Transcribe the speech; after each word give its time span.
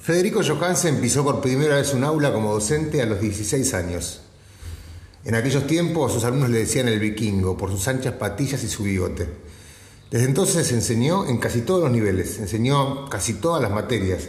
Federico 0.00 0.40
Johansen 0.42 1.00
pisó 1.00 1.24
por 1.24 1.40
primera 1.40 1.76
vez 1.76 1.92
un 1.92 2.04
aula 2.04 2.32
como 2.32 2.52
docente 2.52 3.02
a 3.02 3.06
los 3.06 3.20
16 3.20 3.74
años. 3.74 4.20
En 5.24 5.34
aquellos 5.34 5.66
tiempos 5.66 6.12
sus 6.12 6.24
alumnos 6.24 6.50
le 6.50 6.60
decían 6.60 6.88
el 6.88 7.00
vikingo 7.00 7.56
por 7.56 7.70
sus 7.70 7.86
anchas 7.88 8.14
patillas 8.14 8.62
y 8.62 8.68
su 8.68 8.84
bigote. 8.84 9.28
Desde 10.10 10.24
entonces 10.24 10.70
enseñó 10.72 11.26
en 11.26 11.38
casi 11.38 11.60
todos 11.62 11.82
los 11.82 11.90
niveles, 11.90 12.38
enseñó 12.38 13.10
casi 13.10 13.34
todas 13.34 13.60
las 13.60 13.72
materias 13.72 14.28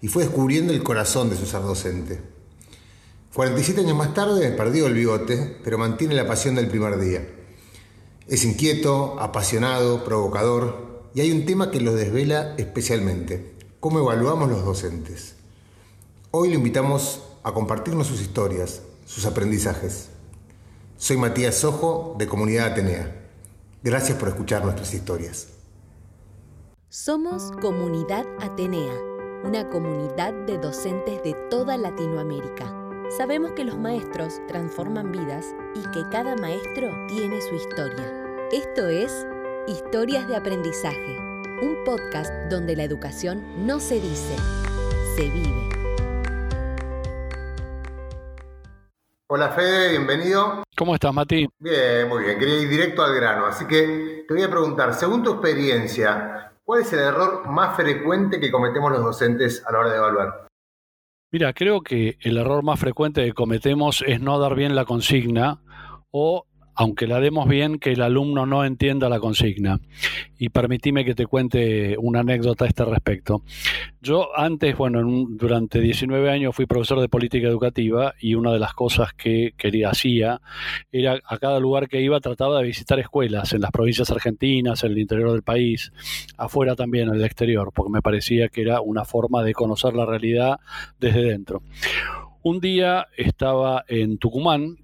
y 0.00 0.08
fue 0.08 0.22
descubriendo 0.22 0.72
el 0.72 0.84
corazón 0.84 1.30
de 1.30 1.36
su 1.36 1.46
ser 1.46 1.62
docente. 1.62 2.20
47 3.34 3.80
años 3.80 3.96
más 3.96 4.14
tarde 4.14 4.50
perdió 4.50 4.86
el 4.86 4.94
bigote, 4.94 5.58
pero 5.64 5.78
mantiene 5.78 6.14
la 6.14 6.28
pasión 6.28 6.54
del 6.54 6.68
primer 6.68 7.00
día. 7.00 7.26
Es 8.28 8.44
inquieto, 8.44 9.18
apasionado, 9.18 10.04
provocador 10.04 11.10
y 11.14 11.22
hay 11.22 11.32
un 11.32 11.46
tema 11.46 11.70
que 11.70 11.80
lo 11.80 11.94
desvela 11.94 12.54
especialmente, 12.58 13.55
cómo 13.86 14.00
evaluamos 14.00 14.48
los 14.48 14.64
docentes. 14.64 15.36
Hoy 16.32 16.48
lo 16.48 16.56
invitamos 16.56 17.22
a 17.44 17.52
compartirnos 17.52 18.08
sus 18.08 18.20
historias, 18.20 18.82
sus 19.04 19.26
aprendizajes. 19.26 20.08
Soy 20.96 21.16
Matías 21.16 21.54
Sojo 21.54 22.16
de 22.18 22.26
Comunidad 22.26 22.72
Atenea. 22.72 23.28
Gracias 23.84 24.18
por 24.18 24.26
escuchar 24.26 24.64
nuestras 24.64 24.92
historias. 24.92 25.50
Somos 26.88 27.52
Comunidad 27.62 28.26
Atenea, 28.40 28.92
una 29.44 29.70
comunidad 29.70 30.34
de 30.48 30.58
docentes 30.58 31.22
de 31.22 31.34
toda 31.48 31.78
Latinoamérica. 31.78 32.74
Sabemos 33.16 33.52
que 33.52 33.62
los 33.62 33.78
maestros 33.78 34.40
transforman 34.48 35.12
vidas 35.12 35.46
y 35.76 35.82
que 35.92 36.02
cada 36.10 36.34
maestro 36.34 36.90
tiene 37.06 37.40
su 37.40 37.54
historia. 37.54 38.12
Esto 38.50 38.88
es 38.88 39.12
Historias 39.68 40.26
de 40.26 40.34
Aprendizaje, 40.34 41.35
un 41.62 41.84
podcast 41.84 42.32
donde 42.50 42.76
la 42.76 42.84
educación 42.84 43.66
no 43.66 43.80
se 43.80 43.94
dice, 43.94 44.36
se 45.16 45.30
vive. 45.30 45.68
Hola 49.28 49.48
Fede, 49.50 49.90
bienvenido. 49.90 50.64
¿Cómo 50.76 50.94
estás, 50.94 51.12
Mati? 51.14 51.48
Bien, 51.58 52.08
muy 52.08 52.24
bien. 52.24 52.38
Quería 52.38 52.60
ir 52.60 52.68
directo 52.68 53.02
al 53.02 53.14
grano. 53.14 53.46
Así 53.46 53.66
que 53.66 54.24
te 54.28 54.34
voy 54.34 54.42
a 54.42 54.50
preguntar, 54.50 54.94
según 54.94 55.22
tu 55.22 55.32
experiencia, 55.32 56.52
¿cuál 56.62 56.82
es 56.82 56.92
el 56.92 57.00
error 57.00 57.48
más 57.48 57.74
frecuente 57.74 58.38
que 58.38 58.50
cometemos 58.50 58.92
los 58.92 59.02
docentes 59.02 59.64
a 59.66 59.72
la 59.72 59.78
hora 59.78 59.90
de 59.90 59.96
evaluar? 59.96 60.46
Mira, 61.32 61.52
creo 61.54 61.80
que 61.80 62.18
el 62.20 62.36
error 62.36 62.62
más 62.62 62.78
frecuente 62.78 63.24
que 63.24 63.32
cometemos 63.32 64.04
es 64.06 64.20
no 64.20 64.38
dar 64.38 64.54
bien 64.54 64.76
la 64.76 64.84
consigna 64.84 65.60
o 66.10 66.44
aunque 66.76 67.06
la 67.06 67.20
demos 67.20 67.48
bien, 67.48 67.78
que 67.78 67.92
el 67.92 68.02
alumno 68.02 68.46
no 68.46 68.64
entienda 68.64 69.08
la 69.08 69.18
consigna. 69.18 69.80
Y 70.38 70.50
permitime 70.50 71.04
que 71.04 71.14
te 71.14 71.26
cuente 71.26 71.96
una 71.98 72.20
anécdota 72.20 72.66
a 72.66 72.68
este 72.68 72.84
respecto. 72.84 73.42
Yo 74.02 74.28
antes, 74.38 74.76
bueno, 74.76 75.00
durante 75.30 75.80
19 75.80 76.30
años 76.30 76.54
fui 76.54 76.66
profesor 76.66 77.00
de 77.00 77.08
política 77.08 77.48
educativa 77.48 78.14
y 78.20 78.34
una 78.34 78.52
de 78.52 78.58
las 78.58 78.74
cosas 78.74 79.14
que 79.14 79.54
quería 79.56 79.90
hacía 79.90 80.40
era 80.92 81.18
a 81.24 81.38
cada 81.38 81.58
lugar 81.58 81.88
que 81.88 82.02
iba 82.02 82.20
trataba 82.20 82.58
de 82.58 82.66
visitar 82.66 82.98
escuelas 83.00 83.54
en 83.54 83.62
las 83.62 83.70
provincias 83.70 84.10
argentinas, 84.10 84.84
en 84.84 84.92
el 84.92 84.98
interior 84.98 85.32
del 85.32 85.42
país, 85.42 85.92
afuera 86.36 86.76
también, 86.76 87.08
en 87.08 87.14
el 87.14 87.24
exterior, 87.24 87.72
porque 87.74 87.92
me 87.92 88.02
parecía 88.02 88.48
que 88.48 88.60
era 88.60 88.82
una 88.82 89.04
forma 89.04 89.42
de 89.42 89.54
conocer 89.54 89.94
la 89.94 90.04
realidad 90.04 90.60
desde 91.00 91.22
dentro. 91.22 91.62
Un 92.42 92.60
día 92.60 93.08
estaba 93.16 93.84
en 93.88 94.18
Tucumán, 94.18 94.76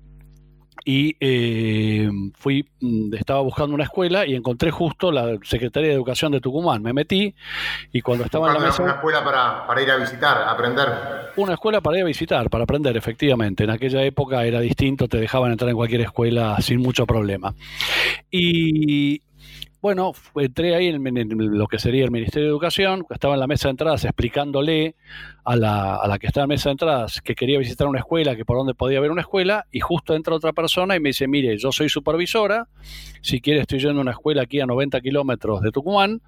y 0.84 1.16
eh, 1.20 2.10
fui, 2.34 2.68
mm, 2.80 3.14
estaba 3.14 3.40
buscando 3.40 3.74
una 3.74 3.84
escuela 3.84 4.26
y 4.26 4.34
encontré 4.34 4.70
justo 4.70 5.12
la 5.12 5.38
Secretaría 5.42 5.90
de 5.90 5.94
Educación 5.94 6.32
de 6.32 6.40
Tucumán. 6.40 6.82
Me 6.82 6.92
metí 6.92 7.34
y 7.92 8.00
cuando 8.00 8.24
estaba 8.24 8.48
en 8.48 8.54
la 8.54 8.60
mesa... 8.60 8.82
Una 8.82 8.92
escuela 8.92 9.24
para, 9.24 9.66
para 9.66 9.82
ir 9.82 9.90
a 9.90 9.96
visitar, 9.96 10.42
aprender. 10.48 10.88
Una 11.36 11.54
escuela 11.54 11.80
para 11.80 11.98
ir 11.98 12.02
a 12.02 12.06
visitar, 12.06 12.50
para 12.50 12.64
aprender, 12.64 12.96
efectivamente. 12.96 13.64
En 13.64 13.70
aquella 13.70 14.02
época 14.02 14.44
era 14.44 14.60
distinto, 14.60 15.08
te 15.08 15.18
dejaban 15.18 15.52
entrar 15.52 15.70
en 15.70 15.76
cualquier 15.76 16.02
escuela 16.02 16.56
sin 16.60 16.80
mucho 16.80 17.06
problema. 17.06 17.54
Y 18.30 19.22
bueno, 19.82 20.12
entré 20.36 20.76
ahí 20.76 20.86
en, 20.86 21.58
lo 21.58 21.66
que 21.66 21.80
sería 21.80 22.04
el 22.04 22.12
Ministerio 22.12 22.46
de 22.46 22.50
Educación, 22.50 23.04
estaba 23.10 23.34
en 23.34 23.40
la 23.40 23.48
mesa 23.48 23.66
de 23.66 23.72
entradas 23.72 24.04
explicándole 24.04 24.94
a 25.42 25.56
la, 25.56 25.96
a 25.96 26.06
la 26.06 26.20
que 26.20 26.28
estaba 26.28 26.44
en 26.44 26.50
mesa 26.50 26.68
de 26.68 26.74
entradas 26.74 27.20
que 27.20 27.34
quería 27.34 27.58
visitar 27.58 27.88
una 27.88 27.98
escuela, 27.98 28.36
que 28.36 28.44
por 28.44 28.56
dónde 28.56 28.74
podía 28.74 28.98
haber 28.98 29.10
una 29.10 29.22
escuela, 29.22 29.66
y 29.72 29.80
justo 29.80 30.14
entra 30.14 30.36
otra 30.36 30.52
persona 30.52 30.94
y 30.94 31.00
me 31.00 31.08
dice, 31.08 31.26
mire, 31.26 31.58
yo 31.58 31.72
soy 31.72 31.88
supervisora, 31.88 32.68
si 33.22 33.40
quiere 33.40 33.60
estoy 33.60 33.80
yendo 33.80 33.98
a 33.98 34.02
una 34.02 34.12
escuela 34.12 34.42
aquí 34.42 34.60
a 34.60 34.66
90 34.66 35.00
kilómetros 35.00 35.62
de 35.62 35.72
Tucumán, 35.72 36.22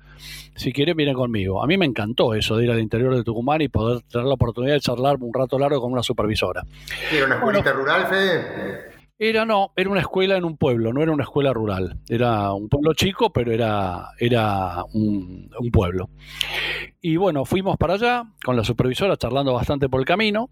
si 0.57 0.73
quiere 0.73 0.95
viene 0.95 1.15
conmigo. 1.15 1.63
A 1.63 1.69
mí 1.69 1.79
me 1.79 1.87
encantó 1.87 2.35
eso 2.35 2.57
de 2.57 2.65
ir 2.65 2.73
al 2.73 2.81
interior 2.81 3.15
de 3.15 3.23
Tucumán 3.23 3.63
y 3.63 3.69
poder 3.69 4.03
tener 4.03 4.27
la 4.27 4.35
oportunidad 4.35 4.75
de 4.75 4.81
charlar 4.81 5.17
un 5.21 5.33
rato 5.33 5.61
largo 5.61 5.81
con 5.81 5.93
una 5.93 6.03
supervisora. 6.03 6.65
¿Era 7.13 7.27
una 7.27 7.37
escuelita 7.37 7.73
rural, 7.73 8.07
Fede? 8.09 8.94
Era 9.17 9.45
no, 9.45 9.73
era 9.77 9.91
una 9.91 10.01
escuela 10.01 10.37
en 10.37 10.45
un 10.45 10.57
pueblo, 10.57 10.93
no 10.93 11.01
era 11.01 11.13
una 11.13 11.23
escuela 11.23 11.53
rural. 11.53 12.01
Era 12.09 12.53
un 12.53 12.69
pueblo 12.69 12.95
chico, 12.95 13.33
pero 13.33 13.53
era, 13.53 14.09
era 14.19 14.85
un, 14.93 15.49
pueblo. 15.73 16.11
Y 17.01 17.17
bueno, 17.17 17.45
fuimos 17.45 17.77
para 17.77 17.95
allá 17.95 18.25
con 18.45 18.57
la 18.57 18.65
supervisora 18.65 19.17
charlando 19.17 19.53
bastante 19.53 19.89
por 19.89 20.01
el 20.01 20.07
camino. 20.07 20.51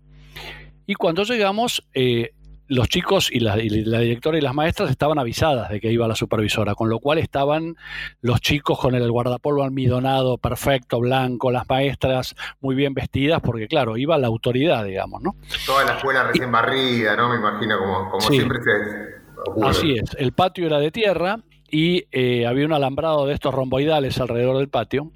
Y 0.86 0.94
cuando 0.94 1.24
llegamos, 1.24 1.88
eh, 1.92 2.34
los 2.72 2.88
chicos 2.88 3.30
y 3.30 3.40
la, 3.40 3.56
directora 3.56 4.38
y 4.38 4.40
las 4.40 4.54
maestras 4.54 4.90
estaban 4.90 5.18
avisadas 5.18 5.68
de 5.68 5.80
que 5.80 5.92
iba 5.92 6.08
la 6.08 6.14
supervisora, 6.14 6.74
con 6.74 6.88
lo 6.88 7.00
cual 7.00 7.18
estaban 7.18 7.76
los 8.22 8.40
chicos 8.40 8.78
con 8.78 8.94
el 8.94 9.10
guardapolvo 9.10 9.62
almidonado, 9.62 10.38
perfecto, 10.38 11.00
blanco, 11.00 11.50
las 11.50 11.68
maestras 11.68 12.34
muy 12.60 12.74
bien 12.74 12.94
vestidas, 12.94 13.42
porque 13.42 13.68
claro, 13.68 13.98
iba 13.98 14.16
la 14.16 14.28
autoridad, 14.28 14.84
digamos, 14.86 15.22
¿no? 15.22 15.36
Toda 15.66 15.84
la 15.84 15.96
escuela 15.96 16.24
recién 16.24 16.50
barrida, 16.50 17.14
¿no? 17.14 17.28
Me 17.28 17.36
imagino 17.36 17.78
como, 17.78 18.10
como 18.10 18.20
siempre 18.22 18.58
se... 18.62 19.66
Así 19.66 19.92
es, 19.98 20.16
el 20.18 20.32
patio 20.32 20.66
era 20.66 20.78
de 20.78 20.90
tierra 20.90 21.40
y 21.70 22.06
eh, 22.12 22.46
había 22.46 22.64
un 22.64 22.72
alambrado 22.72 23.26
de 23.26 23.34
estos 23.34 23.52
romboidales 23.52 24.18
alrededor 24.20 24.58
del 24.58 24.68
patio. 24.68 25.10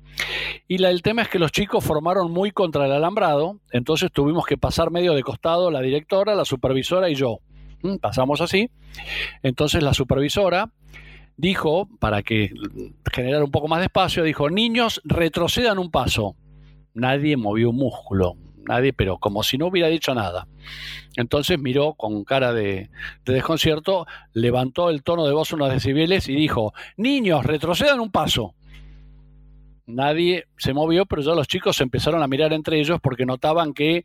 Y 0.68 0.78
la, 0.78 0.90
el 0.90 1.02
tema 1.02 1.22
es 1.22 1.28
que 1.28 1.38
los 1.38 1.52
chicos 1.52 1.84
formaron 1.84 2.30
muy 2.30 2.50
contra 2.50 2.86
el 2.86 2.92
alambrado, 2.92 3.60
entonces 3.70 4.10
tuvimos 4.12 4.46
que 4.46 4.56
pasar 4.58 4.90
medio 4.90 5.14
de 5.14 5.22
costado 5.22 5.70
la 5.70 5.80
directora, 5.80 6.34
la 6.34 6.44
supervisora 6.44 7.08
y 7.08 7.14
yo. 7.14 7.38
Mm, 7.82 7.96
pasamos 7.96 8.40
así. 8.40 8.70
Entonces 9.42 9.82
la 9.82 9.94
supervisora 9.94 10.70
dijo, 11.36 11.88
para 11.98 12.22
que 12.22 12.52
generara 13.12 13.44
un 13.44 13.50
poco 13.50 13.68
más 13.68 13.80
de 13.80 13.86
espacio, 13.86 14.22
dijo, 14.22 14.50
niños, 14.50 15.00
retrocedan 15.04 15.78
un 15.78 15.90
paso. 15.90 16.36
Nadie 16.94 17.36
movió 17.36 17.70
un 17.70 17.76
músculo, 17.76 18.36
nadie, 18.66 18.92
pero 18.92 19.18
como 19.18 19.42
si 19.42 19.58
no 19.58 19.66
hubiera 19.66 19.88
dicho 19.88 20.14
nada. 20.14 20.48
Entonces 21.16 21.58
miró 21.58 21.94
con 21.94 22.24
cara 22.24 22.52
de, 22.52 22.90
de, 23.24 23.32
desconcierto, 23.32 24.06
levantó 24.32 24.90
el 24.90 25.02
tono 25.02 25.26
de 25.26 25.32
voz 25.32 25.52
unos 25.52 25.70
decibeles 25.70 26.28
y 26.28 26.34
dijo, 26.34 26.72
niños, 26.96 27.44
retrocedan 27.44 28.00
un 28.00 28.10
paso. 28.10 28.54
Nadie 29.86 30.46
se 30.56 30.74
movió, 30.74 31.06
pero 31.06 31.22
ya 31.22 31.32
los 31.32 31.46
chicos 31.46 31.80
empezaron 31.80 32.22
a 32.22 32.26
mirar 32.26 32.52
entre 32.52 32.80
ellos 32.80 32.98
porque 33.00 33.24
notaban 33.24 33.72
que 33.72 34.04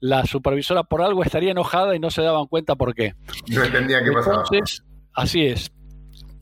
la 0.00 0.26
supervisora 0.26 0.84
por 0.84 1.02
algo 1.02 1.22
estaría 1.24 1.52
enojada 1.52 1.96
y 1.96 1.98
no 1.98 2.10
se 2.10 2.22
daban 2.22 2.46
cuenta 2.46 2.76
por 2.76 2.94
qué. 2.94 3.14
No 3.48 3.64
entendían 3.64 4.04
qué 4.04 4.12
pasaba. 4.12 4.44
Entonces, 4.44 4.84
así 5.14 5.46
es 5.46 5.72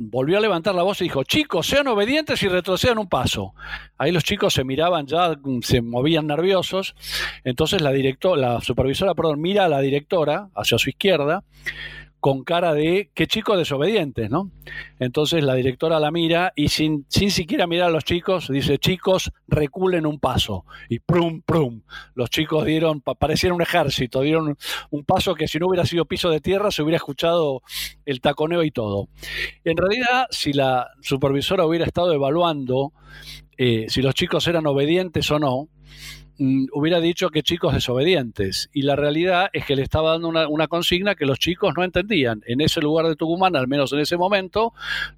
volvió 0.03 0.39
a 0.39 0.41
levantar 0.41 0.75
la 0.75 0.83
voz 0.83 1.01
y 1.03 1.05
dijo, 1.05 1.25
chicos, 1.25 1.67
sean 1.67 1.87
obedientes 1.87 2.43
y 2.43 2.49
retrocedan 2.49 2.99
un 2.99 3.09
paso. 3.09 3.53
Ahí 3.99 4.11
los 4.11 4.25
chicos 4.25 4.55
se 4.55 4.65
miraban 4.65 5.07
ya, 5.07 5.39
se 5.61 5.83
movían 5.83 6.27
nerviosos. 6.27 6.95
Entonces 7.45 7.83
la 7.83 7.93
directora, 7.93 8.41
la 8.41 8.61
supervisora, 8.63 9.15
perdón, 9.15 9.43
mira 9.43 9.67
a 9.67 9.69
la 9.69 9.81
directora 9.81 10.49
hacia 10.55 10.79
su 10.79 10.89
izquierda 10.89 11.45
con 12.21 12.45
cara 12.45 12.75
de 12.75 13.11
qué 13.15 13.27
chicos 13.27 13.59
desobedientes, 13.59 14.31
¿no? 14.31 14.51
Entonces 14.99 15.43
la 15.43 15.55
directora 15.55 15.99
la 15.99 16.11
mira 16.11 16.53
y 16.55 16.69
sin, 16.69 17.07
sin 17.09 17.31
siquiera 17.31 17.67
mirar 17.67 17.89
a 17.89 17.93
los 17.93 18.05
chicos, 18.05 18.49
dice, 18.49 18.79
chicos, 18.79 19.33
reculen 19.49 20.07
un 20.07 20.21
paso. 20.21 20.65
Y 20.89 20.99
prum, 21.01 21.43
prum. 21.43 21.83
Los 22.15 22.31
chicos 22.31 22.65
dieron, 22.65 23.01
parecieron 23.01 23.57
un 23.57 23.63
ejército, 23.63 24.21
dieron 24.21 24.57
un 24.91 25.05
paso 25.05 25.35
que 25.35 25.49
si 25.49 25.59
no 25.59 25.69
hubiera 25.69 25.87
sido 25.87 26.05
piso 26.05 26.31
de 26.31 26.41
tierra 26.41 26.71
se 26.71 26.83
hubiera 26.83 26.97
escuchado 26.97 27.63
el 28.05 28.21
taconeo 28.21 28.63
y 28.63 28.71
todo. 28.71 29.09
En 29.65 29.77
realidad, 29.77 30.27
si 30.31 30.53
la 30.53 30.89
supervisora 31.01 31.65
hubiera 31.65 31.87
estado 31.87 32.13
evaluando 32.13 32.93
eh, 33.63 33.87
si 33.91 34.01
los 34.01 34.15
chicos 34.15 34.49
eran 34.49 34.67
obedientes 34.67 35.31
o 35.31 35.39
no, 35.39 35.69
hubiera 36.41 37.01
dicho 37.01 37.29
que 37.29 37.43
chicos 37.43 37.75
desobedientes. 37.75 38.71
Y 38.73 38.83
la 38.83 38.97
realidad 38.97 39.51
es 39.53 39.67
que 39.67 39.77
le 39.77 39.83
estaba 39.83 40.13
dando 40.13 40.29
una, 40.29 40.69
consigna 40.69 41.15
que 41.15 41.27
los 41.27 41.39
chicos 41.39 41.75
no 41.77 41.85
entendían. 41.85 42.43
En 42.47 42.61
ese 42.63 42.81
lugar 42.81 43.07
de 43.07 43.17
Tucumán, 43.17 43.57
al 43.57 43.69
menos 43.69 43.93
en 43.93 43.99
ese 43.99 44.17
momento, 44.17 44.73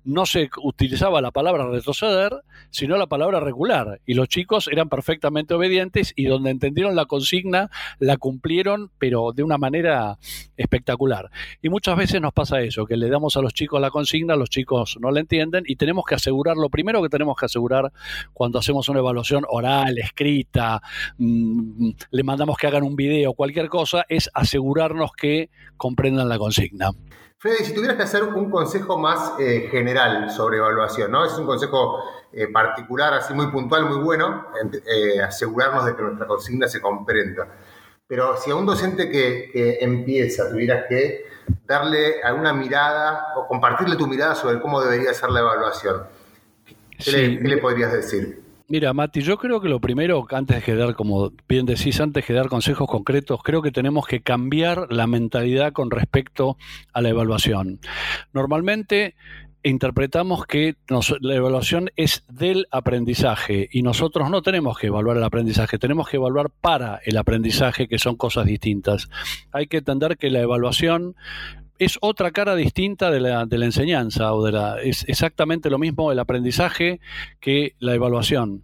no 0.05 0.27
se 0.27 0.51
utilizaba 0.63 1.21
la 1.21 1.31
palabra 1.31 1.69
retroceder, 1.69 2.43
sino 2.71 2.97
la 2.97 3.07
palabra 3.07 3.39
regular. 3.39 4.01
Y 4.05 4.15
los 4.15 4.29
chicos 4.29 4.69
eran 4.69 4.89
perfectamente 4.89 5.55
obedientes 5.55 6.13
y 6.17 6.25
donde 6.25 6.51
entendieron 6.51 6.97
la 6.97 7.05
consigna, 7.05 7.71
la 8.01 8.17
cumplieron, 8.17 8.91
pero 8.99 9.33
de 9.33 9.45
una 9.45 9.59
manera 9.59 10.19
espectacular. 10.57 11.31
Y 11.63 11.69
muchas 11.69 11.97
veces 11.97 12.21
nos 12.21 12.33
pasa 12.33 12.61
eso, 12.63 12.85
que 12.87 12.97
le 12.97 13.09
damos 13.09 13.37
a 13.37 13.43
los 13.43 13.55
chicos 13.55 13.81
la 13.81 13.91
consigna, 13.91 14.35
los 14.35 14.51
chicos 14.51 14.99
no 15.01 15.11
la 15.13 15.21
entienden 15.21 15.65
y 15.67 15.77
tenemos 15.77 16.05
que 16.05 16.17
asegurar, 16.17 16.57
lo 16.57 16.69
primero 16.69 17.01
que 17.03 17.09
tenemos 17.09 17.37
que 17.37 17.47
asegurar 17.47 17.93
cuando 18.33 18.59
hacemos 18.59 18.89
una 18.89 18.99
evaluación 18.99 19.45
oral, 19.49 19.99
escrita, 19.99 20.83
mm, 21.19 21.91
le 22.11 22.23
mandamos 22.23 22.56
que 22.56 22.67
hagan 22.67 22.82
un 22.82 22.97
video, 22.97 23.35
cualquier 23.35 23.69
cosa, 23.69 24.05
es 24.09 24.31
asegurarnos 24.35 25.12
que 25.12 25.50
comprendan 25.76 26.29
la 26.29 26.38
consigna. 26.38 26.91
Fede, 27.43 27.64
si 27.64 27.75
tuvieras 27.75 27.97
que 27.97 28.05
hacer 28.05 28.23
un 28.23 28.49
consejo 28.49 28.97
más 28.97 29.32
eh, 29.41 29.67
general 29.69 30.31
sobre 30.31 30.59
evaluación, 30.59 31.11
¿no? 31.11 31.25
Es 31.25 31.32
un 31.32 31.44
consejo 31.44 31.99
eh, 32.32 32.47
particular, 32.47 33.14
así 33.14 33.35
muy 33.35 33.49
puntual, 33.49 33.87
muy 33.87 33.99
bueno, 33.99 34.47
eh, 34.87 35.20
asegurarnos 35.20 35.85
de 35.87 35.97
que 35.97 36.03
nuestra 36.03 36.29
consigna 36.29 36.69
se 36.69 36.81
comprenda. 36.81 37.49
Pero 38.06 38.37
si 38.37 38.53
a 38.53 38.55
un 38.55 38.65
docente 38.65 39.11
que, 39.11 39.79
empieza 39.81 40.50
tuvieras 40.50 40.85
que 40.88 41.25
darle 41.67 42.23
alguna 42.23 42.53
mirada 42.53 43.35
o 43.37 43.49
compartirle 43.49 43.97
tu 43.97 44.06
mirada 44.06 44.37
sobre 44.37 44.61
cómo 44.61 44.81
debería 44.81 45.12
ser 45.12 45.31
la 45.31 45.41
evaluación, 45.41 46.05
¿qué, 46.97 47.41
le, 47.43 47.58
podrías 47.58 47.93
decir? 47.93 48.41
Mira, 48.69 48.93
Mati, 48.93 49.20
yo 49.20 49.37
creo 49.37 49.61
que 49.61 49.69
lo 49.69 49.81
primero, 49.81 50.26
antes 50.31 50.64
de 50.64 50.76
dar, 50.76 50.94
como 50.94 51.32
bien 51.49 51.67
decís, 51.67 52.00
antes 52.00 52.26
de 52.26 52.35
dar 52.35 52.49
consejos 52.49 52.88
concretos, 52.88 53.43
creo 53.43 53.61
que 53.61 53.70
tenemos 53.70 54.06
que 54.06 54.23
cambiar 54.23 54.91
la 54.91 55.06
mentalidad 55.06 55.73
con 55.73 55.91
respecto 55.91 56.56
a 56.93 57.00
la 57.03 57.11
evaluación. 57.11 57.81
Normalmente 58.32 59.14
interpretamos 59.62 60.47
que 60.47 60.76
la 61.20 61.35
evaluación 61.35 61.91
es 61.97 62.25
del 62.29 62.67
aprendizaje 62.70 63.69
y 63.70 63.82
nosotros 63.82 64.29
no 64.31 64.43
tenemos 64.43 64.79
que 64.79 64.88
evaluar 64.88 65.17
el 65.17 65.25
aprendizaje, 65.25 65.79
tenemos 65.79 66.08
que 66.08 66.17
evaluar 66.17 66.50
para 66.50 67.00
el 67.05 67.17
aprendizaje, 67.17 67.88
que 67.88 67.99
son 67.99 68.17
cosas 68.17 68.47
distintas. 68.47 69.08
Hay 69.53 69.67
que 69.67 69.79
entender 69.79 70.17
que 70.17 70.31
la 70.31 70.41
evaluación 70.41 71.15
es 71.84 71.99
otra 72.00 72.31
cara 72.31 72.55
distinta 72.55 73.11
de 73.11 73.19
la, 73.19 73.46
enseñanza 73.50 74.32
o 74.34 74.44
de 74.44 74.52
la 74.52 74.81
es 74.81 75.05
exactamente 75.08 75.69
lo 75.69 75.79
mismo 75.79 76.12
el 76.12 76.19
aprendizaje 76.20 77.00
que 77.40 77.75
la 77.81 77.94
evaluación 77.94 78.62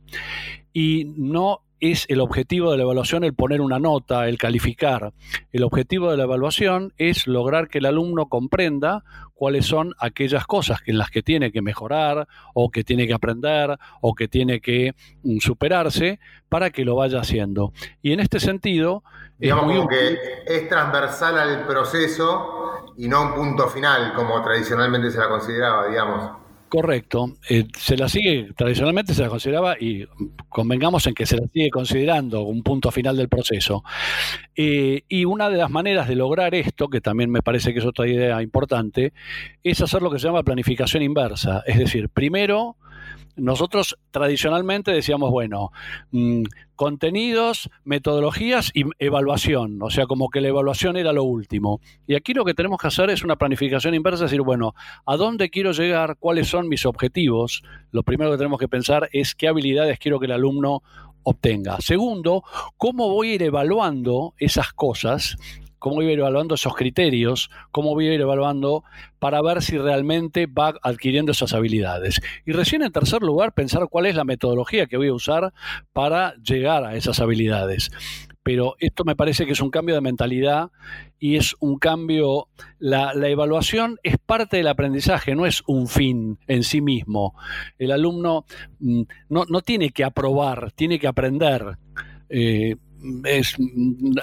y 0.72 1.06
no 1.16 1.62
es 1.80 2.06
el 2.08 2.20
objetivo 2.20 2.70
de 2.70 2.76
la 2.76 2.84
evaluación 2.84 3.24
el 3.24 3.34
poner 3.34 3.60
una 3.60 3.78
nota, 3.78 4.28
el 4.28 4.36
calificar. 4.36 5.12
El 5.52 5.62
objetivo 5.62 6.10
de 6.10 6.16
la 6.16 6.24
evaluación 6.24 6.92
es 6.96 7.28
lograr 7.28 7.68
que 7.68 7.78
el 7.78 7.86
alumno 7.86 8.28
comprenda 8.28 9.04
cuáles 9.38 9.66
son 9.66 9.94
aquellas 10.00 10.46
cosas 10.48 10.80
en 10.86 10.98
las 10.98 11.10
que 11.10 11.22
tiene 11.22 11.52
que 11.52 11.62
mejorar 11.62 12.26
o 12.54 12.70
que 12.70 12.82
tiene 12.82 13.06
que 13.06 13.14
aprender 13.14 13.78
o 14.00 14.12
que 14.12 14.26
tiene 14.26 14.60
que 14.60 14.96
mm, 15.22 15.38
superarse 15.38 16.18
para 16.48 16.70
que 16.70 16.84
lo 16.84 16.96
vaya 16.96 17.20
haciendo. 17.20 17.72
Y 18.02 18.12
en 18.12 18.18
este 18.18 18.40
sentido... 18.40 19.04
Digamos 19.38 19.86
que 19.88 20.18
es 20.44 20.68
transversal 20.68 21.38
al 21.38 21.66
proceso 21.66 22.92
y 22.96 23.06
no 23.06 23.22
un 23.22 23.34
punto 23.34 23.68
final, 23.68 24.12
como 24.14 24.42
tradicionalmente 24.42 25.12
se 25.12 25.18
la 25.18 25.28
consideraba, 25.28 25.86
digamos. 25.86 26.47
Correcto. 26.68 27.36
Eh, 27.48 27.66
se 27.78 27.96
la 27.96 28.08
sigue, 28.10 28.52
tradicionalmente 28.54 29.14
se 29.14 29.22
la 29.22 29.28
consideraba, 29.30 29.76
y 29.80 30.04
convengamos 30.50 31.06
en 31.06 31.14
que 31.14 31.24
se 31.24 31.36
la 31.36 31.46
sigue 31.50 31.70
considerando 31.70 32.42
un 32.42 32.62
punto 32.62 32.90
final 32.90 33.16
del 33.16 33.30
proceso. 33.30 33.82
Eh, 34.54 35.02
y 35.08 35.24
una 35.24 35.48
de 35.48 35.56
las 35.56 35.70
maneras 35.70 36.08
de 36.08 36.16
lograr 36.16 36.54
esto, 36.54 36.88
que 36.88 37.00
también 37.00 37.30
me 37.30 37.42
parece 37.42 37.72
que 37.72 37.78
es 37.78 37.86
otra 37.86 38.06
idea 38.06 38.42
importante, 38.42 39.14
es 39.62 39.80
hacer 39.80 40.02
lo 40.02 40.10
que 40.10 40.18
se 40.18 40.26
llama 40.26 40.42
planificación 40.42 41.02
inversa. 41.02 41.62
Es 41.66 41.78
decir, 41.78 42.10
primero 42.10 42.76
nosotros 43.36 43.96
tradicionalmente 44.10 44.90
decíamos, 44.90 45.30
bueno, 45.30 45.70
mm, 46.10 46.42
contenidos, 46.76 47.70
metodologías 47.84 48.70
y 48.74 48.84
evaluación, 48.98 49.82
o 49.82 49.90
sea, 49.90 50.06
como 50.06 50.28
que 50.28 50.40
la 50.40 50.48
evaluación 50.48 50.96
era 50.96 51.12
lo 51.12 51.24
último. 51.24 51.80
Y 52.06 52.14
aquí 52.14 52.34
lo 52.34 52.44
que 52.44 52.54
tenemos 52.54 52.78
que 52.78 52.88
hacer 52.88 53.10
es 53.10 53.22
una 53.24 53.36
planificación 53.36 53.94
inversa, 53.94 54.24
es 54.24 54.30
decir, 54.30 54.42
bueno, 54.42 54.74
¿a 55.06 55.16
dónde 55.16 55.50
quiero 55.50 55.72
llegar? 55.72 56.16
¿Cuáles 56.18 56.48
son 56.48 56.68
mis 56.68 56.86
objetivos? 56.86 57.62
Lo 57.90 58.02
primero 58.02 58.30
que 58.30 58.38
tenemos 58.38 58.60
que 58.60 58.68
pensar 58.68 59.08
es 59.12 59.34
qué 59.34 59.48
habilidades 59.48 59.98
quiero 59.98 60.20
que 60.20 60.26
el 60.26 60.32
alumno 60.32 60.82
obtenga. 61.22 61.80
Segundo, 61.80 62.42
¿cómo 62.76 63.08
voy 63.08 63.30
a 63.30 63.34
ir 63.34 63.42
evaluando 63.42 64.34
esas 64.38 64.72
cosas 64.72 65.36
cómo 65.78 65.96
voy 65.96 66.06
a 66.06 66.12
ir 66.12 66.18
evaluando 66.18 66.54
esos 66.54 66.74
criterios, 66.74 67.50
cómo 67.70 67.94
voy 67.94 68.08
a 68.08 68.14
ir 68.14 68.20
evaluando 68.20 68.84
para 69.18 69.42
ver 69.42 69.62
si 69.62 69.78
realmente 69.78 70.46
va 70.46 70.74
adquiriendo 70.82 71.32
esas 71.32 71.52
habilidades. 71.52 72.20
Y 72.46 72.52
recién 72.52 72.82
en 72.82 72.92
tercer 72.92 73.22
lugar, 73.22 73.52
pensar 73.52 73.88
cuál 73.90 74.06
es 74.06 74.14
la 74.14 74.24
metodología 74.24 74.86
que 74.86 74.96
voy 74.96 75.08
a 75.08 75.14
usar 75.14 75.52
para 75.92 76.34
llegar 76.36 76.84
a 76.84 76.96
esas 76.96 77.20
habilidades. 77.20 77.90
Pero 78.42 78.76
esto 78.78 79.04
me 79.04 79.14
parece 79.14 79.44
que 79.44 79.52
es 79.52 79.60
un 79.60 79.70
cambio 79.70 79.94
de 79.94 80.00
mentalidad 80.00 80.70
y 81.18 81.36
es 81.36 81.54
un 81.60 81.78
cambio, 81.78 82.48
la, 82.78 83.12
evaluación 83.28 83.98
es 84.02 84.16
parte 84.24 84.56
del 84.56 84.68
aprendizaje, 84.68 85.34
no 85.34 85.44
es 85.44 85.62
un 85.66 85.86
fin 85.86 86.38
en 86.46 86.62
sí 86.62 86.80
mismo. 86.80 87.34
El 87.78 87.90
alumno 87.90 88.46
mm, 88.80 89.02
no, 89.28 89.44
no 89.50 89.60
tiene 89.60 89.90
que 89.90 90.02
aprobar, 90.02 90.72
tiene 90.72 90.98
que 90.98 91.08
aprender. 91.08 91.76
Eh, 92.30 92.76
es, 93.24 93.56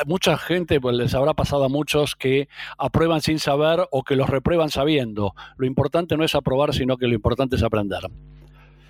mucha 0.05 0.37
gente, 0.37 0.81
pues 0.81 0.95
les 0.95 1.13
habrá 1.13 1.33
pasado 1.33 1.65
a 1.65 1.69
muchos 1.69 2.15
que 2.15 2.47
aprueban 2.77 3.21
sin 3.21 3.39
saber 3.39 3.87
o 3.91 4.03
que 4.03 4.15
los 4.15 4.29
reprueban 4.29 4.69
sabiendo. 4.69 5.33
Lo 5.57 5.65
importante 5.65 6.17
no 6.17 6.23
es 6.23 6.35
aprobar, 6.35 6.73
sino 6.73 6.97
que 6.97 7.07
lo 7.07 7.13
importante 7.13 7.55
es 7.55 7.63
aprender. 7.63 8.01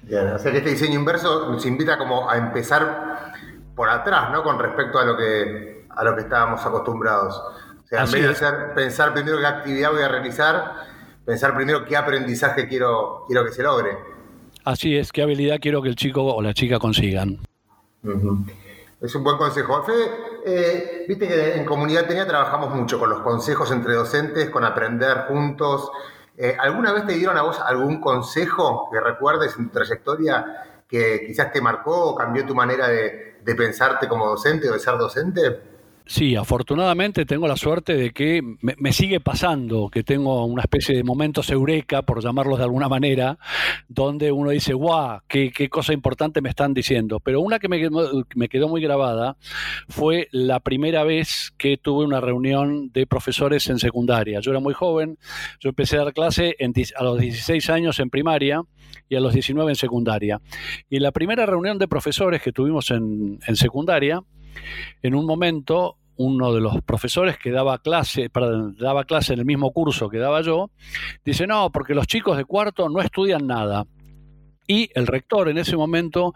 Bien, 0.03 0.27
o 0.27 0.39
sea 0.39 0.51
que 0.51 0.59
este 0.59 0.71
diseño 0.71 0.99
inverso 0.99 1.49
nos 1.51 1.65
invita 1.65 1.97
como 1.97 2.29
a 2.29 2.37
empezar 2.37 3.33
por 3.75 3.89
atrás, 3.89 4.31
¿no? 4.31 4.43
Con 4.43 4.59
respecto 4.59 4.99
a 4.99 5.05
lo 5.05 5.17
que, 5.17 5.85
a 5.89 6.03
lo 6.03 6.15
que 6.15 6.21
estábamos 6.21 6.65
acostumbrados. 6.65 7.41
O 7.83 7.87
sea, 7.87 8.03
en 8.03 8.11
vez 8.11 8.39
de 8.39 8.51
pensar 8.75 9.13
primero 9.13 9.39
qué 9.39 9.45
actividad 9.45 9.91
voy 9.91 10.01
a 10.01 10.07
realizar, 10.07 10.73
pensar 11.25 11.55
primero 11.55 11.85
qué 11.85 11.97
aprendizaje 11.97 12.67
quiero, 12.67 13.23
quiero 13.27 13.45
que 13.45 13.51
se 13.51 13.63
logre. 13.63 13.91
Así 14.63 14.95
es, 14.95 15.11
qué 15.11 15.21
habilidad 15.21 15.59
quiero 15.59 15.81
que 15.81 15.89
el 15.89 15.95
chico 15.95 16.23
o 16.23 16.41
la 16.41 16.53
chica 16.53 16.79
consigan. 16.79 17.39
Es 19.01 19.13
un 19.13 19.23
buen 19.23 19.37
consejo. 19.37 19.83
Fede, 19.83 20.11
eh, 20.45 21.05
viste 21.07 21.27
que 21.27 21.55
en 21.55 21.65
Comunidad 21.65 22.07
Tenía 22.07 22.25
trabajamos 22.25 22.73
mucho 22.73 22.97
con 22.97 23.09
los 23.09 23.21
consejos 23.21 23.71
entre 23.71 23.93
docentes, 23.93 24.49
con 24.49 24.63
aprender 24.63 25.25
juntos. 25.27 25.91
Eh, 26.37 26.55
¿Alguna 26.59 26.93
vez 26.93 27.05
te 27.05 27.13
dieron 27.13 27.37
a 27.37 27.41
vos 27.41 27.59
algún 27.59 27.99
consejo 27.99 28.89
que 28.91 28.99
recuerdes 28.99 29.55
en 29.57 29.65
tu 29.67 29.71
trayectoria 29.73 30.83
que 30.87 31.23
quizás 31.25 31.51
te 31.51 31.61
marcó 31.61 32.11
o 32.11 32.15
cambió 32.15 32.45
tu 32.45 32.55
manera 32.55 32.87
de, 32.87 33.37
de 33.43 33.55
pensarte 33.55 34.07
como 34.07 34.27
docente 34.27 34.69
o 34.69 34.73
de 34.73 34.79
ser 34.79 34.97
docente? 34.97 35.74
Sí, 36.07 36.35
afortunadamente 36.35 37.25
tengo 37.25 37.47
la 37.47 37.57
suerte 37.57 37.95
de 37.95 38.11
que 38.11 38.39
me, 38.61 38.93
sigue 38.93 39.19
pasando, 39.19 39.89
que 39.89 40.03
tengo 40.03 40.45
una 40.45 40.61
especie 40.61 40.95
de 40.95 41.03
momentos 41.03 41.49
eureka, 41.49 42.03
por 42.03 42.23
llamarlos 42.23 42.59
de 42.59 42.65
alguna 42.65 42.87
manera, 42.87 43.39
donde 43.87 44.31
uno 44.31 44.51
dice, 44.51 44.75
guau, 44.75 45.21
qué, 45.27 45.51
cosa 45.67 45.93
importante 45.93 46.41
me 46.41 46.49
están 46.49 46.75
diciendo. 46.75 47.19
Pero 47.19 47.41
una 47.41 47.57
que 47.57 47.67
me, 47.67 48.47
quedó 48.47 48.69
muy 48.69 48.81
grabada 48.81 49.37
fue 49.89 50.27
la 50.31 50.59
primera 50.59 51.03
vez 51.03 51.51
que 51.57 51.77
tuve 51.77 52.05
una 52.05 52.21
reunión 52.21 52.91
de 52.93 53.07
profesores 53.07 53.67
en 53.69 53.79
secundaria. 53.79 54.39
Yo 54.41 54.51
era 54.51 54.59
muy 54.59 54.75
joven, 54.75 55.17
yo 55.59 55.69
empecé 55.69 55.97
a 55.97 56.03
dar 56.03 56.13
clase 56.13 56.55
a 56.95 57.03
los 57.03 57.19
16 57.19 57.67
años 57.71 57.99
en 57.99 58.11
primaria 58.11 58.61
y 59.09 59.15
a 59.15 59.19
los 59.19 59.33
19 59.33 59.71
en 59.71 59.75
secundaria. 59.75 60.39
Y 60.87 60.99
la 60.99 61.11
primera 61.11 61.47
reunión 61.47 61.79
de 61.79 61.87
profesores 61.87 62.43
que 62.43 62.51
tuvimos 62.51 62.91
en 62.91 63.39
secundaria, 63.55 64.21
en 65.01 65.15
un 65.15 65.25
momento 65.25 65.97
uno 66.17 66.53
de 66.53 66.61
los 66.61 66.81
profesores 66.81 67.37
que 67.37 67.51
daba 67.51 67.79
clase, 67.79 68.29
daba 68.79 69.03
clase 69.03 69.33
en 69.33 69.39
el 69.39 69.45
mismo 69.45 69.71
curso 69.71 70.09
que 70.09 70.17
daba 70.17 70.41
yo, 70.41 70.71
dice, 71.25 71.45
no, 71.45 71.71
porque 71.71 71.93
los 71.93 72.07
chicos 72.07 72.37
de 72.37 72.45
cuarto 72.45 72.87
no 72.89 73.01
estudian 73.01 73.47
nada. 73.47 73.85
Y 74.67 74.89
el 74.95 75.07
rector 75.07 75.49
en 75.49 75.57
ese 75.57 75.75
momento 75.75 76.33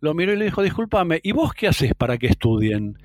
lo 0.00 0.14
miró 0.14 0.32
y 0.32 0.36
le 0.36 0.46
dijo, 0.46 0.62
discúlpame, 0.62 1.20
¿y 1.22 1.32
vos 1.32 1.52
qué 1.52 1.68
haces 1.68 1.94
para 1.94 2.18
que 2.18 2.26
estudien? 2.26 2.98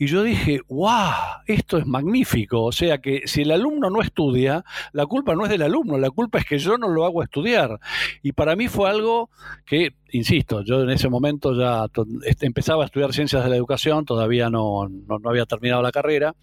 Y 0.00 0.06
yo 0.06 0.22
dije, 0.22 0.62
wow, 0.70 1.12
esto 1.46 1.76
es 1.76 1.86
magnífico. 1.86 2.64
O 2.64 2.72
sea 2.72 3.02
que 3.02 3.24
si 3.26 3.42
el 3.42 3.50
alumno 3.50 3.90
no 3.90 4.00
estudia, 4.00 4.64
la 4.92 5.04
culpa 5.04 5.34
no 5.34 5.44
es 5.44 5.50
del 5.50 5.60
alumno, 5.60 5.98
la 5.98 6.08
culpa 6.08 6.38
es 6.38 6.46
que 6.46 6.58
yo 6.58 6.78
no 6.78 6.88
lo 6.88 7.04
hago 7.04 7.22
estudiar. 7.22 7.78
Y 8.22 8.32
para 8.32 8.56
mí 8.56 8.66
fue 8.68 8.88
algo 8.88 9.28
que, 9.66 9.90
insisto, 10.10 10.64
yo 10.64 10.80
en 10.84 10.88
ese 10.88 11.10
momento 11.10 11.54
ya 11.54 11.84
este, 12.24 12.46
empezaba 12.46 12.82
a 12.82 12.86
estudiar 12.86 13.12
ciencias 13.12 13.44
de 13.44 13.50
la 13.50 13.56
educación, 13.56 14.06
todavía 14.06 14.48
no, 14.48 14.88
no, 14.88 15.20
había 15.28 15.44
terminado 15.44 15.82
la 15.82 15.92
carrera, 15.92 16.34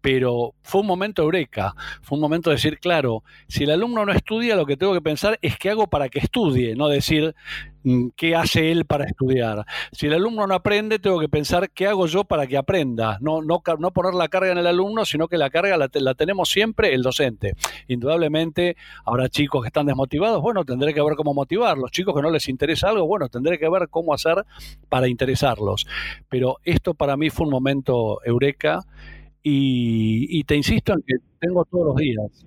pero 0.00 0.54
fue 0.62 0.80
un 0.80 0.86
momento 0.86 1.20
eureka, 1.20 1.74
fue 2.00 2.16
un 2.16 2.22
momento 2.22 2.48
de 2.48 2.56
decir, 2.56 2.78
claro, 2.78 3.24
si 3.46 3.64
el 3.64 3.72
alumno 3.72 4.06
no 4.06 4.12
estudia, 4.12 4.56
lo 4.56 4.64
que 4.64 4.78
tengo 4.78 4.94
que 4.94 5.02
pensar 5.02 5.38
es 5.42 5.58
qué 5.58 5.68
hago 5.68 5.88
para 5.88 6.08
que 6.08 6.20
estudie, 6.20 6.74
no 6.74 6.88
decir, 6.88 7.34
qué 8.16 8.34
hace 8.34 8.72
él 8.72 8.84
para 8.84 9.04
estudiar. 9.04 9.64
Si 9.92 10.06
el 10.06 10.14
alumno 10.14 10.46
no 10.46 10.54
aprende, 10.54 10.98
tengo 10.98 11.20
que 11.20 11.28
pensar 11.28 11.70
qué 11.70 11.86
hago 11.86 12.06
yo 12.06 12.24
para 12.24 12.46
que 12.46 12.56
aprenda. 12.56 13.18
No, 13.20 13.42
no, 13.42 13.62
no 13.78 13.90
poner 13.92 14.14
la 14.14 14.28
carga 14.28 14.52
en 14.52 14.58
el 14.58 14.66
alumno, 14.66 15.04
sino 15.04 15.28
que 15.28 15.38
la 15.38 15.50
carga 15.50 15.76
la, 15.76 16.14
tenemos 16.14 16.48
siempre 16.48 16.94
el 16.94 17.02
docente. 17.02 17.54
Indudablemente 17.86 18.76
habrá 19.04 19.28
chicos 19.28 19.62
que 19.62 19.68
están 19.68 19.86
desmotivados, 19.86 20.42
bueno, 20.42 20.64
tendré 20.64 20.92
que 20.94 21.02
ver 21.02 21.14
cómo 21.14 21.34
motivarlos. 21.34 21.90
Chicos 21.90 22.14
que 22.14 22.22
no 22.22 22.30
les 22.30 22.48
interesa 22.48 22.88
algo, 22.88 23.06
bueno, 23.06 23.28
tendré 23.28 23.58
que 23.58 23.68
ver 23.68 23.88
cómo 23.88 24.12
hacer 24.12 24.44
para 24.88 25.08
interesarlos. 25.08 25.86
Pero 26.28 26.56
esto 26.64 26.94
para 26.94 27.16
mí 27.16 27.30
fue 27.30 27.46
un 27.46 27.52
momento 27.52 28.20
eureka 28.24 28.80
y, 29.42 30.26
y 30.38 30.44
te 30.44 30.56
insisto 30.56 30.92
en 30.92 31.02
que 31.06 31.14
tengo 31.38 31.64
todos 31.64 31.86
los 31.86 31.96
días 31.96 32.46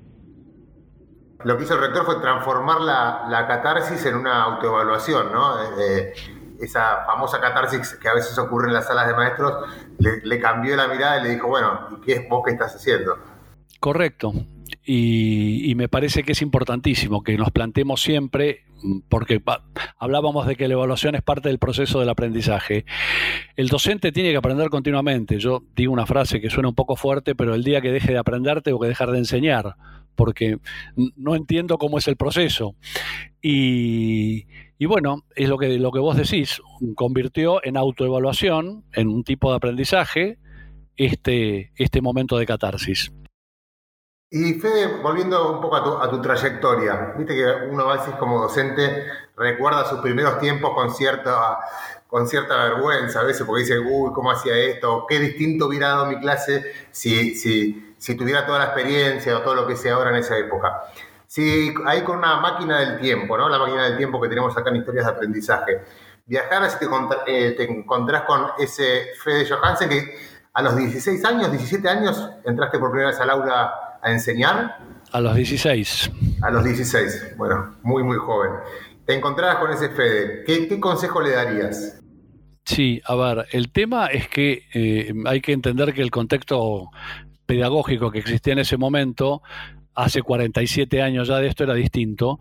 lo 1.44 1.58
que 1.58 1.64
hizo 1.64 1.76
el 1.76 1.82
rector 1.82 2.06
fue 2.06 2.16
transformar 2.20 2.82
la, 2.82 3.46
catarsis 3.48 4.06
en 4.06 4.16
una 4.16 4.44
autoevaluación, 4.44 5.32
¿no? 5.32 5.56
esa 6.60 7.06
famosa 7.06 7.40
catarsis 7.40 7.98
que 8.02 8.10
a 8.10 8.14
veces 8.14 8.38
ocurre 8.38 8.68
en 8.68 8.74
las 8.74 8.88
salas 8.88 9.08
de 9.08 9.14
maestros, 9.14 9.70
le, 9.98 10.40
cambió 10.40 10.76
la 10.76 10.88
mirada 10.88 11.20
y 11.20 11.24
le 11.24 11.30
dijo, 11.30 11.48
bueno, 11.48 11.88
¿y 11.92 12.02
qué 12.02 12.14
es 12.14 12.30
vos 12.30 12.44
que 12.46 12.52
estás 12.52 12.76
haciendo? 12.76 13.18
Correcto. 13.80 14.34
Y, 14.86 15.74
me 15.76 15.88
parece 15.88 16.24
que 16.24 16.34
es 16.34 16.42
importantísimo 16.42 17.24
que 17.24 17.38
nos 17.38 17.52
planteemos 17.52 18.02
siempre, 18.02 18.66
porque 19.08 19.42
hablábamos 19.98 20.48
de 20.48 20.56
que 20.56 20.68
la 20.68 20.74
evaluación 20.74 21.16
es 21.16 21.22
parte 21.22 21.50
del 21.50 21.60
proceso 21.60 22.00
del 22.00 22.10
aprendizaje. 22.10 22.86
El 23.56 23.68
docente 23.68 24.12
tiene 24.12 24.32
que 24.32 24.38
aprender 24.38 24.70
continuamente. 24.70 25.40
Yo 25.40 25.64
digo 25.76 25.94
una 25.94 26.06
frase 26.06 26.42
que 26.42 26.50
suena 26.50 26.70
un 26.70 26.76
poco 26.76 26.96
fuerte, 26.96 27.36
pero 27.36 27.56
el 27.56 27.64
día 27.64 27.82
que 27.82 27.92
deje 27.92 28.12
de 28.12 28.18
aprender 28.18 28.62
tengo 28.62 28.80
que 28.80 28.88
dejar 28.88 29.12
de 29.12 29.20
enseñar, 29.20 29.76
porque 30.20 30.60
no 31.16 31.34
entiendo 31.34 31.78
cómo 31.78 31.98
es 31.98 32.10
el 32.10 32.18
proceso. 32.18 32.76
Y, 33.42 34.46
bueno, 34.86 35.24
es 35.34 35.48
lo 35.48 35.58
que, 35.58 35.80
lo 35.80 35.94
que 35.94 36.00
vos 36.00 36.18
decís, 36.18 36.62
convirtió 36.96 37.64
en 37.64 37.78
autoevaluación, 37.78 38.84
en 38.92 39.08
un 39.08 39.24
tipo 39.24 39.50
de 39.50 39.56
aprendizaje, 39.56 40.38
este, 40.98 41.72
este 41.78 42.02
momento 42.02 42.38
de 42.38 42.46
catarsis. 42.46 43.14
Y 44.30 44.56
Fede, 44.56 45.02
volviendo 45.02 45.54
un 45.54 45.62
poco 45.62 45.78
a 45.78 45.84
tu, 45.86 45.94
a 45.94 46.10
tu 46.10 46.22
trayectoria, 46.22 47.14
viste 47.18 47.34
que 47.34 47.46
uno 47.72 47.90
a 47.90 47.96
veces 47.96 48.14
como 48.16 48.42
docente 48.42 49.06
recuerda 49.38 49.86
sus 49.86 50.00
primeros 50.02 50.38
tiempos 50.40 50.72
con 50.76 50.94
cierta, 50.94 51.60
con 52.08 52.28
cierta 52.28 52.58
vergüenza, 52.66 53.22
a 53.22 53.24
veces 53.24 53.48
porque 53.48 53.62
dice, 53.62 53.80
uy, 53.80 54.12
¿cómo 54.14 54.32
hacía 54.32 54.58
esto? 54.58 55.06
¿Qué 55.08 55.18
distinto 55.18 55.68
hubiera 55.68 55.88
dado 55.88 56.08
mi 56.08 56.20
clase 56.20 56.66
si, 56.92 57.36
si, 57.36 57.89
si 58.00 58.16
tuviera 58.16 58.46
toda 58.48 58.58
la 58.58 58.66
experiencia 58.66 59.38
o 59.38 59.42
todo 59.42 59.54
lo 59.54 59.68
que 59.68 59.76
sea 59.76 59.94
ahora 59.94 60.10
en 60.10 60.16
esa 60.16 60.36
época? 60.38 60.82
Si 61.28 61.72
hay 61.86 62.02
con 62.02 62.18
una 62.18 62.40
máquina 62.40 62.80
del 62.80 63.00
tiempo, 63.00 63.38
¿no? 63.38 63.48
La 63.48 63.60
máquina 63.60 63.84
del 63.84 63.98
tiempo 63.98 64.20
que 64.20 64.30
tenemos 64.30 64.58
acá 64.58 64.72
en 64.72 64.78
Historias 64.78 65.06
de 65.06 65.12
Aprendizaje. 65.12 65.82
Viajar, 66.26 66.68
si 66.72 66.80
te, 66.80 66.88
eh, 67.28 67.52
te 67.52 67.64
encontrás 67.72 68.24
con 68.24 68.48
ese 68.58 69.10
Fede 69.24 69.48
Johansen 69.48 69.90
que 69.90 70.16
a 70.54 70.62
los 70.62 70.76
16 70.76 71.24
años, 71.26 71.52
17 71.52 71.88
años, 71.88 72.30
entraste 72.46 72.80
por 72.80 72.90
primera 72.90 73.12
vez 73.12 73.20
al 73.20 73.30
aula 73.30 73.74
a 74.02 74.12
enseñar. 74.12 74.80
A 75.12 75.22
los 75.22 75.36
16. 75.36 76.12
A 76.42 76.50
los 76.50 76.64
16, 76.64 77.38
bueno, 77.38 77.76
muy, 77.84 78.04
muy 78.04 78.18
joven. 78.18 78.52
Te 79.06 79.16
encontrabas 79.16 79.58
con 79.58 79.72
ese 79.72 79.90
Fede, 79.90 80.44
¿qué, 80.46 80.80
consejo 80.80 81.22
le 81.22 81.32
darías? 81.32 82.00
Sí, 82.66 83.02
a 83.06 83.16
ver, 83.16 83.48
el 83.52 83.72
tema 83.72 84.08
es 84.08 84.28
que 84.28 84.64
eh, 84.74 85.14
hay 85.26 85.42
que 85.42 85.54
entender 85.54 85.94
que 85.94 86.02
el 86.02 86.12
contexto 86.12 86.90
pedagógico 87.50 88.12
que 88.12 88.20
existía 88.20 88.54
en 88.54 88.60
ese 88.60 88.78
momento 88.78 89.42
hace 89.96 90.22
47 90.22 91.02
años 91.02 91.30
ya 91.30 91.40
de 91.40 91.48
esto 91.48 91.64
era 91.64 91.74
distinto 91.74 92.40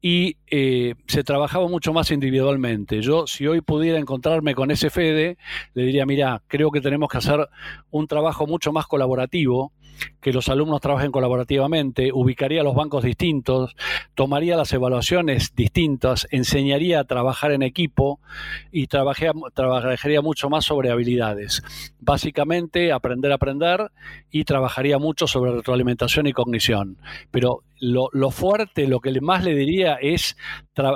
y 0.00 0.36
eh, 0.46 0.94
se 1.08 1.24
trabajaba 1.24 1.66
mucho 1.66 1.92
más 1.92 2.12
individualmente. 2.12 3.02
Yo, 3.02 3.26
si 3.26 3.48
hoy 3.48 3.62
pudiera 3.62 3.98
encontrarme 3.98 4.54
con 4.54 4.70
ese 4.70 4.90
Fede, 4.90 5.38
le 5.74 5.82
diría, 5.82 6.06
mira, 6.06 6.40
creo 6.46 6.70
que 6.70 6.80
tenemos 6.80 7.08
que 7.08 7.18
hacer 7.18 7.48
un 7.90 8.06
trabajo 8.06 8.46
mucho 8.46 8.72
más 8.72 8.86
colaborativo, 8.86 9.72
que 10.20 10.32
los 10.32 10.48
alumnos 10.48 10.80
trabajen 10.80 11.12
colaborativamente, 11.12 12.10
ubicaría 12.12 12.62
los 12.62 12.74
bancos 12.74 13.04
distintos, 13.04 13.76
tomaría 14.14 14.56
las 14.56 14.72
evaluaciones 14.72 15.54
distintas, 15.54 16.26
enseñaría 16.30 17.00
a 17.00 17.04
trabajar 17.04 17.52
en 17.52 17.62
equipo 17.62 18.20
y 18.72 18.86
trabajaría 18.86 20.22
mucho 20.22 20.48
más 20.50 20.64
sobre 20.64 20.90
habilidades. 20.90 21.62
Básicamente, 22.00 22.92
aprender 22.92 23.32
a 23.32 23.36
aprender 23.36 23.90
y 24.30 24.44
trabajaría 24.44 24.98
mucho 24.98 25.26
sobre 25.26 25.52
retroalimentación 25.52 26.26
y 26.26 26.32
cognición. 26.32 26.98
Pero 27.30 27.62
lo, 27.80 28.30
fuerte, 28.30 28.86
lo 28.86 29.00
que 29.00 29.20
más 29.20 29.44
le 29.44 29.54
diría 29.54 29.94
es 29.94 30.36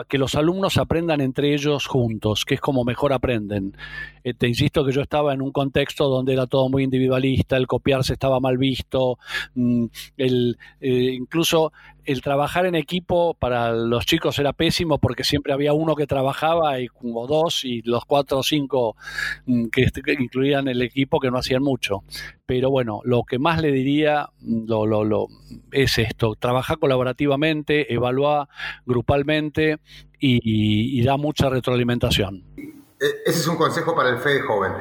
que 0.09 0.19
los 0.19 0.35
alumnos 0.35 0.79
aprendan 0.79 1.21
entre 1.21 1.55
ellos 1.55 1.87
juntos, 1.87 2.45
que 2.45 2.55
es 2.55 2.61
como 2.61 2.85
mejor 2.85 3.13
aprenden. 3.13 3.77
Eh, 4.25 4.35
te 4.35 4.49
insisto 4.49 4.85
que 4.85 4.93
yo 4.93 5.03
estaba 5.03 5.33
en 5.35 5.43
un 5.43 5.53
contexto 5.53 6.09
donde 6.09 6.33
era 6.33 6.47
todo 6.47 6.69
muy 6.69 6.85
individualista, 6.85 7.57
el 7.57 7.67
copiarse 7.67 8.15
estaba 8.15 8.41
mal 8.41 8.59
visto, 8.59 9.19
mm, 9.55 9.87
el, 10.17 10.59
eh, 10.81 11.13
incluso 11.15 11.73
el 12.09 12.23
trabajar 12.23 12.65
en 12.65 12.75
equipo 12.75 13.35
para 13.35 13.73
los 13.73 14.07
chicos 14.07 14.39
era 14.39 14.55
pésimo 14.55 14.99
porque 14.99 15.25
siempre 15.25 15.53
había 15.53 15.75
uno 15.75 15.95
que 15.95 16.07
trabajaba 16.07 16.81
y 16.81 16.89
como 16.89 17.27
dos 17.27 17.67
y 17.67 17.83
los 17.83 18.07
cuatro 18.07 18.39
o 18.39 18.43
cinco 18.43 18.97
mm, 19.45 19.67
que, 19.67 19.91
incluían 20.19 20.69
el 20.69 20.81
equipo 20.81 21.21
que 21.21 21.31
no 21.31 21.37
hacían 21.37 21.63
mucho. 21.63 22.05
Pero 22.47 22.71
bueno, 22.71 23.03
lo 23.05 23.25
que 23.25 23.39
más 23.39 23.61
le 23.61 23.73
diría 23.73 24.31
mm, 24.41 24.65
lo, 24.67 24.87
lo, 24.87 25.05
lo, 25.05 25.27
es 25.71 25.99
esto, 25.99 26.35
trabajar 26.35 26.79
colaborativamente, 26.79 27.93
evaluar 27.93 28.49
grupalmente 28.87 29.77
y, 30.19 31.03
da 31.03 31.19
mucha 31.19 31.51
retroalimentación. 31.51 32.43
E, 32.57 33.07
ese 33.27 33.41
es 33.41 33.47
un 33.49 33.57
consejo 33.57 33.95
para 33.95 34.09
el 34.09 34.17
FED 34.17 34.47
joven. 34.47 34.73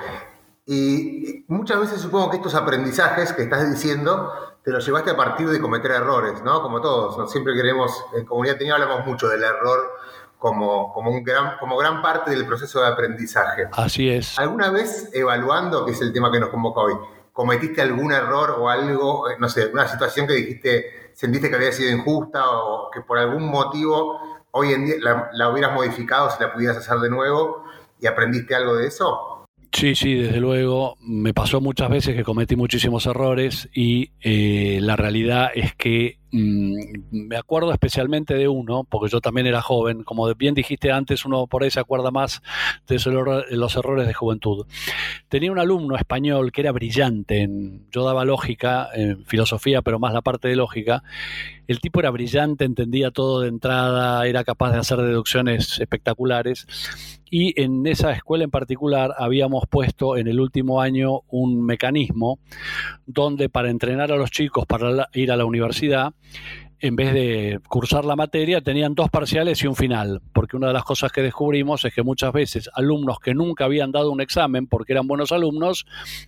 Y 0.66 1.44
muchas 1.50 1.80
veces 1.82 2.02
supongo 2.02 2.30
que 2.30 2.38
estos 2.38 2.56
aprendizajes 2.56 3.34
que 3.34 3.44
estás 3.44 3.70
diciendo 3.70 4.32
te 4.68 4.74
lo 4.74 4.80
llevaste 4.80 5.12
a 5.12 5.16
partir 5.16 5.48
de 5.48 5.62
cometer 5.62 5.92
errores, 5.92 6.44
¿no? 6.44 6.62
Como 6.62 6.82
todos, 6.82 7.18
¿no? 7.18 7.26
Siempre 7.26 7.54
queremos, 7.54 8.04
en 8.14 8.26
comunidad 8.26 8.58
tenía 8.58 8.74
hablamos 8.74 9.06
mucho 9.06 9.30
del 9.30 9.42
error 9.42 9.94
como, 10.38 10.92
como, 10.92 11.10
un 11.10 11.24
gran, 11.24 11.58
como 11.58 11.78
gran 11.78 12.02
parte 12.02 12.32
del 12.32 12.46
proceso 12.46 12.82
de 12.82 12.88
aprendizaje. 12.88 13.70
Así 13.72 14.10
es. 14.10 14.38
¿Alguna 14.38 14.70
vez 14.70 15.10
evaluando, 15.14 15.86
que 15.86 15.94
es 15.94 16.02
el 16.02 16.12
tema 16.12 16.30
que 16.34 16.42
nos 16.42 16.50
convoca 16.50 16.82
hoy, 16.82 16.96
cometiste 17.32 17.82
algún 17.82 18.12
error 18.12 18.58
o 18.60 18.68
algo, 18.68 19.28
no 19.40 19.48
sé, 19.48 19.68
una 19.68 19.88
situación 19.88 20.28
que 20.28 20.34
dijiste, 20.34 21.12
sentiste 21.14 21.50
que 21.50 21.56
había 21.56 21.72
sido 21.72 21.90
injusta 21.90 22.50
o 22.50 22.92
que 22.92 23.00
por 23.00 23.20
algún 23.20 23.50
motivo 23.50 24.20
hoy 24.52 24.74
en 24.74 24.86
día 24.86 24.96
la, 25.00 25.30
la 25.32 25.50
hubieras 25.50 25.72
modificado 25.72 26.30
si 26.30 26.44
la 26.44 26.52
pudieras 26.52 26.76
hacer 26.76 26.98
de 26.98 27.10
nuevo 27.10 27.64
y 28.02 28.08
aprendiste 28.08 28.54
algo 28.54 28.76
de 28.76 28.88
eso? 28.88 29.37
Sí, 29.78 29.94
sí, 29.94 30.16
desde 30.16 30.40
luego. 30.40 30.98
Me 31.02 31.36
pasó 31.36 31.62
muchas 31.62 31.88
veces 31.88 32.16
que 32.16 32.24
cometí 32.24 32.56
muchísimos 32.56 33.06
errores 33.06 33.70
y 33.76 34.10
eh, 34.22 34.80
la 34.82 34.96
realidad 34.96 35.52
es 35.54 35.76
que 35.76 36.18
me 36.32 37.38
acuerdo 37.38 37.72
especialmente 37.72 38.34
de 38.34 38.48
uno, 38.48 38.84
porque 38.84 39.10
yo 39.10 39.22
también 39.22 39.48
era 39.48 39.62
joven, 39.62 40.04
como 40.04 40.34
bien 40.36 40.54
dijiste 40.54 40.92
antes, 40.92 41.26
uno 41.26 41.48
por 41.48 41.64
ahí 41.64 41.72
se 41.72 41.80
acuerda 41.80 42.12
más 42.12 42.42
de 42.88 43.00
los 43.52 43.76
errores 43.76 44.08
de 44.08 44.14
juventud. 44.14 44.66
Tenía 45.30 45.52
un 45.52 45.60
alumno 45.60 45.96
español 45.96 46.52
que 46.52 46.62
era 46.62 46.72
brillante, 46.72 47.50
yo 47.92 48.04
daba 48.04 48.26
lógica, 48.26 48.90
filosofía, 49.26 49.82
pero 49.82 50.00
más 50.00 50.14
la 50.14 50.22
parte 50.22 50.48
de 50.48 50.56
lógica. 50.56 51.04
El 51.68 51.82
tipo 51.82 52.00
era 52.00 52.12
brillante, 52.12 52.64
entendía 52.64 53.12
todo 53.12 53.42
de 53.42 53.50
entrada, 53.50 54.26
era 54.26 54.46
capaz 54.46 54.72
de 54.72 54.80
hacer 54.80 55.00
deducciones 55.00 55.80
espectaculares. 55.80 56.66
Y 57.30 57.60
en 57.62 57.86
esa 57.88 58.14
escuela 58.14 58.46
en 58.46 58.52
particular 58.52 59.14
habíamos 59.18 59.66
puesto 59.70 60.16
en 60.16 60.28
el 60.30 60.40
último 60.40 60.80
año 60.80 61.24
un 61.28 61.66
mecanismo 61.66 62.40
donde 63.06 63.50
para 63.50 63.70
entrenar 63.70 64.14
a 64.14 64.16
los 64.16 64.32
chicos 64.32 64.66
para 64.66 65.10
ir 65.14 65.30
a 65.34 65.36
la 65.36 65.44
universidad, 65.44 66.14
en 66.80 66.96
vez 66.96 67.14
de 67.14 67.60
cursar 67.68 68.06
la 68.06 68.16
materia, 68.16 68.62
tenían 68.62 68.94
dos 68.94 69.10
parciales 69.10 69.64
y 69.64 69.68
un 69.68 69.76
final, 69.76 70.22
porque 70.34 70.58
una 70.58 70.68
de 70.68 70.74
las 70.74 70.84
cosas 70.84 71.12
que 71.12 71.22
descubrimos 71.22 71.84
es 71.86 71.94
que 71.94 72.04
muchas 72.04 72.32
veces 72.32 72.70
alumnos 72.74 73.20
que 73.20 73.34
nunca 73.34 73.66
habían 73.66 73.92
dado 73.92 74.12
un 74.12 74.22
examen 74.22 74.68
porque 74.68 74.94
eran 74.94 75.08
buenos 75.08 75.32
alumnos, 75.32 75.86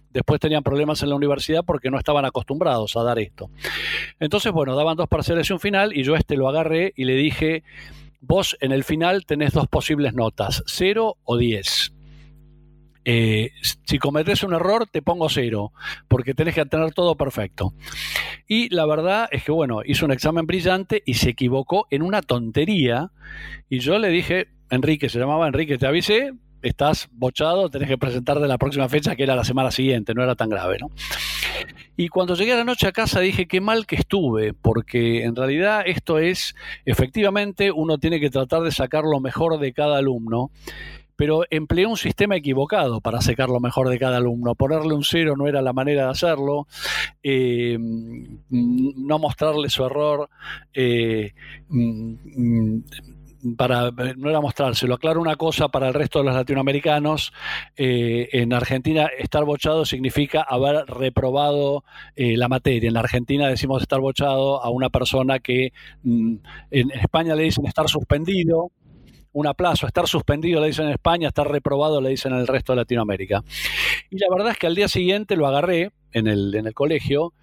después 0.10 0.40
tenían 0.40 0.64
problemas 0.64 1.04
en 1.04 1.10
la 1.10 1.16
universidad 1.16 1.64
porque 1.64 1.92
no 1.92 2.00
estaban 2.00 2.26
acostumbrados 2.26 2.98
a 2.98 3.04
dar 3.04 3.20
esto. 3.20 3.52
Entonces, 4.20 4.52
bueno, 4.52 4.76
daban 4.76 4.98
dos 4.98 5.08
parciales 5.08 5.50
y 5.50 5.54
un 5.54 5.60
final, 5.60 5.96
y 5.96 6.04
yo 6.04 6.16
este 6.16 6.36
lo 6.36 6.50
agarré 6.50 6.94
y 6.96 7.06
le 7.06 7.14
dije, 7.14 7.64
vos 8.20 8.58
en 8.60 8.72
el 8.72 8.84
final 8.84 9.26
tenés 9.26 9.54
dos 9.54 9.68
posibles 9.68 10.14
notas, 10.14 10.64
0 10.66 11.18
o 11.24 11.38
10. 11.38 11.94
Eh, 13.06 13.52
si 13.86 13.98
cometes 13.98 14.44
un 14.44 14.54
error, 14.54 14.86
te 14.86 15.02
pongo 15.02 15.30
cero, 15.30 15.72
porque 16.08 16.34
tenés 16.34 16.56
que 16.56 16.66
tener 16.66 16.94
todo 16.94 17.16
perfecto. 17.16 17.74
Y 18.48 18.74
la 18.74 18.86
verdad 18.86 19.28
es 19.32 19.44
que, 19.44 19.52
bueno, 19.52 19.82
hizo 19.86 20.06
un 20.06 20.12
examen 20.12 20.46
brillante 20.46 21.02
y 21.06 21.16
se 21.16 21.30
equivocó 21.30 21.88
en 21.90 22.02
una 22.02 22.22
tontería. 22.22 23.12
Y 23.70 23.80
yo 23.80 23.98
le 24.00 24.10
dije, 24.10 24.48
Enrique, 24.70 25.10
se 25.10 25.20
llamaba 25.20 25.48
Enrique, 25.48 25.78
te 25.78 25.88
avisé, 25.88 26.34
estás 26.62 27.10
bochado, 27.12 27.70
tenés 27.70 27.88
que 27.88 27.98
presentar 27.98 28.40
de 28.40 28.48
la 28.48 28.58
próxima 28.58 28.90
fecha, 28.90 29.16
que 29.16 29.24
era 29.24 29.36
la 29.36 29.44
semana 29.44 29.72
siguiente, 29.72 30.14
no 30.14 30.24
era 30.24 30.36
tan 30.36 30.50
grave, 30.50 30.78
¿no? 30.80 30.90
Y 31.96 32.08
cuando 32.08 32.36
llegué 32.36 32.54
a 32.54 32.58
la 32.58 32.64
noche 32.64 32.88
a 32.88 32.92
casa 32.92 33.20
dije, 33.20 33.48
qué 33.48 33.60
mal 33.60 33.86
que 33.86 33.98
estuve, 33.98 34.54
porque 34.54 35.24
en 35.24 35.36
realidad 35.36 35.84
esto 35.86 36.18
es, 36.18 36.56
efectivamente, 36.86 37.72
uno 37.72 37.98
tiene 37.98 38.20
que 38.20 38.30
tratar 38.30 38.62
de 38.62 38.72
sacar 38.72 39.04
lo 39.04 39.20
mejor 39.20 39.60
de 39.60 39.74
cada 39.74 39.98
alumno 39.98 40.52
pero 41.20 41.44
empleé 41.50 41.86
un 41.86 41.98
sistema 41.98 42.38
equivocado 42.38 43.02
para 43.02 43.20
sacar 43.20 43.50
lo 43.50 43.60
mejor 43.60 43.90
de 43.90 44.00
cada 44.00 44.16
alumno. 44.16 44.56
Ponerle 44.56 44.94
un 44.94 45.04
cero 45.04 45.36
no 45.38 45.48
era 45.48 45.62
la 45.62 45.74
manera 45.74 46.06
de 46.06 46.12
hacerlo, 46.12 46.66
eh, 47.22 47.78
no 47.78 49.20
mostrarle 49.20 49.70
su 49.70 49.84
error. 49.84 50.30
Eh, 50.74 51.34
mm, 51.68 52.78
para, 53.58 53.92
no 54.16 54.30
era 54.30 54.40
mostrárselo. 54.40 54.96
Aclaro 54.96 55.20
una 55.20 55.36
cosa 55.36 55.68
para 55.68 55.90
el 55.90 55.94
resto 55.94 56.20
de 56.20 56.26
los 56.26 56.36
latinoamericanos. 56.36 57.34
Eh, 57.76 58.30
en 58.32 58.54
Argentina, 58.54 59.10
estar 59.18 59.44
bochado 59.44 59.84
significa 59.84 60.42
haber 60.42 60.86
reprobado 60.86 61.84
la 62.16 62.48
materia. 62.48 62.90
En 62.90 62.96
Argentina 62.96 63.50
decimos 63.50 63.82
estar 63.82 64.00
bochado 64.00 64.64
a 64.64 64.70
una 64.70 64.90
persona 64.90 65.40
que 65.40 65.74
mm, 66.04 66.36
en 66.72 66.92
España 66.92 67.36
le 67.36 67.44
dicen 67.44 67.66
estar 67.66 67.90
suspendido 67.90 68.72
un 69.34 69.48
aplazo. 69.48 69.88
Estar 69.88 70.08
suspendido 70.08 70.62
le 70.62 70.68
dicen 70.68 70.86
en 70.86 70.92
España, 70.92 71.30
estar 71.30 71.50
reprobado 71.50 72.02
le 72.02 72.10
dicen 72.10 72.34
en 72.34 72.40
el 72.40 72.48
resto 72.48 72.74
de 72.74 72.78
Latinoamérica. 72.78 73.44
Y 74.10 74.18
la 74.18 74.28
verdad 74.30 74.52
es 74.52 74.58
que 74.58 74.68
al 74.68 74.76
día 74.76 74.88
siguiente 74.88 75.36
lo 75.36 75.48
agarré 75.48 75.92
en 76.12 76.28
el, 76.28 76.54
en 76.56 76.68
el 76.68 76.74
colegio 76.74 77.34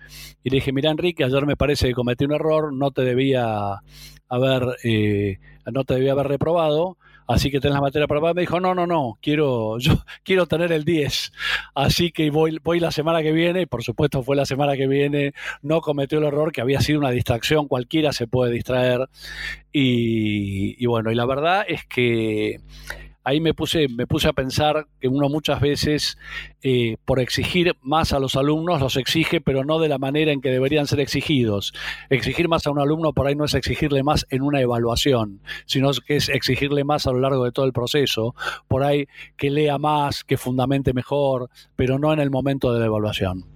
y 0.42 0.50
le 0.50 0.56
dije, 0.56 0.72
mira 0.72 0.90
Enrique, 0.90 1.24
ayer 1.24 1.46
me 1.46 1.56
parece 1.56 1.88
que 1.88 1.94
cometí 1.94 2.24
un 2.24 2.32
error, 2.32 2.72
no 2.72 2.90
te 2.90 3.02
debía 3.02 3.82
haber, 4.28 4.76
eh, 4.84 5.38
no 5.72 5.84
te 5.84 5.94
debía 5.94 6.12
haber 6.12 6.28
reprobado 6.28 6.96
así 7.26 7.50
que 7.50 7.60
tenés 7.60 7.74
la 7.74 7.80
materia 7.80 8.04
aprobada. 8.04 8.34
Me 8.34 8.42
dijo, 8.42 8.60
no, 8.60 8.74
no, 8.74 8.86
no, 8.86 9.18
quiero, 9.20 9.78
yo 9.78 9.94
quiero 10.24 10.46
tener 10.46 10.72
el 10.72 10.84
10, 10.84 11.32
así 11.74 12.12
que 12.12 12.30
voy, 12.30 12.58
voy 12.62 12.80
la 12.80 12.90
semana 12.90 13.22
que 13.22 13.32
viene, 13.32 13.62
y 13.62 13.66
por 13.66 13.82
supuesto 13.82 14.22
fue 14.22 14.36
la 14.36 14.46
semana 14.46 14.76
que 14.76 14.86
viene, 14.86 15.32
no 15.62 15.80
cometió 15.80 16.18
el 16.18 16.24
error 16.24 16.52
que 16.52 16.60
había 16.60 16.80
sido 16.80 16.98
una 16.98 17.10
distracción, 17.10 17.68
cualquiera 17.68 18.12
se 18.12 18.26
puede 18.26 18.52
distraer, 18.52 19.08
y, 19.72 20.82
y 20.82 20.86
bueno, 20.86 21.10
y 21.10 21.14
la 21.14 21.26
verdad 21.26 21.64
es 21.68 21.84
que 21.86 22.60
ahí 23.26 23.40
me 23.40 23.54
puse, 23.54 23.88
me 23.88 24.06
puse 24.06 24.28
a 24.28 24.32
pensar 24.32 24.86
que 25.00 25.08
uno 25.08 25.28
muchas 25.28 25.60
veces, 25.60 26.16
eh, 26.62 26.96
por 27.04 27.18
exigir 27.18 27.74
más 27.82 28.12
a 28.12 28.20
los 28.20 28.36
alumnos, 28.36 28.80
los 28.80 28.96
exige, 28.96 29.40
pero 29.40 29.64
no 29.64 29.80
de 29.80 29.88
la 29.88 29.98
manera 29.98 30.30
en 30.30 30.40
que 30.40 30.50
deberían 30.50 30.86
ser 30.86 31.00
exigidos. 31.00 31.74
Exigir 32.08 32.48
más 32.48 32.68
a 32.68 32.70
un 32.70 32.78
alumno 32.78 33.12
por 33.12 33.26
ahí 33.26 33.34
no 33.34 33.44
es 33.44 33.54
exigirle 33.54 34.04
más 34.04 34.26
en 34.30 34.42
una 34.42 34.60
evaluación, 34.60 35.40
sino 35.66 35.90
que 36.06 36.14
es 36.14 36.28
exigirle 36.28 36.84
más 36.84 37.08
a 37.08 37.12
lo 37.12 37.18
largo 37.18 37.44
de 37.44 37.50
todo 37.50 37.66
el 37.66 37.72
proceso. 37.72 38.36
Por 38.68 38.84
ahí 38.84 39.08
que 39.36 39.50
lea 39.50 39.76
más, 39.76 40.22
que 40.22 40.36
fundamente 40.36 40.92
mejor, 40.92 41.50
pero 41.74 41.98
no 41.98 42.12
en 42.12 42.20
el 42.20 42.30
momento 42.30 42.72
de 42.72 42.78
la 42.78 42.86
evaluación. 42.86 43.55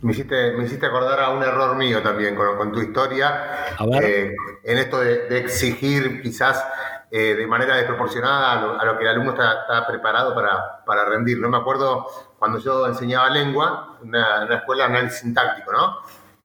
Me 0.00 0.12
hiciste, 0.12 0.52
me 0.52 0.64
hiciste 0.64 0.86
acordar 0.86 1.20
a 1.20 1.30
un 1.30 1.42
error 1.42 1.76
mío 1.76 2.02
también 2.02 2.36
con, 2.36 2.72
tu 2.72 2.80
historia. 2.80 3.74
A 3.76 3.86
ver. 3.86 4.04
Eh, 4.04 4.34
en 4.62 4.78
esto 4.78 5.00
de, 5.00 5.28
de 5.28 5.38
exigir 5.38 6.22
quizás 6.22 6.64
eh, 7.10 7.34
de 7.36 7.46
manera 7.46 7.74
desproporcionada 7.76 8.78
a 8.78 8.84
lo, 8.84 8.98
que 8.98 9.04
el 9.04 9.08
alumno 9.08 9.30
está, 9.30 9.86
preparado 9.86 10.34
para, 10.34 10.84
para, 10.84 11.06
rendir. 11.06 11.40
No 11.40 11.48
me 11.48 11.56
acuerdo 11.56 12.06
cuando 12.38 12.58
yo 12.58 12.86
enseñaba 12.86 13.30
lengua, 13.30 13.96
en 14.02 14.08
una, 14.08 14.44
escuela 14.54 14.84
de 14.84 14.90
análisis 14.90 15.20
sintáctico, 15.20 15.72
¿no? 15.72 15.96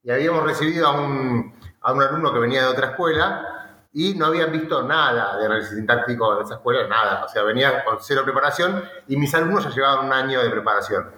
Y 0.04 0.12
habíamos 0.12 0.44
recibido 0.44 0.88
a 0.88 0.92
un, 0.92 1.54
a 1.82 1.92
un 1.92 2.02
alumno 2.02 2.32
que 2.32 2.40
venía 2.40 2.62
de 2.62 2.68
otra 2.68 2.92
escuela 2.92 3.90
y 3.92 4.14
no 4.14 4.28
habían 4.28 4.54
visto 4.54 4.84
nada 4.84 5.38
de 5.38 5.48
análisis 5.48 5.76
sintáctico 5.76 6.34
en 6.38 6.46
esa 6.46 6.56
escuela, 6.56 6.88
nada. 6.88 7.26
O 7.26 7.28
sea, 7.28 7.44
venía 7.44 7.84
con 7.84 7.98
cero 8.00 8.22
preparación 8.24 8.86
y 9.10 9.18
mis 9.18 9.36
alumnos 9.36 9.66
ya 9.66 9.70
llevaban 9.70 10.06
un 10.06 10.14
año 10.14 10.42
de 10.42 10.50
preparación. 10.50 11.12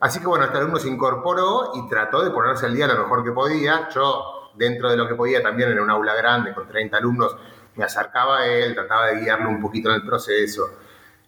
Así 0.00 0.20
que 0.20 0.26
bueno, 0.26 0.44
este 0.44 0.58
alumno 0.58 0.78
se 0.78 0.88
incorporó 0.88 1.72
y 1.74 1.88
trató 1.88 2.22
de 2.22 2.30
ponerse 2.30 2.66
al 2.66 2.74
día 2.74 2.86
lo 2.86 2.96
mejor 2.96 3.24
que 3.24 3.32
podía. 3.32 3.88
Yo, 3.88 4.50
dentro 4.54 4.90
de 4.90 4.96
lo 4.96 5.08
que 5.08 5.14
podía, 5.14 5.42
también 5.42 5.70
en 5.70 5.80
un 5.80 5.90
aula 5.90 6.14
grande 6.14 6.54
con 6.54 6.68
30 6.68 6.96
alumnos, 6.96 7.36
me 7.76 7.84
acercaba 7.84 8.40
a 8.40 8.46
él, 8.46 8.74
trataba 8.74 9.06
de 9.06 9.20
guiarlo 9.20 9.48
un 9.48 9.60
poquito 9.60 9.88
en 9.90 9.96
el 9.96 10.06
proceso, 10.06 10.68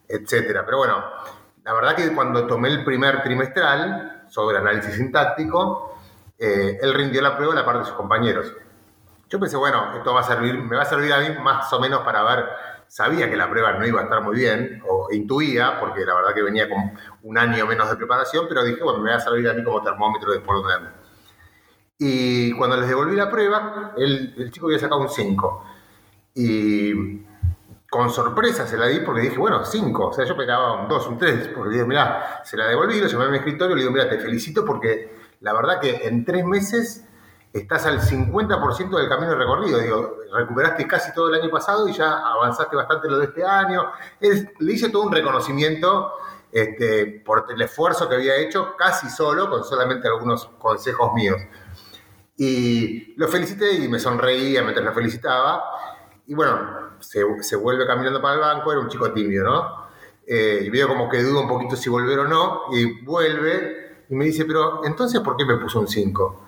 etcétera. 0.06 0.64
Pero 0.64 0.78
bueno, 0.78 1.04
la 1.64 1.72
verdad 1.72 1.94
que 1.94 2.14
cuando 2.14 2.46
tomé 2.46 2.68
el 2.68 2.84
primer 2.84 3.22
trimestral 3.22 4.24
sobre 4.28 4.58
análisis 4.58 4.94
sintáctico, 4.94 5.98
eh, 6.38 6.78
él 6.80 6.94
rindió 6.94 7.20
la 7.20 7.36
prueba 7.36 7.52
a 7.52 7.56
la 7.56 7.64
parte 7.64 7.80
de 7.80 7.84
sus 7.86 7.94
compañeros. 7.94 8.52
Yo 9.28 9.38
pensé, 9.38 9.56
bueno, 9.56 9.94
esto 9.96 10.14
va 10.14 10.20
a 10.20 10.24
servir, 10.24 10.54
me 10.54 10.76
va 10.76 10.82
a 10.82 10.86
servir 10.86 11.12
a 11.12 11.20
mí 11.20 11.28
más 11.42 11.70
o 11.72 11.80
menos 11.80 12.00
para 12.00 12.22
ver, 12.22 12.46
sabía 12.88 13.30
que 13.30 13.36
la 13.36 13.48
prueba 13.48 13.74
no 13.74 13.86
iba 13.86 14.00
a 14.00 14.04
estar 14.04 14.22
muy 14.22 14.36
bien, 14.36 14.82
o 14.88 15.08
intuía, 15.12 15.78
porque 15.78 16.04
la 16.04 16.14
verdad 16.14 16.34
que 16.34 16.42
venía 16.42 16.68
con 16.68 16.92
un 17.22 17.38
año 17.38 17.66
menos 17.66 17.88
de 17.90 17.96
preparación, 17.96 18.46
pero 18.48 18.64
dije, 18.64 18.82
bueno, 18.82 19.00
me 19.00 19.10
va 19.10 19.16
a 19.16 19.20
servir 19.20 19.48
a 19.48 19.54
mí 19.54 19.62
como 19.62 19.82
termómetro 19.82 20.32
de 20.32 20.40
por 20.40 20.56
dónde 20.56 20.90
Y 21.98 22.52
cuando 22.52 22.76
les 22.76 22.88
devolví 22.88 23.14
la 23.14 23.30
prueba, 23.30 23.94
el, 23.96 24.34
el 24.36 24.50
chico 24.50 24.66
había 24.66 24.78
sacado 24.78 25.00
un 25.00 25.08
5. 25.08 25.64
Y 26.34 27.22
con 27.90 28.10
sorpresa 28.10 28.66
se 28.66 28.76
la 28.76 28.86
di 28.86 29.00
porque 29.00 29.22
dije, 29.22 29.38
bueno, 29.38 29.64
cinco. 29.64 30.08
O 30.08 30.12
sea, 30.12 30.24
yo 30.24 30.32
esperaba 30.32 30.82
un 30.82 30.88
dos, 30.88 31.06
un 31.06 31.18
tres. 31.18 31.48
Porque 31.48 31.70
dije, 31.70 31.84
mira, 31.84 32.42
se 32.44 32.56
la 32.56 32.66
devolví, 32.66 33.00
lo 33.00 33.06
llamé 33.06 33.24
a 33.24 33.28
mi 33.28 33.38
escritorio 33.38 33.74
le 33.74 33.82
digo, 33.82 33.92
mira, 33.92 34.08
te 34.08 34.18
felicito 34.18 34.64
porque 34.64 35.14
la 35.40 35.52
verdad 35.54 35.80
que 35.80 36.06
en 36.06 36.24
tres 36.24 36.44
meses 36.44 37.07
estás 37.52 37.86
al 37.86 38.00
50% 38.00 38.96
del 38.96 39.08
camino 39.08 39.34
recorrido. 39.34 39.78
Digo, 39.78 40.16
recuperaste 40.32 40.86
casi 40.86 41.12
todo 41.12 41.28
el 41.28 41.40
año 41.40 41.50
pasado 41.50 41.88
y 41.88 41.92
ya 41.92 42.18
avanzaste 42.18 42.76
bastante 42.76 43.08
lo 43.08 43.18
de 43.18 43.26
este 43.26 43.44
año. 43.44 43.90
le 44.20 44.72
hice 44.72 44.90
todo 44.90 45.04
un 45.04 45.12
reconocimiento 45.12 46.12
este, 46.52 47.22
por 47.24 47.46
el 47.50 47.60
esfuerzo 47.60 48.08
que 48.08 48.16
había 48.16 48.36
hecho 48.36 48.74
casi 48.76 49.08
solo, 49.08 49.50
con 49.50 49.64
solamente 49.64 50.08
algunos 50.08 50.46
consejos 50.58 51.12
míos. 51.14 51.36
Y 52.36 53.14
lo 53.16 53.26
felicité 53.28 53.74
y 53.74 53.88
me 53.88 53.98
sonreía 53.98 54.62
mientras 54.62 54.84
lo 54.84 54.92
felicitaba. 54.92 55.64
Y 56.26 56.34
bueno, 56.34 56.96
se, 57.00 57.22
se, 57.40 57.56
vuelve 57.56 57.86
caminando 57.86 58.20
para 58.20 58.34
el 58.34 58.40
banco, 58.40 58.70
era 58.70 58.80
un 58.80 58.88
chico 58.88 59.10
tímido, 59.12 59.44
¿no? 59.44 59.88
Eh, 60.26 60.60
y 60.64 60.70
veo 60.70 60.86
como 60.88 61.08
que 61.08 61.22
duda 61.22 61.40
un 61.40 61.48
poquito 61.48 61.74
si 61.74 61.88
volver 61.88 62.18
o 62.18 62.28
no, 62.28 62.64
y 62.70 63.02
vuelve 63.02 64.04
y 64.10 64.14
me 64.14 64.26
dice, 64.26 64.44
pero 64.44 64.84
entonces, 64.84 65.20
¿por 65.20 65.36
qué 65.36 65.44
me 65.44 65.56
puso 65.56 65.80
un 65.80 65.88
5? 65.88 66.47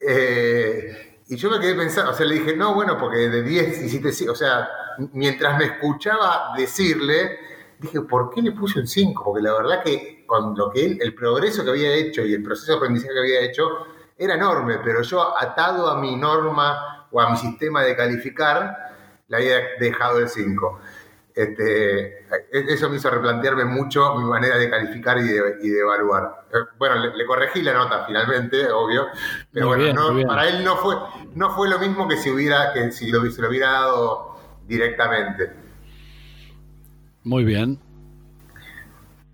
Eh, 0.00 1.22
y 1.28 1.36
yo 1.36 1.50
me 1.50 1.58
quedé 1.58 1.74
pensando, 1.74 2.12
o 2.12 2.14
sea, 2.14 2.24
le 2.26 2.36
dije, 2.36 2.56
no, 2.56 2.74
bueno, 2.74 2.96
porque 2.98 3.28
de 3.28 3.42
10 3.42 3.82
hiciste, 3.82 4.28
o 4.30 4.34
sea, 4.34 4.68
mientras 5.12 5.58
me 5.58 5.64
escuchaba 5.64 6.52
decirle, 6.56 7.38
dije, 7.78 8.00
¿por 8.02 8.30
qué 8.30 8.42
le 8.42 8.52
puse 8.52 8.78
un 8.78 8.86
5? 8.86 9.24
Porque 9.24 9.42
la 9.42 9.52
verdad 9.52 9.82
que 9.82 10.24
con 10.26 10.56
lo 10.56 10.70
que 10.70 10.84
él, 10.84 10.98
el 11.00 11.14
progreso 11.14 11.64
que 11.64 11.70
había 11.70 11.92
hecho 11.92 12.24
y 12.24 12.34
el 12.34 12.42
proceso 12.42 12.72
de 12.72 12.78
aprendizaje 12.78 13.12
que 13.12 13.20
había 13.20 13.40
hecho 13.40 13.68
era 14.16 14.34
enorme, 14.34 14.78
pero 14.82 15.02
yo 15.02 15.38
atado 15.38 15.88
a 15.88 16.00
mi 16.00 16.16
norma 16.16 17.08
o 17.10 17.20
a 17.20 17.30
mi 17.30 17.36
sistema 17.36 17.82
de 17.82 17.96
calificar, 17.96 18.76
le 19.28 19.36
había 19.36 19.56
dejado 19.80 20.20
el 20.20 20.28
5. 20.28 20.80
Este, 21.36 22.20
e-, 22.50 22.72
eso 22.72 22.88
me 22.88 22.96
hizo 22.96 23.10
replantearme 23.10 23.66
mucho 23.66 24.14
mi 24.16 24.24
manera 24.24 24.56
de 24.56 24.70
calificar 24.70 25.18
y 25.18 25.24
de, 25.24 25.78
evaluar. 25.78 26.46
Eh, 26.50 26.56
bueno, 26.78 26.96
le, 26.96 27.26
corregí 27.26 27.60
la 27.60 27.74
nota 27.74 28.04
finalmente, 28.06 28.70
obvio, 28.70 29.08
pero 29.52 29.68
bueno, 29.68 30.26
para 30.26 30.48
él 30.48 30.64
no 30.64 30.76
fue, 30.76 30.96
no 31.34 31.54
fue 31.54 31.68
lo 31.68 31.78
mismo 31.78 32.08
que 32.08 32.16
si, 32.16 32.30
hubiera, 32.30 32.72
que 32.72 32.90
si 32.90 33.10
lo, 33.10 33.30
se 33.30 33.42
lo 33.42 33.50
hubiera 33.50 33.70
dado 33.70 34.38
directamente. 34.66 35.52
Muy 37.22 37.44
bien. 37.44 37.78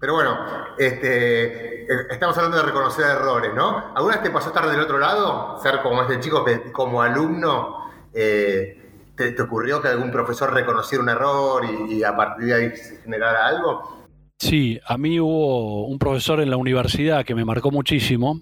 Pero 0.00 0.14
bueno, 0.14 0.40
este, 0.78 1.84
eh, 1.84 2.06
estamos 2.10 2.36
hablando 2.36 2.56
de 2.56 2.64
reconocer 2.64 3.06
errores, 3.06 3.54
¿no? 3.54 3.92
¿Alguna 3.94 4.16
vez 4.16 4.24
te 4.24 4.30
pasó 4.30 4.48
estar 4.48 4.68
del 4.68 4.80
otro 4.80 4.98
lado? 4.98 5.60
Ser 5.62 5.80
como 5.82 6.02
este 6.02 6.18
chico 6.18 6.44
que 6.44 6.72
como 6.72 7.00
alumno 7.00 7.88
eh, 8.12 8.81
te, 9.30 9.42
ocurrió 9.42 9.80
que 9.80 9.88
algún 9.88 10.10
profesor 10.10 10.52
reconociera 10.52 11.02
un 11.02 11.08
error 11.08 11.62
y, 11.88 12.02
a 12.02 12.16
partir 12.16 12.46
de 12.46 12.54
ahí 12.54 12.76
se 12.76 12.96
generara 13.02 13.46
algo? 13.46 14.06
Sí, 14.38 14.80
a 14.84 14.98
mí 14.98 15.20
hubo 15.20 15.86
un 15.86 15.98
profesor 15.98 16.40
en 16.40 16.50
la 16.50 16.56
universidad 16.56 17.24
que 17.24 17.34
me 17.34 17.44
marcó 17.44 17.70
muchísimo, 17.70 18.40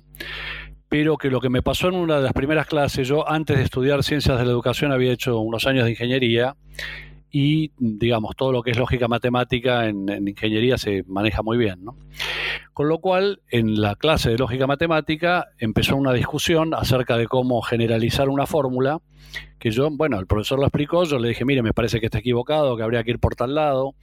pero 0.89 1.17
que 1.17 1.31
lo 1.31 1.41
que 1.41 1.51
me 1.51 1.63
pasó 1.63 1.89
en 1.89 1.95
una 1.97 2.17
de 2.17 2.23
las 2.23 2.33
primeras 2.33 2.67
clases, 2.67 3.07
yo 3.07 3.29
antes 3.29 3.59
de 3.59 3.65
estudiar 3.65 4.03
ciencias 4.03 4.39
de 4.39 4.45
la 4.45 4.51
educación 4.51 4.93
había 4.93 5.13
hecho 5.13 5.39
unos 5.39 5.67
años 5.67 5.85
de 5.85 5.91
ingeniería 5.91 6.57
y, 7.31 7.73
digamos, 7.79 8.35
todo 8.37 8.53
lo 8.53 8.63
que 8.63 8.73
es 8.73 8.79
lógica 8.79 9.09
matemática 9.09 9.87
en, 9.87 10.29
ingeniería 10.29 10.79
se 10.79 11.05
maneja 11.07 11.43
muy 11.43 11.57
bien. 11.57 11.85
¿no? 11.85 11.97
Con 12.73 12.89
lo 12.89 12.99
cual, 12.99 13.41
en 13.51 13.81
la 13.81 13.95
clase 13.95 14.31
de 14.31 14.39
lógica 14.39 14.67
matemática 14.67 15.49
empezó 15.59 15.97
una 15.97 16.13
discusión 16.13 16.75
acerca 16.75 17.17
de 17.17 17.27
cómo 17.27 17.63
generalizar 17.63 18.29
una 18.29 18.47
fórmula 18.47 19.01
que 19.59 19.71
yo, 19.71 19.89
bueno, 19.91 20.19
el 20.19 20.27
profesor 20.27 20.59
lo 20.59 20.65
explicó, 20.65 21.05
yo 21.05 21.19
le 21.19 21.29
dije, 21.29 21.45
mire, 21.45 21.63
me 21.63 21.73
parece 21.73 22.01
que 22.01 22.07
está 22.07 22.19
equivocado, 22.19 22.77
que 22.77 22.83
habría 22.83 23.05
que 23.05 23.13
ir 23.13 23.19
por 23.19 23.37
tal 23.37 23.55
lado. 23.55 23.95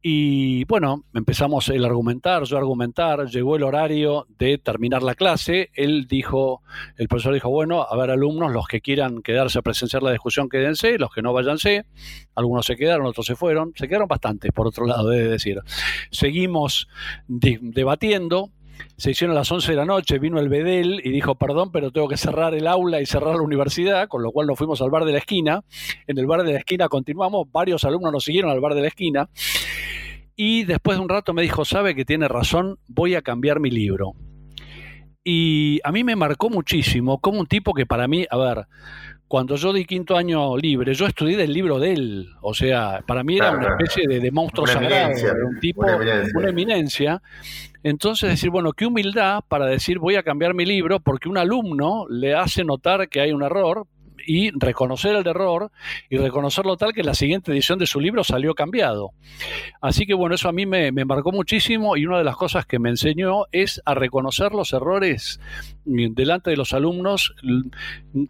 Y 0.00 0.64
bueno, 0.66 1.04
empezamos 1.12 1.68
el 1.70 1.84
argumentar, 1.84 2.44
yo 2.44 2.56
argumentar, 2.56 3.26
llegó 3.26 3.56
el 3.56 3.64
horario 3.64 4.28
de 4.38 4.56
terminar 4.58 5.02
la 5.02 5.16
clase, 5.16 5.70
él 5.74 6.06
dijo, 6.06 6.62
el 6.96 7.08
profesor 7.08 7.34
dijo, 7.34 7.50
bueno, 7.50 7.82
a 7.82 7.96
ver 7.96 8.10
alumnos, 8.10 8.52
los 8.52 8.68
que 8.68 8.80
quieran 8.80 9.22
quedarse 9.22 9.58
a 9.58 9.62
presenciar 9.62 10.04
la 10.04 10.12
discusión, 10.12 10.48
quédense, 10.48 10.98
los 10.98 11.12
que 11.12 11.20
no 11.20 11.32
váyanse, 11.32 11.84
algunos 12.36 12.64
se 12.64 12.76
quedaron, 12.76 13.06
otros 13.06 13.26
se 13.26 13.34
fueron, 13.34 13.72
se 13.74 13.88
quedaron 13.88 14.06
bastantes, 14.06 14.52
por 14.52 14.68
otro 14.68 14.86
lado, 14.86 15.08
debe 15.08 15.30
decir. 15.30 15.58
Seguimos 16.12 16.86
debatiendo, 17.26 18.52
se 18.96 19.10
hicieron 19.10 19.36
a 19.36 19.40
las 19.40 19.50
11 19.50 19.72
de 19.72 19.76
la 19.76 19.84
noche, 19.84 20.20
vino 20.20 20.38
el 20.38 20.48
Bedel 20.48 21.00
y 21.04 21.10
dijo, 21.10 21.34
perdón, 21.34 21.72
pero 21.72 21.90
tengo 21.90 22.08
que 22.08 22.16
cerrar 22.16 22.54
el 22.54 22.66
aula 22.66 23.00
y 23.00 23.06
cerrar 23.06 23.34
la 23.34 23.42
universidad, 23.42 24.08
con 24.08 24.22
lo 24.22 24.30
cual 24.30 24.46
nos 24.46 24.58
fuimos 24.58 24.80
al 24.80 24.90
bar 24.90 25.04
de 25.04 25.12
la 25.12 25.18
esquina. 25.18 25.64
En 26.06 26.18
el 26.18 26.26
bar 26.26 26.42
de 26.44 26.52
la 26.52 26.58
esquina 26.58 26.88
continuamos, 26.88 27.50
varios 27.50 27.84
alumnos 27.84 28.12
nos 28.12 28.24
siguieron 28.24 28.50
al 28.50 28.60
bar 28.60 28.74
de 28.74 28.82
la 28.82 28.88
esquina. 28.88 29.28
Y 30.40 30.62
después 30.62 30.96
de 30.96 31.02
un 31.02 31.08
rato 31.08 31.34
me 31.34 31.42
dijo, 31.42 31.64
sabe 31.64 31.96
que 31.96 32.04
tiene 32.04 32.28
razón, 32.28 32.78
voy 32.86 33.16
a 33.16 33.22
cambiar 33.22 33.58
mi 33.58 33.72
libro. 33.72 34.12
Y 35.24 35.80
a 35.82 35.90
mí 35.90 36.04
me 36.04 36.14
marcó 36.14 36.48
muchísimo 36.48 37.20
como 37.20 37.40
un 37.40 37.48
tipo 37.48 37.74
que 37.74 37.86
para 37.86 38.06
mí, 38.06 38.24
a 38.30 38.36
ver, 38.36 38.66
cuando 39.26 39.56
yo 39.56 39.72
di 39.72 39.84
quinto 39.84 40.16
año 40.16 40.56
libre, 40.56 40.94
yo 40.94 41.06
estudié 41.06 41.36
del 41.36 41.52
libro 41.52 41.80
de 41.80 41.92
él. 41.92 42.28
O 42.40 42.54
sea, 42.54 43.00
para 43.04 43.24
mí 43.24 43.38
era 43.38 43.50
una 43.50 43.70
especie 43.76 44.06
de, 44.06 44.30
monstruo 44.30 44.64
sagrado, 44.64 45.12
un 45.44 45.58
tipo, 45.58 45.84
una 46.36 46.50
eminencia. 46.50 47.20
Entonces 47.82 48.30
decir, 48.30 48.50
bueno, 48.50 48.72
qué 48.74 48.86
humildad 48.86 49.40
para 49.48 49.66
decir 49.66 49.98
voy 49.98 50.14
a 50.14 50.22
cambiar 50.22 50.54
mi 50.54 50.64
libro 50.64 51.00
porque 51.00 51.28
un 51.28 51.36
alumno 51.36 52.06
le 52.08 52.36
hace 52.36 52.62
notar 52.62 53.08
que 53.08 53.20
hay 53.20 53.32
un 53.32 53.42
error, 53.42 53.88
y 54.28 54.50
reconocer 54.50 55.16
el 55.16 55.26
error 55.26 55.72
y 56.10 56.18
reconocerlo 56.18 56.76
tal 56.76 56.92
que 56.92 57.02
la 57.02 57.14
siguiente 57.14 57.50
edición 57.50 57.78
de 57.78 57.86
su 57.86 57.98
libro 57.98 58.22
salió 58.22 58.54
cambiado. 58.54 59.12
Así 59.80 60.04
que 60.04 60.12
bueno, 60.12 60.34
eso 60.34 60.50
a 60.50 60.52
mí 60.52 60.66
me, 60.66 60.92
marcó 60.92 61.32
muchísimo 61.32 61.96
y 61.96 62.04
una 62.04 62.18
de 62.18 62.24
las 62.24 62.36
cosas 62.36 62.66
que 62.66 62.78
me 62.78 62.90
enseñó 62.90 63.46
es 63.52 63.80
a 63.86 63.94
reconocer 63.94 64.52
los 64.52 64.74
errores 64.74 65.40
delante 65.86 66.50
de 66.50 66.58
los 66.58 66.74
alumnos 66.74 67.34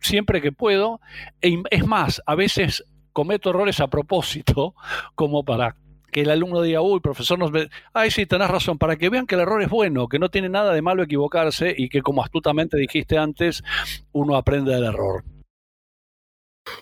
siempre 0.01 0.41
que 0.41 0.53
puedo. 0.53 1.01
E, 1.43 1.61
es 1.69 1.85
más, 1.85 2.23
a 2.27 2.37
veces 2.37 2.85
cometo 3.13 3.51
errores 3.51 3.81
a 3.81 3.89
propósito 3.89 4.77
como 5.17 5.45
para 5.45 5.75
que 6.13 6.21
el 6.21 6.31
alumno 6.31 6.63
diga, 6.63 6.81
uy, 6.81 7.01
profesor, 7.01 7.41
nos 7.41 7.51
ve... 7.51 7.71
ay, 7.93 8.13
sí, 8.13 8.25
tenés 8.25 8.49
razón, 8.49 8.79
para 8.79 8.95
que 8.95 9.11
vean 9.11 9.27
que 9.27 9.35
el 9.35 9.41
error 9.41 9.61
es 9.61 9.69
bueno, 9.69 10.07
que 10.07 10.21
no 10.21 10.29
tiene 10.29 10.49
nada 10.49 10.73
de 10.73 10.81
malo 10.81 11.03
equivocarse 11.03 11.75
y 11.77 11.89
que, 11.89 12.03
como 12.03 12.23
astutamente 12.23 12.79
dijiste 12.79 13.19
antes, 13.19 13.65
uno 14.13 14.37
aprende 14.37 14.73
del 14.73 14.85
error. 14.85 15.25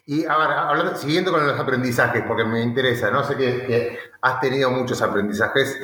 Y 0.07 0.25
ahora, 0.25 0.95
siguiendo 0.97 1.33
con 1.33 1.47
los 1.47 1.59
aprendizajes, 1.59 2.25
porque 2.27 2.45
me 2.45 2.63
interesa, 2.63 3.11
¿no? 3.11 3.25
Sé 3.25 3.37
que, 3.37 3.99
has 4.21 4.41
tenido 4.41 4.71
muchos 4.71 5.03
aprendizajes 5.03 5.79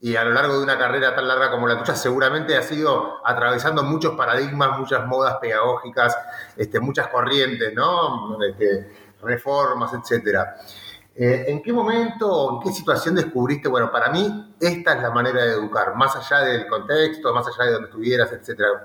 y 0.00 0.14
a 0.14 0.24
lo 0.24 0.30
largo 0.30 0.56
de 0.58 0.62
una 0.62 0.78
carrera 0.78 1.16
tan 1.16 1.26
larga 1.26 1.50
como 1.50 1.66
la 1.66 1.78
tuya, 1.78 1.96
seguramente 1.96 2.56
has 2.56 2.70
ido 2.70 3.26
atravesando 3.26 3.82
muchos 3.82 4.14
paradigmas, 4.14 4.78
muchas 4.78 5.04
modas 5.06 5.38
pedagógicas, 5.40 6.16
este, 6.56 6.78
muchas 6.78 7.08
corrientes, 7.08 7.74
¿no? 7.74 8.38
Este, 8.42 8.92
reformas, 9.22 9.92
etcétera. 9.94 10.56
Eh, 11.20 11.46
¿En 11.48 11.60
qué 11.60 11.72
momento 11.72 12.30
o 12.30 12.54
en 12.54 12.62
qué 12.62 12.72
situación 12.72 13.16
descubriste, 13.16 13.68
bueno, 13.68 13.90
para 13.90 14.08
mí 14.10 14.54
esta 14.60 14.94
es 14.94 15.02
la 15.02 15.10
manera 15.10 15.44
de 15.44 15.50
educar, 15.50 15.96
más 15.96 16.14
allá 16.14 16.44
del 16.44 16.68
contexto, 16.68 17.34
más 17.34 17.44
allá 17.48 17.64
de 17.64 17.72
donde 17.72 17.88
estuvieras, 17.88 18.30
etcétera? 18.32 18.84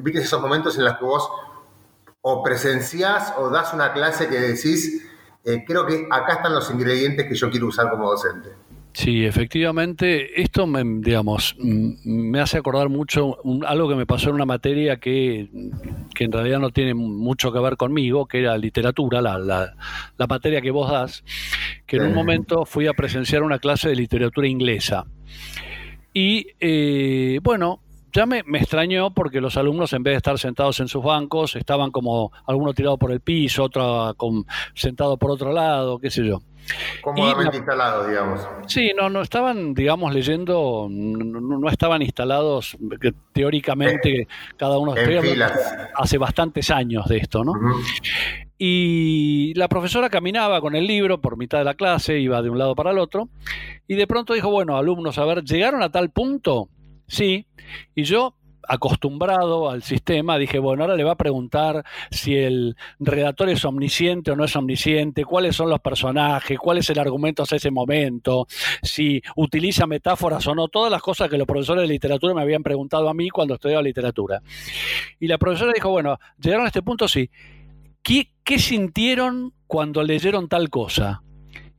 ¿Viste 0.00 0.20
esos 0.20 0.40
momentos 0.40 0.78
en 0.78 0.84
los 0.84 0.96
que 0.96 1.04
vos 1.04 1.30
o 2.22 2.42
presenciás 2.42 3.34
o 3.36 3.50
das 3.50 3.74
una 3.74 3.92
clase 3.92 4.28
que 4.28 4.38
decís, 4.38 5.02
eh, 5.44 5.64
creo 5.66 5.84
que 5.86 6.06
acá 6.10 6.34
están 6.34 6.54
los 6.54 6.70
ingredientes 6.70 7.26
que 7.26 7.34
yo 7.34 7.50
quiero 7.50 7.66
usar 7.66 7.90
como 7.90 8.10
docente? 8.10 8.50
Sí, 8.94 9.24
efectivamente, 9.24 10.42
esto 10.42 10.66
me, 10.66 10.82
digamos, 10.84 11.56
me 11.58 12.40
hace 12.40 12.58
acordar 12.58 12.90
mucho 12.90 13.38
algo 13.66 13.88
que 13.88 13.94
me 13.94 14.04
pasó 14.04 14.28
en 14.28 14.34
una 14.34 14.44
materia 14.44 14.98
que, 14.98 15.48
en 16.18 16.32
realidad 16.32 16.58
no 16.58 16.70
tiene 16.70 16.92
mucho 16.92 17.52
que 17.52 17.58
ver 17.58 17.78
conmigo, 17.78 18.26
que 18.26 18.40
era 18.40 18.56
literatura, 18.58 19.22
la, 19.22 19.38
la, 19.38 20.26
materia 20.28 20.60
que 20.60 20.70
vos 20.70 20.90
das, 20.90 21.24
que 21.86 21.96
en 21.96 22.02
un 22.02 22.14
momento 22.14 22.66
fui 22.66 22.86
a 22.86 22.92
presenciar 22.92 23.42
una 23.42 23.58
clase 23.58 23.88
de 23.88 23.96
literatura 23.96 24.46
inglesa. 24.46 25.06
Y 26.12 26.48
eh, 26.60 27.40
bueno, 27.42 27.80
ya 28.12 28.26
me, 28.26 28.38
extrañó 28.54 29.12
porque 29.12 29.40
los 29.40 29.56
alumnos, 29.56 29.92
en 29.92 30.02
vez 30.02 30.12
de 30.12 30.16
estar 30.18 30.38
sentados 30.38 30.80
en 30.80 30.88
sus 30.88 31.02
bancos, 31.02 31.56
estaban 31.56 31.90
como 31.90 32.30
alguno 32.46 32.74
tirado 32.74 32.98
por 32.98 33.10
el 33.10 33.20
piso, 33.20 33.64
otro 33.64 34.14
sentado 34.74 35.16
por 35.16 35.30
otro 35.30 35.52
lado, 35.52 35.98
qué 35.98 36.10
sé 36.10 36.26
yo. 36.26 36.42
Cómodamente 37.00 37.56
instalados, 37.56 38.06
digamos. 38.06 38.40
Sí, 38.66 38.92
no, 38.96 39.10
no 39.10 39.22
estaban, 39.22 39.74
digamos, 39.74 40.14
leyendo, 40.14 40.86
no, 40.88 41.68
estaban 41.68 42.02
instalados 42.02 42.76
teóricamente, 43.32 44.28
cada 44.56 44.78
uno 44.78 44.94
de 44.94 45.44
hace 45.94 46.18
bastantes 46.18 46.70
años 46.70 47.06
de 47.06 47.16
esto, 47.16 47.42
¿no? 47.44 47.54
Y 48.58 49.52
la 49.56 49.66
profesora 49.66 50.08
caminaba 50.08 50.60
con 50.60 50.76
el 50.76 50.86
libro 50.86 51.20
por 51.20 51.36
mitad 51.36 51.58
de 51.58 51.64
la 51.64 51.74
clase, 51.74 52.20
iba 52.20 52.42
de 52.42 52.50
un 52.50 52.58
lado 52.58 52.76
para 52.76 52.92
el 52.92 52.98
otro, 52.98 53.28
y 53.88 53.96
de 53.96 54.06
pronto 54.06 54.34
dijo, 54.34 54.50
bueno, 54.50 54.76
alumnos, 54.76 55.18
a 55.18 55.24
ver, 55.24 55.42
¿llegaron 55.42 55.82
a 55.82 55.90
tal 55.90 56.10
punto? 56.10 56.68
Sí, 57.12 57.46
y 57.94 58.04
yo 58.04 58.36
acostumbrado 58.66 59.68
al 59.68 59.82
sistema, 59.82 60.38
dije, 60.38 60.58
bueno, 60.58 60.84
ahora 60.84 60.96
le 60.96 61.04
va 61.04 61.12
a 61.12 61.16
preguntar 61.16 61.84
si 62.10 62.34
el 62.34 62.74
redactor 62.98 63.50
es 63.50 63.66
omnisciente 63.66 64.30
o 64.30 64.36
no 64.36 64.46
es 64.46 64.56
omnisciente, 64.56 65.26
cuáles 65.26 65.54
son 65.54 65.68
los 65.68 65.80
personajes, 65.80 66.58
cuál 66.58 66.78
es 66.78 66.88
el 66.88 66.98
argumento 66.98 67.42
hasta 67.42 67.56
ese 67.56 67.70
momento, 67.70 68.46
si 68.82 69.20
utiliza 69.36 69.86
metáforas 69.86 70.46
o 70.46 70.54
no, 70.54 70.68
todas 70.68 70.90
las 70.90 71.02
cosas 71.02 71.28
que 71.28 71.36
los 71.36 71.46
profesores 71.46 71.82
de 71.82 71.88
literatura 71.88 72.32
me 72.32 72.40
habían 72.40 72.62
preguntado 72.62 73.10
a 73.10 73.14
mí 73.14 73.28
cuando 73.28 73.56
estudiaba 73.56 73.82
literatura. 73.82 74.40
Y 75.20 75.26
la 75.26 75.36
profesora 75.36 75.72
dijo, 75.74 75.90
bueno, 75.90 76.18
llegaron 76.42 76.64
a 76.64 76.68
este 76.68 76.80
punto, 76.80 77.08
sí. 77.08 77.28
¿Qué, 78.02 78.30
qué 78.42 78.58
sintieron 78.58 79.52
cuando 79.66 80.02
leyeron 80.02 80.48
tal 80.48 80.70
cosa? 80.70 81.20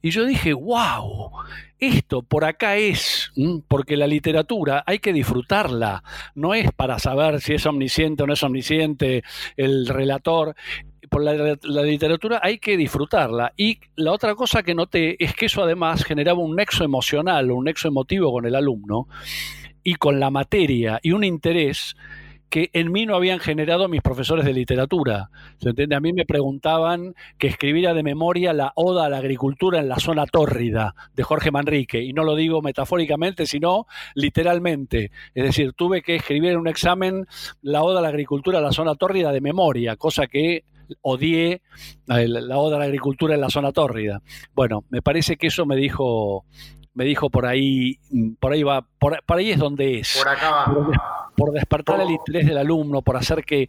Y 0.06 0.12
yo 0.12 0.26
dije, 0.26 0.52
wow, 0.52 1.32
esto 1.80 2.24
por 2.24 2.44
acá 2.44 2.76
es, 2.76 3.32
porque 3.70 3.96
la 3.96 4.06
literatura 4.06 4.84
hay 4.86 5.00
que 5.00 5.14
disfrutarla, 5.14 6.04
no 6.36 6.54
es 6.54 6.74
para 6.74 7.00
saber 7.00 7.40
si 7.40 7.54
es 7.54 7.66
omnisciente 7.66 8.22
o 8.22 8.28
no 8.28 8.34
es 8.34 8.44
omnisciente 8.44 9.24
el 9.56 9.88
relator. 9.88 10.56
Por 11.10 11.24
la, 11.24 11.58
la, 11.62 11.84
literatura 11.84 12.42
hay 12.44 12.58
que 12.58 12.76
disfrutarla. 12.76 13.54
Y 13.56 13.80
la 13.96 14.12
otra 14.12 14.36
cosa 14.36 14.62
que 14.62 14.76
noté 14.76 15.24
es 15.24 15.34
que 15.36 15.46
eso 15.46 15.64
además 15.64 16.04
generaba 16.04 16.40
un 16.40 16.58
nexo 16.58 16.84
emocional, 16.84 17.50
un 17.50 17.64
nexo 17.64 17.88
emotivo 17.88 18.30
con 18.34 18.46
el 18.46 18.56
alumno 18.56 19.08
y 19.84 19.96
con 19.96 20.20
la 20.20 20.32
materia 20.32 21.00
y 21.02 21.14
un 21.14 21.24
interés 21.24 21.96
que 22.54 22.70
en 22.74 22.92
mí 22.92 23.08
no 23.08 23.16
habían 23.16 23.40
generado 23.40 23.88
mis 23.88 24.04
profesores 24.04 24.46
de 24.46 24.54
literatura. 24.54 25.32
¿Se 25.58 25.70
entiende? 25.70 25.96
A 25.96 26.00
mí 26.00 26.14
me 26.14 26.24
preguntaban 26.24 27.16
que 27.40 27.48
escribiera 27.48 27.96
de 27.96 28.04
memoria 28.04 28.54
la 28.54 28.74
Oda 28.76 29.08
a 29.08 29.10
la 29.10 29.18
Agricultura 29.18 29.80
en 29.80 29.90
la 29.90 29.98
zona 29.98 30.28
tórrida 30.28 30.94
de 31.16 31.24
Jorge 31.24 31.50
Manrique, 31.50 32.04
y 32.04 32.14
no 32.14 32.24
lo 32.24 32.36
digo 32.36 32.62
metafóricamente, 32.62 33.48
sino 33.48 33.88
literalmente. 34.14 35.10
Es 35.34 35.46
decir, 35.46 35.74
tuve 35.74 36.04
que 36.04 36.18
escribir 36.18 36.52
en 36.52 36.60
un 36.60 36.68
examen 36.68 37.26
la 37.64 37.82
Oda 37.82 37.98
a 37.98 38.02
la 38.04 38.10
Agricultura 38.10 38.60
en 38.60 38.66
la 38.66 38.72
zona 38.72 38.94
tórrida 38.94 39.32
de 39.32 39.42
memoria, 39.42 39.96
cosa 39.96 40.28
que 40.28 40.64
odié 41.02 41.64
la 42.06 42.58
Oda 42.60 42.76
a 42.76 42.80
la 42.80 42.86
Agricultura 42.86 43.34
en 43.34 43.42
la 43.42 43.50
zona 43.50 43.72
tórrida. 43.72 44.22
Bueno, 44.54 44.84
me 44.92 45.02
parece 45.02 45.38
que 45.38 45.48
eso 45.48 45.66
me 45.66 45.76
dijo 45.76 46.46
me 46.94 47.06
dijo 47.06 47.30
por 47.30 47.46
ahí, 47.46 48.00
por 48.40 48.54
ahí 48.54 48.64
va, 48.64 48.86
por, 49.00 49.18
ahí 49.28 49.52
es 49.52 49.60
donde 49.60 50.00
es. 50.00 50.18
Por 50.18 50.28
acá 50.30 50.50
va 50.50 51.24
por 51.36 51.52
despertar 51.52 52.02
el 52.02 52.12
interés 52.12 52.46
del 52.46 52.58
alumno, 52.58 53.02
por 53.02 53.18
hacer 53.18 53.44
que, 53.44 53.68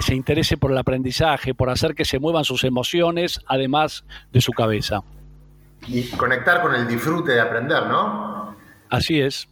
se 0.00 0.14
interese 0.14 0.56
por 0.56 0.70
el 0.70 0.78
aprendizaje, 0.78 1.54
por 1.54 1.70
hacer 1.70 1.94
que 1.94 2.04
se 2.04 2.18
muevan 2.18 2.44
sus 2.44 2.64
emociones, 2.64 3.40
además 3.46 4.04
de 4.32 4.40
su 4.40 4.52
cabeza. 4.52 5.00
Y 5.86 6.08
conectar 6.10 6.62
con 6.62 6.74
el 6.74 6.86
disfrute 6.86 7.32
de 7.32 7.40
aprender, 7.40 7.86
¿no? 7.86 8.54
Así 8.88 9.20
es. 9.20 9.48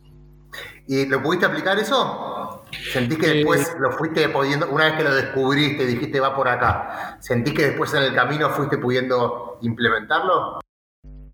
¿Y 0.87 1.07
lo 1.07 1.23
pudiste 1.23 1.47
aplicar 1.47 1.79
eso? 1.79 2.65
¿Sentís 2.93 3.19
que 3.19 3.29
después 3.29 3.69
eh, 3.69 3.77
lo 3.79 3.93
fuiste 3.93 4.29
pudiendo, 4.29 4.69
una 4.69 4.85
vez 4.85 4.95
que 4.95 5.05
lo 5.05 5.15
descubriste, 5.15 5.87
dijiste 5.87 6.21
va 6.21 6.35
por 6.35 6.49
acá, 6.49 7.17
¿sentís 7.21 7.55
que 7.55 7.69
después 7.69 7.93
en 7.95 8.03
el 8.03 8.15
camino 8.15 8.51
fuiste 8.51 8.77
pudiendo 8.77 9.59
implementarlo? 9.63 10.61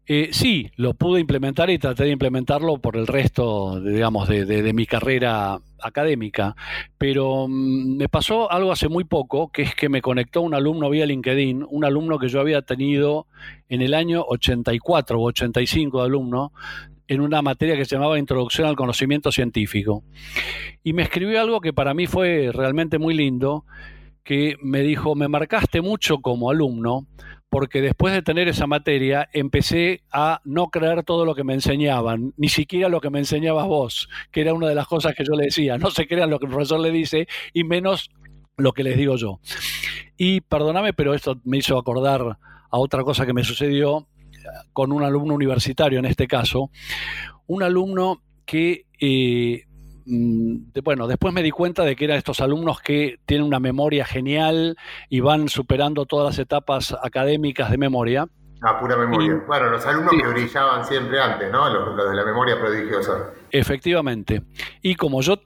Eh, 0.07 0.29
sí, 0.33 0.71
lo 0.77 0.93
pude 0.93 1.21
implementar 1.21 1.71
y 1.71 1.79
traté 1.79 2.05
de 2.05 2.11
implementarlo 2.11 2.77
por 2.77 2.97
el 2.97 3.07
resto, 3.07 3.81
digamos, 3.81 4.29
de, 4.29 4.73
mi 4.75 4.85
carrera 4.85 5.59
académica. 5.83 6.55
Pero 6.99 7.47
mm, 7.49 7.97
me 7.97 8.09
pasó 8.11 8.51
algo 8.53 8.71
hace 8.71 8.88
muy 8.88 9.05
poco, 9.05 9.51
que 9.51 9.62
es 9.62 9.75
que 9.75 9.88
me 9.88 10.03
conectó 10.03 10.43
un 10.43 10.55
alumno 10.55 10.90
vía 10.90 11.07
LinkedIn, 11.07 11.64
un 11.69 11.85
alumno 11.85 12.19
que 12.19 12.29
yo 12.29 12.40
había 12.40 12.61
tenido 12.62 13.27
en 13.69 13.81
el 13.81 13.95
año 13.95 14.25
84 14.29 15.19
o 15.19 15.25
85 15.25 16.01
de 16.01 16.05
alumno, 16.05 16.53
en 17.09 17.21
una 17.23 17.40
materia 17.40 17.77
que 17.77 17.87
se 17.87 17.97
llamaba 17.97 18.19
Introducción 18.19 18.69
al 18.69 18.77
Conocimiento 18.77 19.33
Científico. 19.33 20.05
Y 20.83 20.93
me 20.93 21.03
escribió 21.03 21.40
algo 21.40 21.61
que 21.61 21.73
para 21.73 21.95
mí 21.95 22.07
fue 22.07 22.51
realmente 22.53 22.99
muy 22.99 23.14
lindo, 23.14 23.64
que 24.23 24.57
me 24.62 24.81
dijo, 24.81 25.14
me 25.14 25.29
marcaste 25.29 25.81
mucho 25.81 26.19
como 26.19 26.51
alumno, 26.51 27.07
porque 27.55 27.81
después 27.81 28.12
de 28.12 28.21
tener 28.21 28.49
esa 28.49 28.67
materia 28.67 29.29
empecé 29.33 30.03
a 30.11 30.40
no 30.43 30.71
creer 30.71 31.05
todo 31.05 31.25
lo 31.25 31.37
que 31.37 31.45
me 31.45 31.55
enseñaban, 31.55 32.35
ni 32.37 32.49
siquiera 32.49 32.88
lo 32.88 33.01
que 33.01 33.11
me 33.11 33.21
enseñabas 33.21 33.69
vos, 33.69 34.09
que 34.33 34.40
era 34.40 34.53
una 34.53 34.67
de 34.67 34.75
las 34.75 34.88
cosas 34.88 35.14
que 35.14 35.23
yo 35.25 35.35
le 35.37 35.45
decía, 35.45 35.79
no 35.79 35.93
se 35.93 36.09
crean 36.09 36.31
lo 36.31 36.40
que 36.40 36.47
el 36.47 36.51
profesor 36.51 36.81
le 36.81 36.90
dice 36.90 37.29
y 37.53 37.62
menos 37.62 38.11
lo 38.57 38.73
que 38.73 38.83
les 38.83 38.97
digo 38.97 39.14
yo. 39.14 39.38
Y 40.17 40.40
perdóname, 40.40 40.95
pero 40.95 41.14
esto 41.14 41.40
me 41.45 41.59
hizo 41.59 41.79
acordar 41.79 42.23
a 42.23 42.77
otra 42.77 43.05
cosa 43.05 43.25
que 43.25 43.33
me 43.33 43.45
sucedió 43.45 44.09
con 44.73 44.90
un 44.90 45.05
alumno 45.05 45.33
universitario 45.33 46.01
en 46.01 46.07
este 46.07 46.27
caso, 46.27 46.73
un 47.47 47.62
alumno 47.62 48.21
que 48.47 48.87
eh, 48.99 49.62
bueno, 50.07 51.07
después 51.07 51.33
me 51.33 51.43
di 51.43 51.51
cuenta 51.51 51.85
de 51.85 51.97
que 51.97 52.05
eran 52.05 52.19
estos 52.19 52.40
alumnos 52.40 52.81
que 52.81 53.19
tienen 53.27 53.47
una 53.47 53.61
memoria 53.61 54.05
genial 54.05 54.77
y 55.09 55.21
van 55.21 55.49
superando 55.49 56.07
todas 56.07 56.35
las 56.35 56.38
etapas 56.38 56.95
académicas 57.03 57.71
de 57.71 57.79
memoria. 57.79 58.29
Ah, 58.66 58.81
pura 58.81 58.96
memoria. 58.96 59.42
bueno, 59.46 59.70
los 59.70 59.85
alumnos 59.85 60.14
que 60.18 60.27
brillaban 60.27 60.87
siempre 60.87 61.20
antes, 61.20 61.53
¿no? 61.53 61.68
Los, 61.68 62.09
de 62.09 62.16
la 62.16 62.24
memoria 62.24 62.59
prodigiosa. 62.59 63.31
Efectivamente. 63.50 64.42
Y 64.81 64.94
como 64.94 65.20
yo 65.20 65.40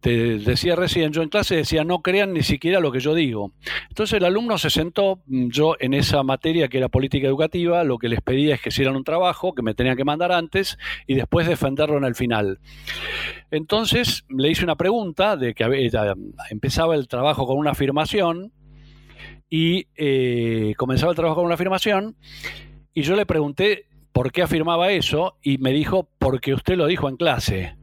te 0.00 0.38
decía 0.38 0.74
recién, 0.74 1.12
yo 1.12 1.22
en 1.22 1.28
clase 1.28 1.56
decía, 1.56 1.84
no 1.84 2.00
crean 2.00 2.32
ni 2.32 2.42
siquiera 2.42 2.80
lo 2.80 2.90
que 2.90 3.00
yo 3.00 3.14
digo. 3.14 3.52
Entonces 3.90 4.16
el 4.16 4.24
alumno 4.24 4.56
se 4.56 4.70
sentó, 4.70 5.20
yo 5.26 5.76
en 5.78 5.92
esa 5.92 6.22
materia 6.22 6.68
que 6.68 6.78
era 6.78 6.88
política 6.88 7.28
educativa, 7.28 7.84
lo 7.84 7.98
que 7.98 8.08
les 8.08 8.22
pedía 8.22 8.54
es 8.54 8.62
que 8.62 8.70
hicieran 8.70 8.96
un 8.96 9.04
trabajo 9.04 9.54
que 9.54 9.62
me 9.62 9.74
tenían 9.74 9.96
que 9.96 10.04
mandar 10.04 10.32
antes 10.32 10.78
y 11.06 11.14
después 11.14 11.46
defenderlo 11.46 11.98
en 11.98 12.04
el 12.04 12.14
final. 12.14 12.60
Entonces 13.50 14.24
le 14.30 14.50
hice 14.50 14.64
una 14.64 14.76
pregunta 14.76 15.36
de 15.36 15.54
que 15.54 15.92
empezaba 16.50 16.94
el 16.94 17.08
trabajo 17.08 17.46
con 17.46 17.58
una 17.58 17.72
afirmación 17.72 18.52
y 19.48 19.86
eh, 19.96 20.74
comenzaba 20.76 21.10
el 21.10 21.16
trabajo 21.16 21.36
con 21.36 21.46
una 21.46 21.54
afirmación 21.54 22.16
y 22.92 23.02
yo 23.02 23.16
le 23.16 23.26
pregunté 23.26 23.86
por 24.12 24.30
qué 24.30 24.42
afirmaba 24.42 24.92
eso 24.92 25.38
y 25.42 25.58
me 25.58 25.72
dijo, 25.72 26.08
porque 26.18 26.54
usted 26.54 26.76
lo 26.76 26.86
dijo 26.86 27.08
en 27.08 27.16
clase. 27.16 27.76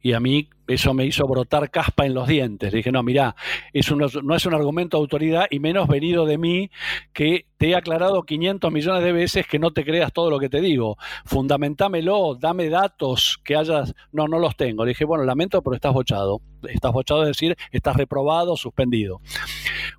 Y 0.00 0.12
a 0.12 0.20
mí 0.20 0.48
eso 0.68 0.94
me 0.94 1.04
hizo 1.04 1.26
brotar 1.26 1.70
caspa 1.70 2.06
en 2.06 2.14
los 2.14 2.28
dientes. 2.28 2.72
Le 2.72 2.78
dije, 2.78 2.92
no, 2.92 3.02
mira, 3.02 3.34
eso 3.72 3.96
no, 3.96 4.06
es 4.36 4.46
un 4.46 4.54
argumento 4.54 4.96
de 4.96 5.00
autoridad 5.02 5.46
y 5.50 5.58
menos 5.58 5.88
venido 5.88 6.24
de 6.24 6.38
mí 6.38 6.70
que 7.12 7.46
te 7.58 7.70
he 7.70 7.76
aclarado 7.76 8.22
500 8.22 8.72
millones 8.72 9.02
de 9.02 9.12
veces 9.12 9.46
que 9.46 9.58
no 9.58 9.72
te 9.72 9.84
creas 9.84 10.12
todo 10.12 10.30
lo 10.30 10.38
que 10.38 10.48
te 10.48 10.60
digo. 10.60 10.96
Fundamentámelo, 11.24 12.36
dame 12.36 12.70
datos 12.70 13.38
que 13.44 13.56
hayas... 13.56 13.94
No, 14.12 14.28
no 14.28 14.38
los 14.38 14.56
tengo. 14.56 14.84
Le 14.84 14.90
dije, 14.90 15.04
bueno, 15.04 15.24
lamento, 15.24 15.60
pero 15.60 15.74
estás 15.74 15.92
bochado. 15.92 16.40
Estás 16.68 16.92
bochado 16.92 17.22
es 17.24 17.28
decir, 17.28 17.56
estás 17.72 17.96
reprobado, 17.96 18.56
suspendido. 18.56 19.20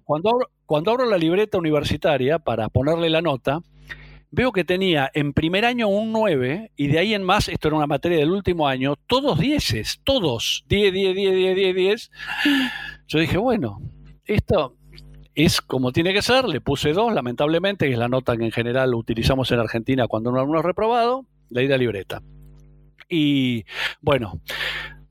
Cuando 0.05 0.31
cuando 0.67 0.91
abro 0.91 1.09
la 1.09 1.17
libreta 1.17 1.57
universitaria 1.57 2.39
para 2.39 2.67
ponerle 2.67 3.09
la 3.09 3.21
nota, 3.21 3.61
veo 4.31 4.51
que 4.51 4.65
tenía 4.65 5.09
en 5.13 5.31
primer 5.31 5.63
año 5.63 5.87
un 5.87 6.11
9 6.11 6.71
y 6.75 6.87
de 6.87 6.99
ahí 6.99 7.13
en 7.13 7.23
más, 7.23 7.47
esto 7.47 7.69
era 7.69 7.77
una 7.77 7.87
materia 7.87 8.17
del 8.17 8.31
último 8.31 8.67
año, 8.67 8.95
todos 9.07 9.39
10, 9.39 10.01
todos, 10.03 10.65
10, 10.67 10.93
10, 10.93 11.15
10, 11.15 11.35
10, 11.35 11.55
10, 11.55 11.75
10. 11.75 12.11
Yo 13.07 13.19
dije, 13.19 13.37
bueno, 13.37 13.81
esto 14.25 14.75
es 15.33 15.61
como 15.61 15.93
tiene 15.93 16.13
que 16.13 16.21
ser, 16.21 16.45
le 16.45 16.59
puse 16.59 16.91
2, 16.91 17.13
lamentablemente, 17.13 17.87
que 17.87 17.93
es 17.93 17.99
la 17.99 18.09
nota 18.09 18.35
que 18.35 18.43
en 18.43 18.51
general 18.51 18.93
utilizamos 18.93 19.49
en 19.51 19.59
Argentina 19.59 20.07
cuando 20.07 20.31
un 20.31 20.37
alumno 20.37 20.59
es 20.59 20.65
reprobado, 20.65 21.25
leí 21.49 21.69
la 21.69 21.77
libreta. 21.77 22.21
Y 23.07 23.63
bueno, 24.01 24.41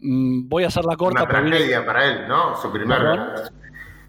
mm, 0.00 0.48
voy 0.48 0.64
a 0.64 0.66
hacer 0.66 0.84
la 0.84 0.96
corta. 0.96 1.22
Una 1.22 1.30
tragedia 1.30 1.86
para 1.86 2.06
él, 2.06 2.28
¿no? 2.28 2.54
Su 2.60 2.70
primer 2.70 3.00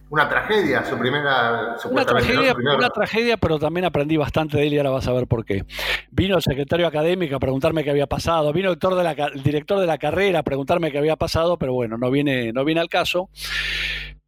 una 0.09 0.29
tragedia, 0.29 0.85
su 0.85 0.97
primera... 0.97 1.75
Una 1.89 2.05
tragedia, 2.05 2.55
una 2.55 2.89
tragedia, 2.89 3.37
pero 3.37 3.59
también 3.59 3.85
aprendí 3.85 4.15
bastante 4.17 4.57
de 4.57 4.67
él 4.67 4.73
y 4.73 4.77
ahora 4.77 4.91
vas 4.91 5.07
a 5.07 5.13
ver 5.13 5.27
por 5.27 5.43
qué. 5.43 5.65
Vino 6.11 6.37
el 6.37 6.41
secretario 6.41 6.87
académico 6.87 7.35
a 7.35 7.39
preguntarme 7.39 7.83
qué 7.83 7.89
había 7.89 8.07
pasado, 8.07 8.53
vino 8.53 8.69
el 8.69 8.77
director 8.77 8.95
de 8.95 9.03
la, 9.03 9.11
el 9.33 9.43
director 9.43 9.79
de 9.79 9.87
la 9.87 9.97
carrera 9.97 10.39
a 10.39 10.43
preguntarme 10.43 10.91
qué 10.91 10.97
había 10.97 11.15
pasado, 11.15 11.57
pero 11.57 11.73
bueno, 11.73 11.97
no 11.97 12.09
viene, 12.09 12.53
no 12.53 12.63
viene 12.63 12.81
al 12.81 12.89
caso. 12.89 13.29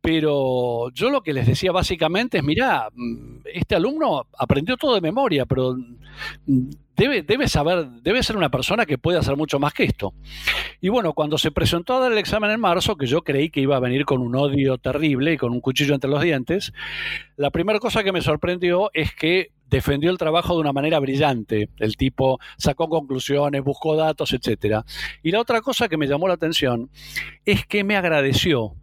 Pero 0.02 0.90
yo 0.92 1.10
lo 1.10 1.22
que 1.22 1.34
les 1.34 1.46
decía 1.46 1.72
básicamente 1.74 2.38
es, 2.38 2.44
mira, 2.44 2.88
mm, 2.94 3.42
este 3.54 3.76
alumno 3.76 4.28
aprendió 4.38 4.78
todo 4.78 4.96
de 4.96 5.02
memoria, 5.02 5.46
pero 5.46 5.76
mm, 6.46 6.70
debe, 7.00 7.24
debe 7.24 7.48
saber, 7.48 7.88
debe 8.04 8.22
ser 8.22 8.38
una 8.38 8.50
persona 8.50 8.86
que 8.86 8.98
puede 8.98 9.18
hacer 9.18 9.36
mucho 9.38 9.60
más 9.60 9.74
que 9.74 9.84
esto. 9.84 10.14
Y 10.82 10.90
bueno, 10.90 11.14
cuando 11.14 11.38
se 11.38 11.52
presentó 11.52 11.96
a 11.96 12.00
dar 12.02 12.12
el 12.12 12.18
examen 12.18 12.52
en 12.52 12.60
marzo, 12.60 12.96
que 12.96 13.08
yo 13.08 13.24
creí 13.24 13.50
que 13.50 13.62
iba 13.62 13.78
a 13.78 13.80
venir 13.80 14.06
con 14.06 14.22
un 14.22 14.36
odio 14.36 14.78
terrible 14.78 15.34
y 15.34 15.38
con 15.38 15.52
un 15.52 15.62
cuchillo 15.62 15.96
entre 15.96 16.10
los 16.10 16.22
dientes, 16.22 16.74
la 17.38 17.50
primera 17.50 17.80
cosa 17.80 18.04
que 18.04 18.12
me 18.12 18.22
sorprendió 18.22 18.92
es 18.94 19.16
que 19.16 19.52
defendió 19.70 20.10
el 20.12 20.18
trabajo 20.18 20.54
de 20.54 20.62
una 20.62 20.74
manera 20.74 21.00
brillante. 21.00 21.70
El 21.78 21.96
tipo 21.98 22.40
sacó 22.58 22.90
conclusiones, 22.90 23.64
buscó 23.64 23.96
datos, 23.96 24.34
etc. 24.34 24.84
Y 25.24 25.32
la 25.32 25.40
otra 25.40 25.62
cosa 25.62 25.88
que 25.88 25.98
me 25.98 26.08
llamó 26.08 26.28
la 26.28 26.34
atención 26.36 26.90
es 27.46 27.66
que 27.66 27.84
me 27.84 27.96
agradeció. 27.96 28.76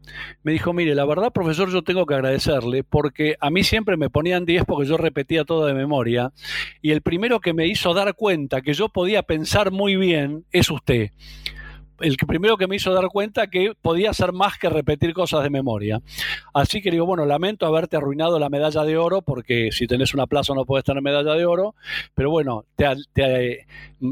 Me 0.42 0.52
dijo, 0.52 0.72
mire, 0.72 0.94
la 0.94 1.04
verdad, 1.04 1.32
profesor, 1.32 1.70
yo 1.70 1.82
tengo 1.82 2.06
que 2.06 2.14
agradecerle 2.14 2.84
porque 2.84 3.36
a 3.40 3.50
mí 3.50 3.64
siempre 3.64 3.96
me 3.96 4.10
ponían 4.10 4.44
10 4.44 4.64
porque 4.64 4.88
yo 4.88 4.96
repetía 4.96 5.44
todo 5.44 5.66
de 5.66 5.74
memoria. 5.74 6.32
Y 6.82 6.92
el 6.92 7.02
primero 7.02 7.40
que 7.40 7.52
me 7.52 7.66
hizo 7.66 7.94
dar 7.94 8.14
cuenta 8.14 8.62
que 8.62 8.74
yo 8.74 8.88
podía 8.88 9.22
pensar 9.22 9.70
muy 9.70 9.96
bien 9.96 10.44
es 10.52 10.70
usted 10.70 11.10
el 12.00 12.16
primero 12.16 12.56
que 12.56 12.66
me 12.66 12.76
hizo 12.76 12.92
dar 12.92 13.08
cuenta 13.08 13.48
que 13.48 13.72
podía 13.80 14.12
ser 14.12 14.32
más 14.32 14.58
que 14.58 14.68
repetir 14.68 15.14
cosas 15.14 15.42
de 15.42 15.50
memoria. 15.50 16.00
Así 16.54 16.82
que 16.82 16.90
digo, 16.90 17.06
bueno, 17.06 17.26
lamento 17.26 17.66
haberte 17.66 17.96
arruinado 17.96 18.38
la 18.38 18.48
medalla 18.48 18.84
de 18.84 18.96
oro, 18.96 19.22
porque 19.22 19.70
si 19.72 19.86
tenés 19.86 20.14
una 20.14 20.26
plaza 20.26 20.54
no 20.54 20.64
puedes 20.64 20.84
tener 20.84 21.02
medalla 21.02 21.34
de 21.34 21.46
oro, 21.46 21.74
pero 22.14 22.30
bueno, 22.30 22.64
te, 22.76 22.86
te 23.12 23.66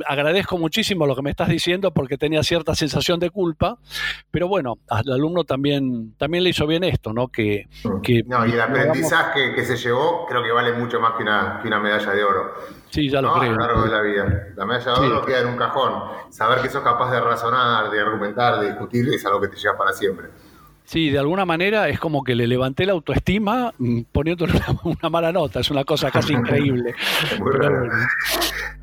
agradezco 0.07 0.59
muchísimo 0.59 1.07
lo 1.07 1.15
que 1.15 1.23
me 1.23 1.31
estás 1.31 1.49
diciendo 1.49 1.93
porque 1.93 2.17
tenía 2.17 2.43
cierta 2.43 2.75
sensación 2.75 3.21
de 3.21 3.31
culpa, 3.31 3.79
pero 4.31 4.49
bueno, 4.49 4.79
al 4.89 5.11
alumno 5.11 5.45
también, 5.45 6.15
también 6.17 6.45
le 6.45 6.51
hizo 6.51 6.67
bien 6.67 6.85
esto, 6.85 7.13
¿no? 7.13 7.29
Que, 7.29 7.67
no, 8.27 8.47
y 8.47 8.53
el 8.53 8.61
aprendizaje 8.61 9.55
que 9.55 9.65
se 9.65 9.77
llevó 9.77 10.27
creo 10.27 10.43
que 10.43 10.53
vale 10.53 10.73
mucho 10.73 11.01
más 11.01 11.15
que 11.17 11.23
una, 11.23 11.59
que 11.61 11.69
una 11.69 11.81
medalla 11.81 12.11
de 12.13 12.25
oro. 12.25 12.55
Sí, 12.95 13.11
ya 13.11 13.21
lo 13.21 13.33
creo. 13.35 13.51
A 13.51 13.55
lo 13.55 13.59
largo 13.59 13.83
de 13.83 13.91
la 13.91 14.01
vida. 14.03 14.49
La 14.55 14.65
medalla 14.65 14.95
de 14.95 15.07
oro 15.09 15.27
queda 15.27 15.41
en 15.41 15.49
un 15.49 15.57
cajón. 15.57 16.01
Saber 16.31 16.61
que 16.61 16.69
sos 16.69 16.85
capaz 16.85 17.11
de 17.11 17.21
razonar, 17.21 17.91
de 17.91 18.01
argumentar, 18.01 18.61
de 18.61 18.69
discutir, 18.69 19.13
es 19.13 19.27
algo 19.27 19.41
que 19.41 19.49
te 19.49 19.57
lleva 19.57 19.77
para 19.77 19.93
siempre. 19.93 20.29
Sí, 20.85 21.11
de 21.11 21.19
alguna 21.19 21.45
manera 21.45 21.89
es 21.89 21.99
como 21.99 22.23
que 22.23 22.37
le 22.37 22.47
levanté 22.47 22.87
la 22.87 22.93
autoestima 22.93 23.73
mm, 23.79 24.03
poniéndole 24.13 24.53
una, 24.85 25.11
mala 25.11 25.33
nota, 25.33 25.59
es 25.59 25.73
una 25.73 25.83
cosa 25.83 26.13
casi 26.13 26.33
increíble. 26.35 26.95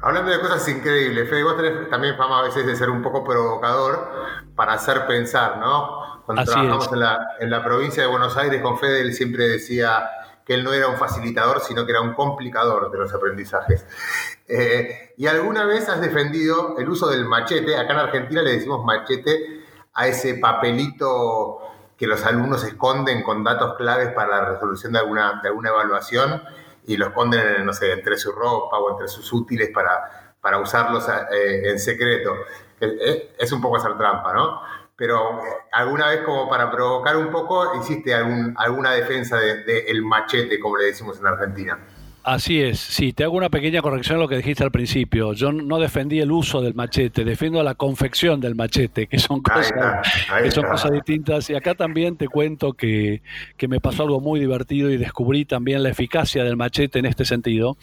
Hablando 0.02 0.30
de 0.30 0.40
cosas 0.42 0.68
increíbles, 0.68 1.30
Fede, 1.30 1.44
vos 1.44 1.56
tenés 1.56 1.90
también 1.90 2.18
fama 2.18 2.40
a 2.40 2.44
veces 2.44 2.66
de 2.66 2.76
ser 2.76 2.90
un 2.90 3.02
poco 3.02 3.24
provocador 3.24 4.12
para 4.58 4.74
hacer 4.74 5.08
pensar, 5.08 5.58
¿no? 5.60 6.24
Cuando 6.26 6.44
trabajamos 6.44 6.92
en 6.92 7.00
la, 7.00 7.28
en 7.40 7.50
la 7.50 7.64
provincia 7.64 8.04
de 8.04 8.10
Buenos 8.10 8.36
Aires 8.36 8.62
con 8.62 8.78
Fede, 8.78 9.00
él 9.04 9.14
siempre 9.14 9.48
decía 9.48 10.04
que 10.52 10.56
él 10.56 10.66
no 10.66 10.74
era 10.74 10.90
un 10.90 10.98
facilitador, 10.98 11.62
sino 11.62 11.86
que 11.86 11.94
era 11.94 12.02
un 12.02 12.14
complicador 12.14 12.92
de 12.92 12.98
los 12.98 13.14
aprendizajes. 13.14 13.86
Eh, 14.50 15.14
y 15.16 15.26
alguna 15.26 15.64
vez 15.64 15.88
has 15.88 16.02
defendido 16.02 16.76
el 16.78 16.90
uso 16.90 17.08
del 17.08 17.24
machete, 17.24 17.78
acá 17.78 17.94
en 17.94 18.00
Argentina 18.00 18.42
le 18.42 18.52
decimos 18.52 18.84
machete 18.84 19.64
a 19.94 20.08
ese 20.08 20.34
papelito 20.34 21.60
que 21.98 22.06
los 22.06 22.26
alumnos 22.26 22.66
esconden 22.66 23.24
con 23.24 23.46
datos 23.46 23.76
claves 23.78 24.10
para 24.10 24.42
la 24.42 24.46
resolución 24.50 24.92
de 24.92 25.00
alguna, 25.00 25.40
de 25.42 25.48
alguna 25.48 25.70
evaluación 25.70 26.44
y 26.86 26.98
lo 26.98 27.08
esconden, 27.08 27.66
no 27.66 27.72
sé, 27.72 27.94
entre 27.94 28.18
su 28.18 28.34
ropa 28.34 28.78
o 28.78 28.92
entre 28.92 29.08
sus 29.08 29.32
útiles 29.32 29.70
para, 29.74 30.36
para 30.42 30.58
usarlos 30.58 31.08
eh, 31.08 31.70
en 31.70 31.80
secreto. 31.80 32.36
Es, 33.38 33.54
un 33.54 33.62
poco 33.62 33.78
hacer 33.78 33.98
trampa, 33.98 34.34
¿no? 34.34 34.60
Pero 35.02 35.42
alguna 35.72 36.10
vez 36.10 36.22
como 36.22 36.48
para 36.48 36.70
provocar 36.70 37.18
un 37.18 37.32
poco, 37.32 37.76
hiciste 37.82 38.14
algún, 38.14 38.54
alguna 38.56 38.92
defensa 38.92 39.40
del 39.40 39.66
de, 39.66 39.80
el 39.88 40.04
machete, 40.04 40.60
como 40.60 40.78
le 40.78 40.86
decimos 40.86 41.20
en 41.20 41.26
Argentina. 41.26 41.80
Así 42.24 42.62
es, 42.62 42.80
sí, 42.80 43.12
te 43.12 43.24
hago 43.24 43.36
una 43.36 43.50
pequeña 43.50 43.82
corrección 43.82 44.20
a 44.20 44.22
lo 44.22 44.28
que 44.28 44.38
dijiste 44.38 44.64
al 44.64 44.70
principio. 44.70 45.34
Yo 45.34 45.52
no 45.52 45.80
defendí 45.80 46.20
el 46.20 46.32
uso 46.32 46.62
del 46.62 46.76
machete, 46.76 47.26
defiendo 47.26 47.64
la 47.64 47.74
confección 47.74 48.40
del 48.40 48.54
machete, 48.54 49.08
que 49.08 49.18
son 49.18 49.42
cosas, 49.42 49.74
que 50.44 50.52
son 50.52 50.66
cosas 50.66 50.92
distintas. 50.92 51.50
Y 51.50 51.56
acá 51.56 51.74
también 51.74 52.16
te 52.16 52.28
cuento 52.28 52.74
que, 52.74 53.24
que, 53.58 53.68
me 53.68 53.80
pasó 53.80 54.04
algo 54.04 54.20
muy 54.20 54.40
divertido 54.40 54.92
y 54.92 54.98
descubrí 54.98 55.46
también 55.46 55.82
la 55.82 55.90
eficacia 55.90 56.44
del 56.44 56.58
machete 56.58 57.00
en 57.00 57.08
este 57.08 57.26
sentido. 57.26 57.76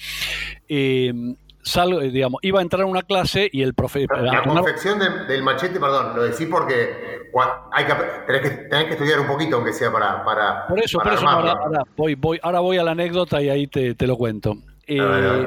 Eh, 0.69 1.35
salgo, 1.63 2.01
eh, 2.01 2.11
digamos, 2.11 2.41
iba 2.43 2.61
a 2.61 2.63
entrar 2.63 2.83
a 2.83 2.87
una 2.87 3.03
clase 3.03 3.49
y 3.53 3.63
el 3.63 3.75
profesor... 3.75 4.21
La, 4.21 4.43
confección 4.43 4.99
del 4.99 5.43
machete, 5.43 5.79
perdón, 5.79 6.17
lo 6.17 6.23
decís 6.23 6.49
porque 6.51 7.29
hay 7.73 7.85
que, 7.85 7.95
tenés, 8.27 8.85
que, 8.87 8.93
estudiar 8.93 9.21
un 9.21 9.27
poquito, 9.27 9.57
aunque 9.57 9.73
sea 9.73 9.93
para... 9.93 10.25
para 10.25 10.67
por 10.67 10.79
eso, 10.81 10.99
por 10.99 11.13
eso 11.13 11.29
ahora, 11.29 11.57
voy, 11.97 12.15
voy, 12.15 12.39
ahora 12.43 12.61
voy 12.61 12.79
a 12.79 12.83
la 12.83 12.93
anécdota 12.93 13.41
y 13.43 13.49
ahí 13.49 13.67
te, 13.67 13.95
te 13.95 14.07
lo 14.07 14.17
cuento. 14.17 14.57
Eh, 14.91 15.47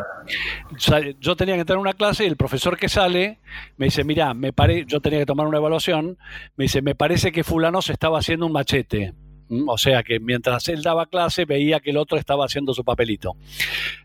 yo 1.20 1.36
tenía 1.36 1.56
que 1.56 1.62
entrar 1.62 1.78
a 1.78 1.82
una 1.82 1.94
clase 1.94 2.24
y 2.24 2.28
el 2.28 2.38
profesor 2.38 2.78
que 2.78 2.88
sale 2.88 3.40
me 3.78 3.88
dice, 3.88 4.04
mira, 4.04 4.36
me 4.36 4.54
pare... 4.54 4.86
yo 4.86 5.00
tenía 5.02 5.20
que 5.20 5.26
tomar 5.26 5.48
una 5.48 5.58
evaluación, 5.58 6.18
me 6.56 6.66
dice, 6.66 6.84
me 6.84 6.94
parece 6.94 7.32
que 7.32 7.44
fulano 7.44 7.82
se 7.82 7.94
estaba 7.94 8.20
haciendo 8.20 8.46
un 8.46 8.52
machete. 8.52 9.14
¿Mm? 9.50 9.68
O 9.68 9.78
sea 9.78 10.04
que 10.04 10.20
mientras 10.20 10.68
él 10.70 10.84
daba 10.84 11.08
clase 11.08 11.46
veía 11.46 11.80
que 11.80 11.90
el 11.90 11.98
otro 11.98 12.20
estaba 12.20 12.46
haciendo 12.46 12.74
su 12.74 12.84
papelito. 12.84 13.34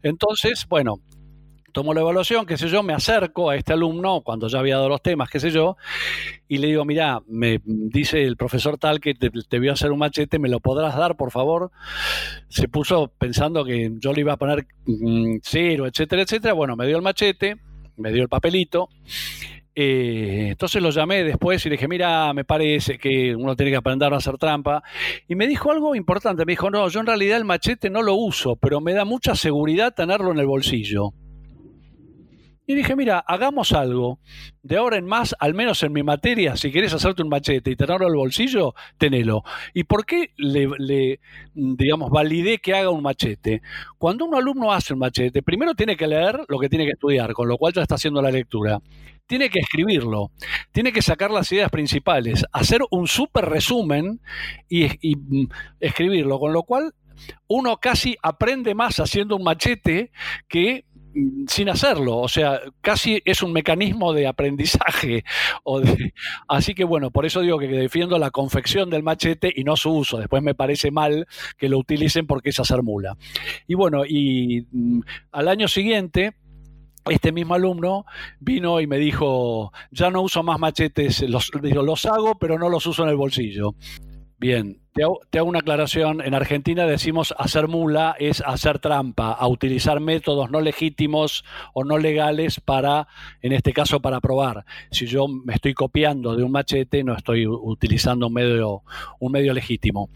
Entonces, 0.03 0.67
bueno, 0.69 1.01
tomo 1.77 1.93
la 1.93 2.01
evaluación, 2.01 2.47
qué 2.47 2.57
sé 2.57 2.69
yo, 2.69 2.83
me 2.83 2.95
acerco 2.95 3.51
a 3.51 3.57
este 3.57 3.75
alumno 3.75 4.23
cuando 4.23 4.49
ya 4.49 4.61
había 4.61 4.77
dado 4.77 4.89
los 4.89 5.03
temas, 5.03 5.29
qué 5.29 5.39
sé 5.39 5.51
yo, 5.51 5.77
y 6.49 6.57
le 6.57 6.69
digo, 6.69 6.87
mira, 6.87 7.21
me 7.29 7.61
dice 7.67 8.25
el 8.25 8.39
profesor 8.39 8.79
tal 8.79 8.99
que 8.99 9.13
te, 9.13 9.59
voy 9.59 9.69
a 9.69 9.75
hacer 9.75 9.93
un 9.93 9.99
machete, 9.99 10.39
¿me 10.39 10.49
lo 10.49 10.59
podrás 10.59 10.97
dar, 10.97 11.19
por 11.19 11.31
favor? 11.31 11.71
Se 12.49 12.67
puso 12.67 13.13
pensando 13.19 13.63
que 13.63 13.93
yo 13.99 14.15
le 14.15 14.23
iba 14.23 14.33
a 14.33 14.39
poner 14.39 14.67
mm, 14.87 15.37
cero, 15.43 15.87
etcétera, 15.87 16.23
etcétera. 16.23 16.55
Bueno, 16.55 16.77
me 16.77 16.87
dio 16.87 16.97
el 16.97 17.03
machete, 17.03 17.59
me 17.99 18.11
dio 18.11 18.23
el 18.23 18.31
papelito. 18.31 18.89
Eh, 19.75 20.47
entonces 20.53 20.81
lo 20.81 20.89
llamé 20.89 21.25
después 21.25 21.67
y 21.67 21.69
le 21.69 21.75
dije, 21.75 21.89
mira, 21.89 22.33
me 22.33 22.47
parece 22.47 22.97
que 22.97 23.37
uno 23.37 23.55
tiene 23.55 23.73
que 23.73 23.77
aprender 23.77 24.15
a 24.15 24.17
hacer 24.17 24.39
trampa. 24.39 24.83
Y 25.29 25.35
me 25.35 25.47
dijo 25.47 25.71
algo 25.71 25.95
importante, 25.95 26.47
me 26.47 26.53
dijo, 26.53 26.71
no, 26.71 26.89
yo 26.89 27.01
en 27.01 27.07
realidad 27.07 27.37
el 27.37 27.45
machete 27.45 27.91
no 27.91 28.01
lo 28.01 28.15
uso, 28.15 28.57
pero 28.57 28.81
me 28.81 28.95
da 28.95 29.05
mucha 29.05 29.35
seguridad 29.35 29.93
tenerlo 29.93 30.33
en 30.33 30.39
el 30.39 30.47
bolsillo. 30.47 31.13
Y 32.67 32.75
dije, 32.75 32.97
mira, 32.97 33.19
hagamos 33.21 33.73
algo. 33.73 34.19
De 34.63 34.77
ahora 34.77 34.97
en 34.97 35.07
más, 35.07 35.37
al 35.39 35.55
menos 35.55 35.83
en 35.85 35.93
mi 35.93 36.03
materia, 36.03 36.57
si 36.57 36.73
quieres 36.73 36.93
hacerte 36.93 37.23
un 37.23 37.29
machete 37.29 37.71
y 37.71 37.77
tenerlo 37.77 38.07
al 38.07 38.17
bolsillo, 38.17 38.75
tenelo. 38.99 39.45
¿Y 39.73 39.85
por 39.85 40.05
qué 40.05 40.33
le, 40.37 41.21
digamos, 41.55 42.11
validé 42.11 42.59
que 42.59 42.75
haga 42.75 42.91
un 42.91 43.03
machete? 43.03 43.63
Cuando 43.99 44.25
un 44.25 44.35
alumno 44.35 44.73
hace 44.73 44.95
un 44.95 44.99
machete, 44.99 45.43
primero 45.43 45.75
tiene 45.75 45.97
que 45.97 46.09
leer 46.09 46.41
lo 46.49 46.59
que 46.59 46.69
tiene 46.69 46.87
que 46.87 46.93
estudiar, 46.93 47.33
con 47.35 47.49
lo 47.49 47.57
cual 47.57 47.73
ya 47.73 47.83
está 47.83 47.95
haciendo 47.95 48.21
la 48.21 48.33
lectura. 48.33 48.81
Tiene 49.29 49.49
que 49.49 49.61
escribirlo, 49.61 50.33
tiene 50.73 50.93
que 50.93 51.03
sacar 51.03 51.31
las 51.31 51.51
ideas 51.53 51.71
principales, 51.71 52.45
hacer 52.53 52.81
un 52.91 53.07
súper 53.07 53.45
resumen 53.45 54.21
y, 54.69 54.87
mm, 55.17 55.49
escribirlo, 55.81 56.39
con 56.41 56.53
lo 56.53 56.65
cual 56.65 56.95
uno 57.49 57.77
casi 57.79 58.17
aprende 58.23 58.75
más 58.75 58.99
haciendo 58.99 59.37
un 59.37 59.45
machete 59.45 60.11
que 60.49 60.85
sin 61.49 61.69
hacerlo, 61.69 62.19
o 62.19 62.29
sea, 62.29 62.61
casi 62.81 63.23
es 63.25 63.43
un 63.43 63.53
mecanismo 63.53 64.13
de 64.13 64.27
aprendizaje. 64.27 65.25
O 65.65 65.83
así 66.49 66.75
que 66.75 66.85
bueno, 66.85 67.11
por 67.11 67.27
eso 67.27 67.41
digo 67.41 67.59
que 67.59 67.67
defiendo 67.69 68.19
la 68.19 68.31
confección 68.31 68.91
del 68.91 69.03
machete 69.03 69.53
y 69.55 69.65
no 69.65 69.77
su 69.77 69.91
uso. 69.91 70.19
Después 70.19 70.43
me 70.43 70.55
parece 70.55 70.91
mal 70.91 71.27
que 71.57 71.69
lo 71.69 71.79
utilicen 71.79 72.27
porque 72.27 72.51
es 72.51 72.61
hacer 72.61 72.83
mula. 72.83 73.17
Y 73.67 73.75
bueno, 73.75 74.05
y 74.07 74.67
mm, 74.71 75.01
al 75.33 75.49
año 75.49 75.69
siguiente 75.69 76.35
este 77.11 77.33
mismo 77.33 77.55
alumno 77.55 78.05
vino 78.41 78.81
y 78.81 78.87
me 78.87 78.99
dijo, 78.99 79.73
ya 79.91 80.11
no 80.11 80.23
uso 80.23 80.43
más 80.43 80.59
machetes, 80.59 81.23
los, 81.23 81.51
los 81.55 82.07
hago, 82.07 82.37
pero 82.39 82.59
no 82.59 82.69
los 82.69 82.87
uso 82.87 83.05
en 83.05 83.11
el 83.11 83.17
bolsillo. 83.17 83.75
Bien, 84.39 84.83
te 84.93 85.03
hago, 85.03 85.49
una 85.49 85.61
aclaración. 85.61 86.21
En 86.21 86.35
Argentina 86.35 86.85
decimos 86.87 87.35
hacer 87.39 87.69
mula 87.69 88.17
es 88.19 88.43
hacer 88.47 88.79
trampa, 88.79 89.33
a 89.33 89.49
utilizar 89.49 90.01
métodos 90.01 90.51
no 90.51 90.61
legítimos 90.61 91.43
o 91.73 91.85
no 91.85 91.97
legales 91.97 92.61
para, 92.61 93.09
en 93.41 93.53
este 93.53 93.73
caso, 93.73 94.01
para 94.01 94.21
probar. 94.21 94.67
Si 94.91 95.07
yo 95.07 95.27
me 95.27 95.55
estoy 95.55 95.73
copiando 95.73 96.37
de 96.37 96.43
un 96.43 96.53
machete, 96.53 97.03
no 97.03 97.15
estoy 97.15 97.47
utilizando 97.47 98.27
un 98.27 98.35
medio, 98.35 98.83
un 99.19 99.33
medio 99.33 99.55
legítimo. 99.55 100.11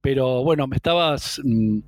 Pero 0.00 0.42
bueno, 0.44 0.66
me 0.66 0.76
estabas... 0.76 1.38
Mm, 1.44 1.80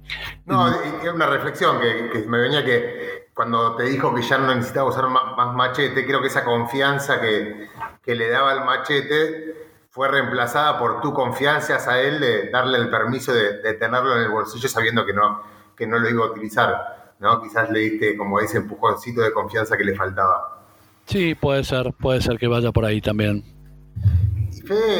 no, 0.46 0.68
es 0.68 1.12
una 1.14 1.26
reflexión 1.26 1.78
que, 1.80 2.24
me 2.26 2.38
venía 2.40 2.62
que 2.62 3.28
cuando 3.34 3.76
te 3.76 3.84
dijo 3.84 4.14
que 4.14 4.20
ya 4.20 4.36
no 4.36 4.54
necesitaba 4.54 4.90
usar 4.90 5.08
más, 5.08 5.54
machete, 5.54 6.04
creo 6.04 6.20
que 6.20 6.26
esa 6.26 6.44
confianza 6.44 7.22
que, 7.22 7.68
que 8.02 8.14
le 8.14 8.28
daba 8.28 8.52
el 8.52 8.64
machete 8.66 9.69
fue 9.90 10.08
reemplazada 10.08 10.78
por 10.78 11.00
tu 11.00 11.12
confianza 11.12 11.76
a 11.90 12.00
él 12.00 12.20
de 12.20 12.48
darle 12.50 12.78
el 12.78 12.88
permiso 12.88 13.32
de, 13.32 13.74
tenerlo 13.74 14.16
en 14.16 14.22
el 14.22 14.30
bolsillo 14.30 14.68
sabiendo 14.68 15.04
que 15.04 15.12
no, 15.12 15.42
que 15.76 15.86
no 15.86 15.98
lo 15.98 16.08
iba 16.08 16.24
a 16.24 16.30
utilizar. 16.30 17.14
¿no? 17.18 17.42
Quizás 17.42 17.68
le 17.70 17.80
diste 17.80 18.16
como 18.16 18.38
ese 18.40 18.58
empujoncito 18.58 19.20
de 19.20 19.32
confianza 19.32 19.76
que 19.76 19.84
le 19.84 19.94
faltaba. 19.94 20.64
Sí, 21.06 21.34
puede 21.34 21.64
ser, 21.64 21.92
puede 21.92 22.20
ser 22.20 22.38
que 22.38 22.46
vaya 22.46 22.70
por 22.70 22.84
ahí 22.84 23.00
también. 23.00 23.44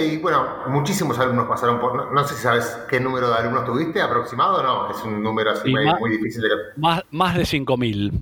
Y, 0.03 0.17
bueno, 0.17 0.65
muchísimos 0.67 1.17
alumnos 1.21 1.47
pasaron 1.47 1.79
por. 1.79 2.13
No, 2.13 2.25
sé 2.27 2.35
si 2.35 2.43
sabes 2.43 2.77
qué 2.89 2.99
número 2.99 3.29
de 3.29 3.37
alumnos 3.37 3.65
tuviste 3.65 4.03
aproximado, 4.03 4.59
o 4.59 4.63
¿no? 4.63 4.91
Es 4.91 5.01
un 5.05 5.23
número 5.23 5.53
así 5.53 5.73
muy, 5.73 6.11
difícil 6.11 6.43
de. 6.43 6.49
Más, 6.77 7.05
más 7.13 7.37
de 7.37 7.43
5.000 7.43 8.21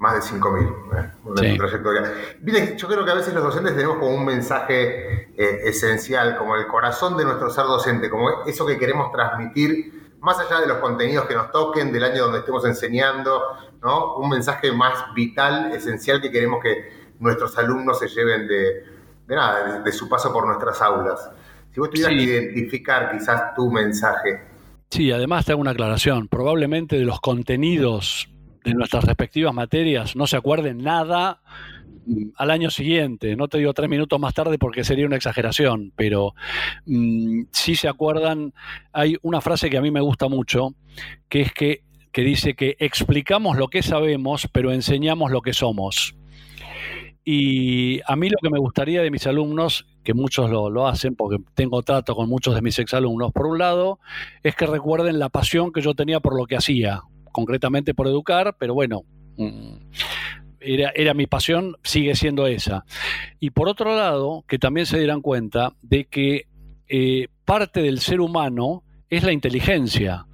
más 0.00 0.14
de 0.14 0.38
5.000 0.38 1.42
eh, 1.42 1.56
trayectoria. 1.58 2.12
Miren, 2.40 2.76
yo 2.78 2.88
creo 2.88 3.04
que 3.04 3.10
a 3.10 3.14
veces 3.14 3.34
los 3.34 3.44
docentes 3.44 3.74
tenemos 3.76 3.98
como 3.98 4.16
un 4.16 4.24
mensaje 4.24 5.30
eh, 5.36 5.60
esencial, 5.64 6.38
como 6.38 6.56
el 6.56 6.66
corazón 6.66 7.18
de 7.18 7.24
nuestro 7.24 7.50
ser 7.50 7.64
docente, 7.64 8.08
como 8.08 8.44
eso 8.46 8.66
que 8.66 8.78
queremos 8.78 9.12
transmitir, 9.12 10.16
más 10.20 10.38
allá 10.38 10.62
de 10.62 10.68
los 10.68 10.78
contenidos 10.78 11.26
que 11.26 11.34
nos 11.34 11.52
toquen, 11.52 11.92
del 11.92 12.02
año 12.04 12.22
donde 12.24 12.38
estemos 12.38 12.64
enseñando, 12.64 13.42
¿no? 13.82 14.16
un 14.16 14.30
mensaje 14.30 14.72
más 14.72 15.12
vital, 15.14 15.70
esencial 15.72 16.22
que 16.22 16.30
queremos 16.30 16.62
que 16.62 17.12
nuestros 17.18 17.58
alumnos 17.58 17.98
se 17.98 18.08
lleven 18.08 18.48
de, 18.48 18.84
de 19.26 19.36
nada, 19.36 19.80
de, 19.80 19.92
su 19.92 20.08
paso 20.08 20.32
por 20.32 20.46
nuestras 20.46 20.80
aulas. 20.80 21.30
Si 21.74 21.78
vos 21.78 21.90
tuvieras 21.90 22.14
que 22.14 22.22
identificar 22.22 23.12
quizás 23.12 23.54
tu 23.54 23.70
mensaje. 23.70 24.46
Sí, 24.88 25.12
además 25.12 25.44
te 25.44 25.52
hago 25.52 25.60
una 25.60 25.72
aclaración. 25.72 26.26
Probablemente 26.26 26.96
de 26.96 27.04
los 27.04 27.20
contenidos 27.20 28.30
de 28.64 28.74
nuestras 28.74 29.04
respectivas 29.04 29.54
materias 29.54 30.16
no 30.16 30.26
se 30.26 30.36
acuerden 30.36 30.78
nada 30.78 31.40
al 32.36 32.50
año 32.50 32.70
siguiente. 32.70 33.36
No 33.36 33.48
te 33.48 33.58
digo 33.58 33.74
tres 33.74 33.88
minutos 33.88 34.18
más 34.18 34.34
tarde 34.34 34.58
porque 34.58 34.84
sería 34.84 35.06
una 35.06 35.16
exageración, 35.16 35.92
pero 35.96 36.34
mm, 36.86 37.42
sí 37.52 37.74
se 37.74 37.88
acuerdan. 37.88 38.52
Hay 38.92 39.16
una 39.22 39.40
frase 39.40 39.70
que 39.70 39.78
a 39.78 39.82
mí 39.82 39.90
me 39.90 40.00
gusta 40.00 40.28
mucho, 40.28 40.74
que 41.28 41.42
es 41.42 41.52
que, 41.52 41.82
que 42.12 42.22
dice 42.22 42.54
que 42.54 42.76
explicamos 42.78 43.56
lo 43.56 43.68
que 43.68 43.82
sabemos, 43.82 44.48
pero 44.52 44.72
enseñamos 44.72 45.30
lo 45.30 45.42
que 45.42 45.52
somos. 45.52 46.16
Y 47.22 48.00
a 48.06 48.16
mí 48.16 48.30
lo 48.30 48.38
que 48.42 48.50
me 48.50 48.58
gustaría 48.58 49.02
de 49.02 49.10
mis 49.10 49.26
alumnos, 49.26 49.86
que 50.02 50.14
muchos 50.14 50.50
lo, 50.50 50.70
lo, 50.70 50.88
hacen 50.88 51.14
porque 51.14 51.36
tengo 51.54 51.82
trato 51.82 52.16
con 52.16 52.28
muchos 52.28 52.54
de 52.54 52.62
mis 52.62 52.78
exalumnos, 52.78 53.30
por 53.32 53.46
un 53.46 53.58
lado, 53.58 54.00
es 54.42 54.56
que 54.56 54.66
recuerden 54.66 55.18
la 55.18 55.28
pasión 55.28 55.70
que 55.70 55.82
yo 55.82 55.94
tenía 55.94 56.20
por 56.20 56.36
lo 56.36 56.46
que 56.46 56.56
hacía 56.56 57.02
concretamente 57.32 57.94
por 57.94 58.06
educar, 58.06 58.56
pero 58.58 58.74
bueno, 58.74 59.02
mm, 59.36 59.76
era, 60.60 60.92
era, 60.94 61.14
mi 61.14 61.26
pasión, 61.26 61.76
sigue 61.82 62.14
siendo 62.14 62.46
esa. 62.46 62.84
Y 63.38 63.50
por 63.50 63.68
otro 63.68 63.96
lado, 63.96 64.44
que 64.46 64.58
también 64.58 64.86
se 64.86 64.98
dieran 64.98 65.22
cuenta 65.22 65.74
de 65.82 66.04
que 66.06 66.46
eh, 66.88 67.28
parte 67.44 67.82
del 67.82 68.00
ser 68.00 68.20
humano 68.20 68.84
es 69.08 69.22
la 69.24 69.32
inteligencia 69.32 70.26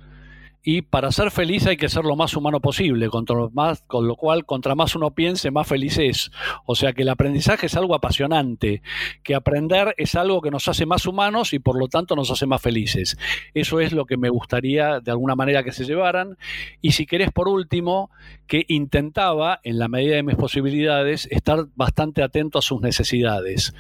y 0.69 0.83
para 0.83 1.13
ser 1.13 1.31
feliz 1.31 1.65
hay 1.69 1.77
que 1.77 1.89
ser 1.89 2.05
lo 2.05 2.17
más 2.17 2.35
humano 2.35 2.59
posible, 2.59 3.09
más, 3.53 3.85
con 3.87 4.09
lo 4.09 4.17
cual, 4.17 4.45
contra 4.45 4.75
más 4.75 4.97
uno 4.97 5.13
piense, 5.15 5.53
más 5.53 5.69
feliz 5.69 5.97
es. 5.97 6.33
O 6.65 6.75
sea 6.75 6.93
que 6.93 7.03
el 7.03 7.09
aprendizaje 7.09 7.67
es 7.67 7.77
algo 7.77 7.95
apasionante, 7.95 8.83
que 9.23 9.37
aprender 9.37 9.95
es 9.97 10.17
algo 10.17 10.43
que 10.43 10.51
nos 10.51 10.67
hace 10.67 10.85
más 10.85 11.07
humanos 11.07 11.53
y 11.53 11.61
por 11.61 11.79
lo 11.79 11.87
tanto 11.87 12.17
nos 12.17 12.33
hace 12.33 12.47
más 12.47 12.61
felices. 12.61 13.17
Eso 13.55 13.79
es 13.79 13.93
lo 13.93 14.07
que 14.07 14.17
me 14.17 14.29
gustaría 14.29 14.99
de 14.99 15.13
alguna 15.13 15.37
manera 15.37 15.63
que 15.63 15.71
se 15.71 15.85
llevaran. 15.85 16.37
Y 16.83 16.93
si 16.93 17.07
querés, 17.07 17.31
por 17.31 17.47
último, 17.47 18.11
que 18.49 18.65
intentaba, 18.67 19.61
en 19.63 19.79
la 19.79 19.87
medida 19.87 20.17
de 20.17 20.25
mis 20.25 20.35
posibilidades, 20.35 21.29
estar 21.31 21.67
bastante 21.77 22.25
atento 22.25 22.59
a 22.59 22.63
sus 22.63 22.81
necesidades 22.81 23.73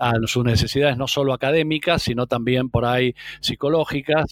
a 0.00 0.12
sus 0.26 0.44
necesidades 0.44 0.96
no 0.96 1.08
solo 1.08 1.32
académicas, 1.32 2.02
sino 2.02 2.28
también 2.28 2.70
por 2.70 2.84
ahí 2.84 3.16
psicológicas 3.40 4.26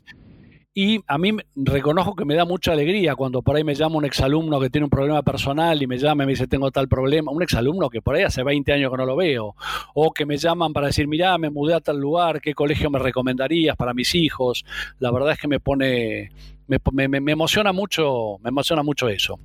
y 0.79 1.03
a 1.07 1.17
mí 1.17 1.35
reconozco 1.55 2.15
que 2.15 2.27
me 2.27 2.35
da 2.35 2.45
mucha 2.45 2.73
alegría 2.73 3.15
cuando 3.15 3.41
por 3.41 3.57
ahí 3.57 3.65
me 3.65 3.75
llama 3.75 3.97
un 3.97 4.05
exalumno 4.05 4.61
que 4.61 4.69
tiene 4.69 4.85
un 4.85 4.91
problema 4.91 5.23
personal 5.23 5.81
y 5.81 5.87
me 5.87 5.97
llama 5.97 6.25
y 6.25 6.27
me 6.27 6.33
dice 6.33 6.47
tengo 6.47 6.71
tal 6.71 6.87
problema, 6.87 7.33
un 7.33 7.43
exalumno 7.43 7.89
que 7.89 8.03
por 8.03 8.15
ahí 8.15 8.25
hace 8.25 8.43
20 8.43 8.75
años 8.75 8.91
que 8.91 8.99
no 8.99 9.07
lo 9.07 9.17
veo, 9.17 9.55
o 9.95 10.13
que 10.13 10.27
me 10.27 10.37
llaman 10.37 10.75
para 10.75 10.89
decir, 10.89 11.09
mira, 11.09 11.39
me 11.39 11.49
mudé 11.49 11.73
a 11.73 11.81
tal 11.81 11.99
lugar, 11.99 12.43
¿qué 12.43 12.53
colegio 12.53 12.91
me 12.91 12.99
recomendarías 12.99 13.75
para 13.75 13.95
mis 13.95 14.15
hijos? 14.15 14.67
La 14.99 15.11
verdad 15.11 15.33
es 15.33 15.39
que 15.39 15.49
me 15.49 15.61
pone, 15.61 16.29
me, 16.67 17.09
me, 17.09 17.33
emociona 17.33 17.73
mucho, 17.73 18.37
me 18.43 18.51
emociona 18.51 18.83
mucho 18.83 19.09
eso. 19.09 19.41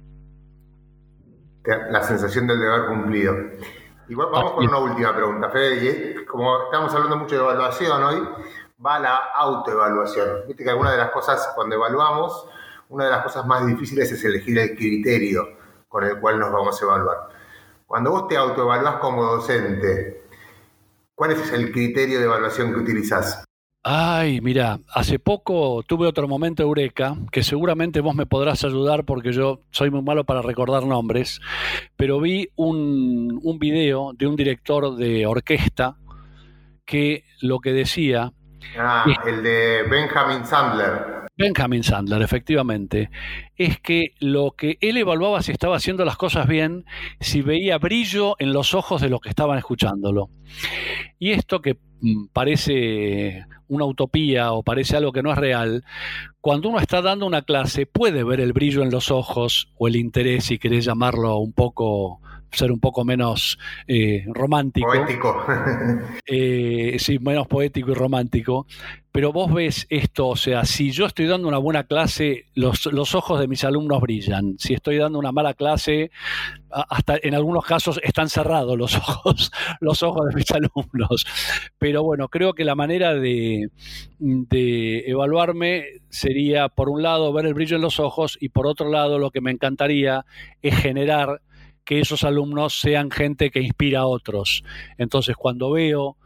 La 1.63 2.03
sensación 2.03 2.45
del 2.45 2.59
deber 2.59 2.87
cumplido. 2.87 3.35
Igual 4.09 4.27
vamos 4.33 4.51
con 4.51 4.67
una 4.67 4.79
última 4.79 5.15
pregunta, 5.15 5.49
Fede, 5.49 6.25
como 6.25 6.65
estamos 6.65 6.93
hablando 6.93 7.15
mucho 7.15 7.35
de 7.35 7.41
evaluación 7.41 8.03
hoy, 8.03 8.17
va 8.85 8.99
la 8.99 9.15
autoevaluación. 9.35 10.47
Viste 10.47 10.63
que 10.63 10.69
alguna 10.69 10.91
de 10.91 10.97
las 10.97 11.11
cosas, 11.11 11.51
cuando 11.55 11.75
evaluamos, 11.75 12.47
una 12.89 13.05
de 13.05 13.11
las 13.11 13.23
cosas 13.23 13.45
más 13.45 13.65
difíciles 13.65 14.11
es 14.11 14.23
elegir 14.23 14.57
el 14.57 14.75
criterio 14.75 15.47
con 15.87 16.03
el 16.03 16.19
cual 16.19 16.39
nos 16.39 16.51
vamos 16.51 16.81
a 16.81 16.85
evaluar. 16.85 17.17
Cuando 17.85 18.11
vos 18.11 18.27
te 18.27 18.37
autoevaluás 18.37 18.95
como 18.95 19.23
docente, 19.23 20.23
¿cuál 21.13 21.31
es 21.31 21.51
el 21.51 21.71
criterio 21.71 22.19
de 22.19 22.25
evaluación 22.25 22.73
que 22.73 22.79
utilizás? 22.79 23.43
Ay, 23.83 24.41
mira, 24.41 24.79
hace 24.93 25.17
poco 25.17 25.81
tuve 25.87 26.05
otro 26.05 26.27
momento 26.27 26.61
eureka, 26.61 27.15
que 27.31 27.43
seguramente 27.43 27.99
vos 27.99 28.13
me 28.13 28.27
podrás 28.27 28.63
ayudar 28.63 29.05
porque 29.05 29.31
yo 29.33 29.61
soy 29.71 29.89
muy 29.89 30.03
malo 30.03 30.23
para 30.23 30.43
recordar 30.43 30.83
nombres, 30.83 31.41
pero 31.95 32.19
vi 32.19 32.49
un, 32.55 33.39
un 33.41 33.57
video 33.57 34.11
de 34.13 34.27
un 34.27 34.35
director 34.35 34.95
de 34.95 35.25
orquesta 35.25 35.97
que 36.85 37.23
lo 37.41 37.59
que 37.59 37.73
decía 37.73 38.33
Ah, 38.77 39.05
el 39.25 39.43
de 39.43 39.83
Benjamin 39.89 40.45
Sandler. 40.45 41.21
Benjamin 41.37 41.83
Sandler, 41.83 42.21
efectivamente. 42.21 43.09
Es 43.55 43.79
que 43.79 44.13
lo 44.19 44.51
que 44.51 44.77
él 44.81 44.97
evaluaba 44.97 45.41
si 45.41 45.51
estaba 45.51 45.77
haciendo 45.77 46.05
las 46.05 46.17
cosas 46.17 46.47
bien, 46.47 46.85
si 47.19 47.41
veía 47.41 47.77
brillo 47.77 48.35
en 48.39 48.53
los 48.53 48.73
ojos 48.73 49.01
de 49.01 49.09
los 49.09 49.21
que 49.21 49.29
estaban 49.29 49.57
escuchándolo. 49.57 50.29
Y 51.17 51.31
esto 51.31 51.61
que 51.61 51.77
mm, 52.01 52.27
parece 52.33 53.45
una 53.67 53.85
utopía 53.85 54.51
o 54.51 54.63
parece 54.63 54.97
algo 54.97 55.13
que 55.13 55.23
no 55.23 55.31
es 55.31 55.37
real, 55.37 55.83
cuando 56.41 56.69
uno 56.69 56.79
está 56.79 57.01
dando 57.01 57.25
una 57.25 57.43
clase 57.43 57.85
puede 57.85 58.23
ver 58.23 58.41
el 58.41 58.53
brillo 58.53 58.83
en 58.83 58.91
los 58.91 59.11
ojos 59.11 59.71
o 59.77 59.87
el 59.87 59.95
interés, 59.95 60.45
si 60.45 60.59
querés 60.59 60.85
llamarlo 60.85 61.37
un 61.37 61.53
poco 61.53 62.19
ser 62.51 62.71
un 62.71 62.79
poco 62.79 63.03
menos 63.03 63.57
eh, 63.87 64.25
romántico. 64.27 64.87
Poético. 64.87 65.45
Eh, 66.33 66.97
sí, 66.99 67.19
menos 67.19 67.47
poético 67.47 67.91
y 67.91 67.93
romántico. 67.93 68.65
Pero 69.11 69.33
vos 69.33 69.53
ves 69.53 69.87
esto, 69.89 70.29
o 70.29 70.35
sea, 70.37 70.63
si 70.63 70.91
yo 70.91 71.05
estoy 71.05 71.25
dando 71.25 71.49
una 71.49 71.57
buena 71.57 71.83
clase, 71.83 72.45
los, 72.55 72.85
los, 72.85 73.13
ojos 73.13 73.41
de 73.41 73.47
mis 73.47 73.65
alumnos 73.65 73.99
brillan. 73.99 74.55
Si 74.57 74.73
estoy 74.73 74.97
dando 74.97 75.19
una 75.19 75.33
mala 75.33 75.53
clase, 75.53 76.11
hasta 76.69 77.17
en 77.21 77.35
algunos 77.35 77.65
casos 77.65 77.99
están 78.03 78.29
cerrados 78.29 78.77
los 78.77 78.95
ojos, 78.97 79.51
los 79.81 80.01
ojos 80.01 80.29
de 80.29 80.35
mis 80.35 80.49
alumnos. 80.51 81.25
Pero 81.77 82.03
bueno, 82.03 82.29
creo 82.29 82.53
que 82.53 82.63
la 82.63 82.75
manera 82.75 83.13
de, 83.13 83.69
de 84.19 84.99
evaluarme 85.07 85.85
sería, 86.09 86.69
por 86.69 86.87
un 86.87 87.03
lado, 87.03 87.33
ver 87.33 87.45
el 87.47 87.53
brillo 87.53 87.75
en 87.75 87.81
los 87.81 87.99
ojos 87.99 88.37
y 88.39 88.49
por 88.49 88.65
otro 88.65 88.89
lado, 88.89 89.19
lo 89.19 89.31
que 89.31 89.41
me 89.41 89.51
encantaría 89.51 90.25
es 90.61 90.77
generar 90.77 91.41
que 91.85 91.99
esos 91.99 92.23
alumnos 92.23 92.79
sean 92.79 93.11
gente 93.11 93.51
que 93.51 93.61
inspira 93.61 94.01
a 94.01 94.05
otros. 94.05 94.63
Entonces, 94.97 95.35
cuando 95.35 95.71
veo 95.71 96.17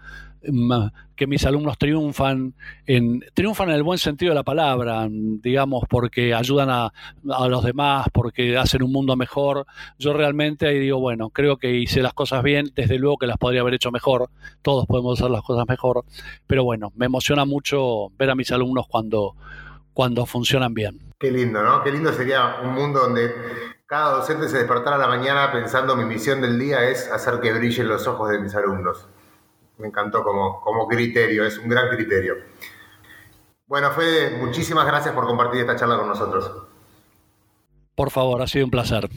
que 1.15 1.27
mis 1.27 1.45
alumnos 1.45 1.77
triunfan, 1.77 2.53
en, 2.85 3.23
triunfan 3.33 3.69
en 3.69 3.75
el 3.75 3.83
buen 3.83 3.97
sentido 3.97 4.31
de 4.31 4.35
la 4.35 4.43
palabra, 4.43 5.07
digamos, 5.09 5.83
porque 5.89 6.33
ayudan 6.33 6.69
a, 6.69 6.93
a, 7.31 7.47
los 7.47 7.63
demás, 7.63 8.07
porque 8.13 8.57
hacen 8.57 8.83
un 8.83 8.91
mundo 8.91 9.15
mejor. 9.15 9.65
Yo 9.97 10.13
realmente 10.13 10.67
ahí 10.67 10.79
digo, 10.79 10.99
bueno, 10.99 11.29
creo 11.29 11.57
que 11.57 11.73
hice 11.73 12.01
las 12.01 12.13
cosas 12.13 12.43
bien, 12.43 12.71
desde 12.75 12.99
luego 12.99 13.17
que 13.17 13.27
las 13.27 13.37
podría 13.37 13.61
haber 13.61 13.75
hecho 13.75 13.91
mejor, 13.91 14.29
todos 14.61 14.85
podemos 14.85 15.19
hacer 15.19 15.31
las 15.31 15.41
cosas 15.41 15.65
mejor, 15.67 16.03
pero 16.47 16.63
bueno, 16.63 16.91
me 16.95 17.05
emociona 17.05 17.45
mucho 17.45 18.09
ver 18.17 18.29
a 18.29 18.35
mis 18.35 18.51
alumnos 18.51 18.85
cuando, 18.87 19.35
cuando 19.93 20.25
funcionan 20.25 20.73
bien. 20.73 20.99
Qué 21.17 21.31
lindo, 21.31 21.63
¿no? 21.63 21.81
Qué 21.81 21.91
lindo 21.91 22.11
sería 22.13 22.57
un 22.61 22.73
mundo 22.73 22.99
donde 22.99 23.31
cada 23.85 24.15
docente 24.17 24.49
se 24.49 24.57
despertara 24.57 24.95
a 24.95 24.99
la 24.99 25.07
mañana 25.07 25.51
pensando 25.51 25.95
mi 25.95 26.05
misión 26.05 26.41
del 26.41 26.57
día 26.57 26.89
es 26.89 27.11
hacer 27.11 27.39
que 27.39 27.53
brillen 27.53 27.87
los 27.87 28.07
ojos 28.07 28.29
de 28.29 28.39
mis 28.39 28.55
alumnos 28.55 29.07
me 29.77 29.87
encantó 29.87 30.23
como, 30.23 30.61
como 30.61 30.87
criterio, 30.87 31.45
es 31.45 31.57
un 31.57 31.69
gran 31.69 31.89
criterio. 31.89 32.35
Bueno, 33.67 33.91
Fede, 33.91 34.37
muchísimas 34.37 34.85
gracias 34.85 35.13
por 35.13 35.25
compartir 35.25 35.61
esta 35.61 35.75
charla 35.75 35.97
con 35.97 36.07
nosotros. 36.07 36.51
Por 37.95 38.11
favor, 38.11 38.41
ha 38.41 38.47
sido 38.47 38.65
un 38.65 38.71
placer. 38.71 39.09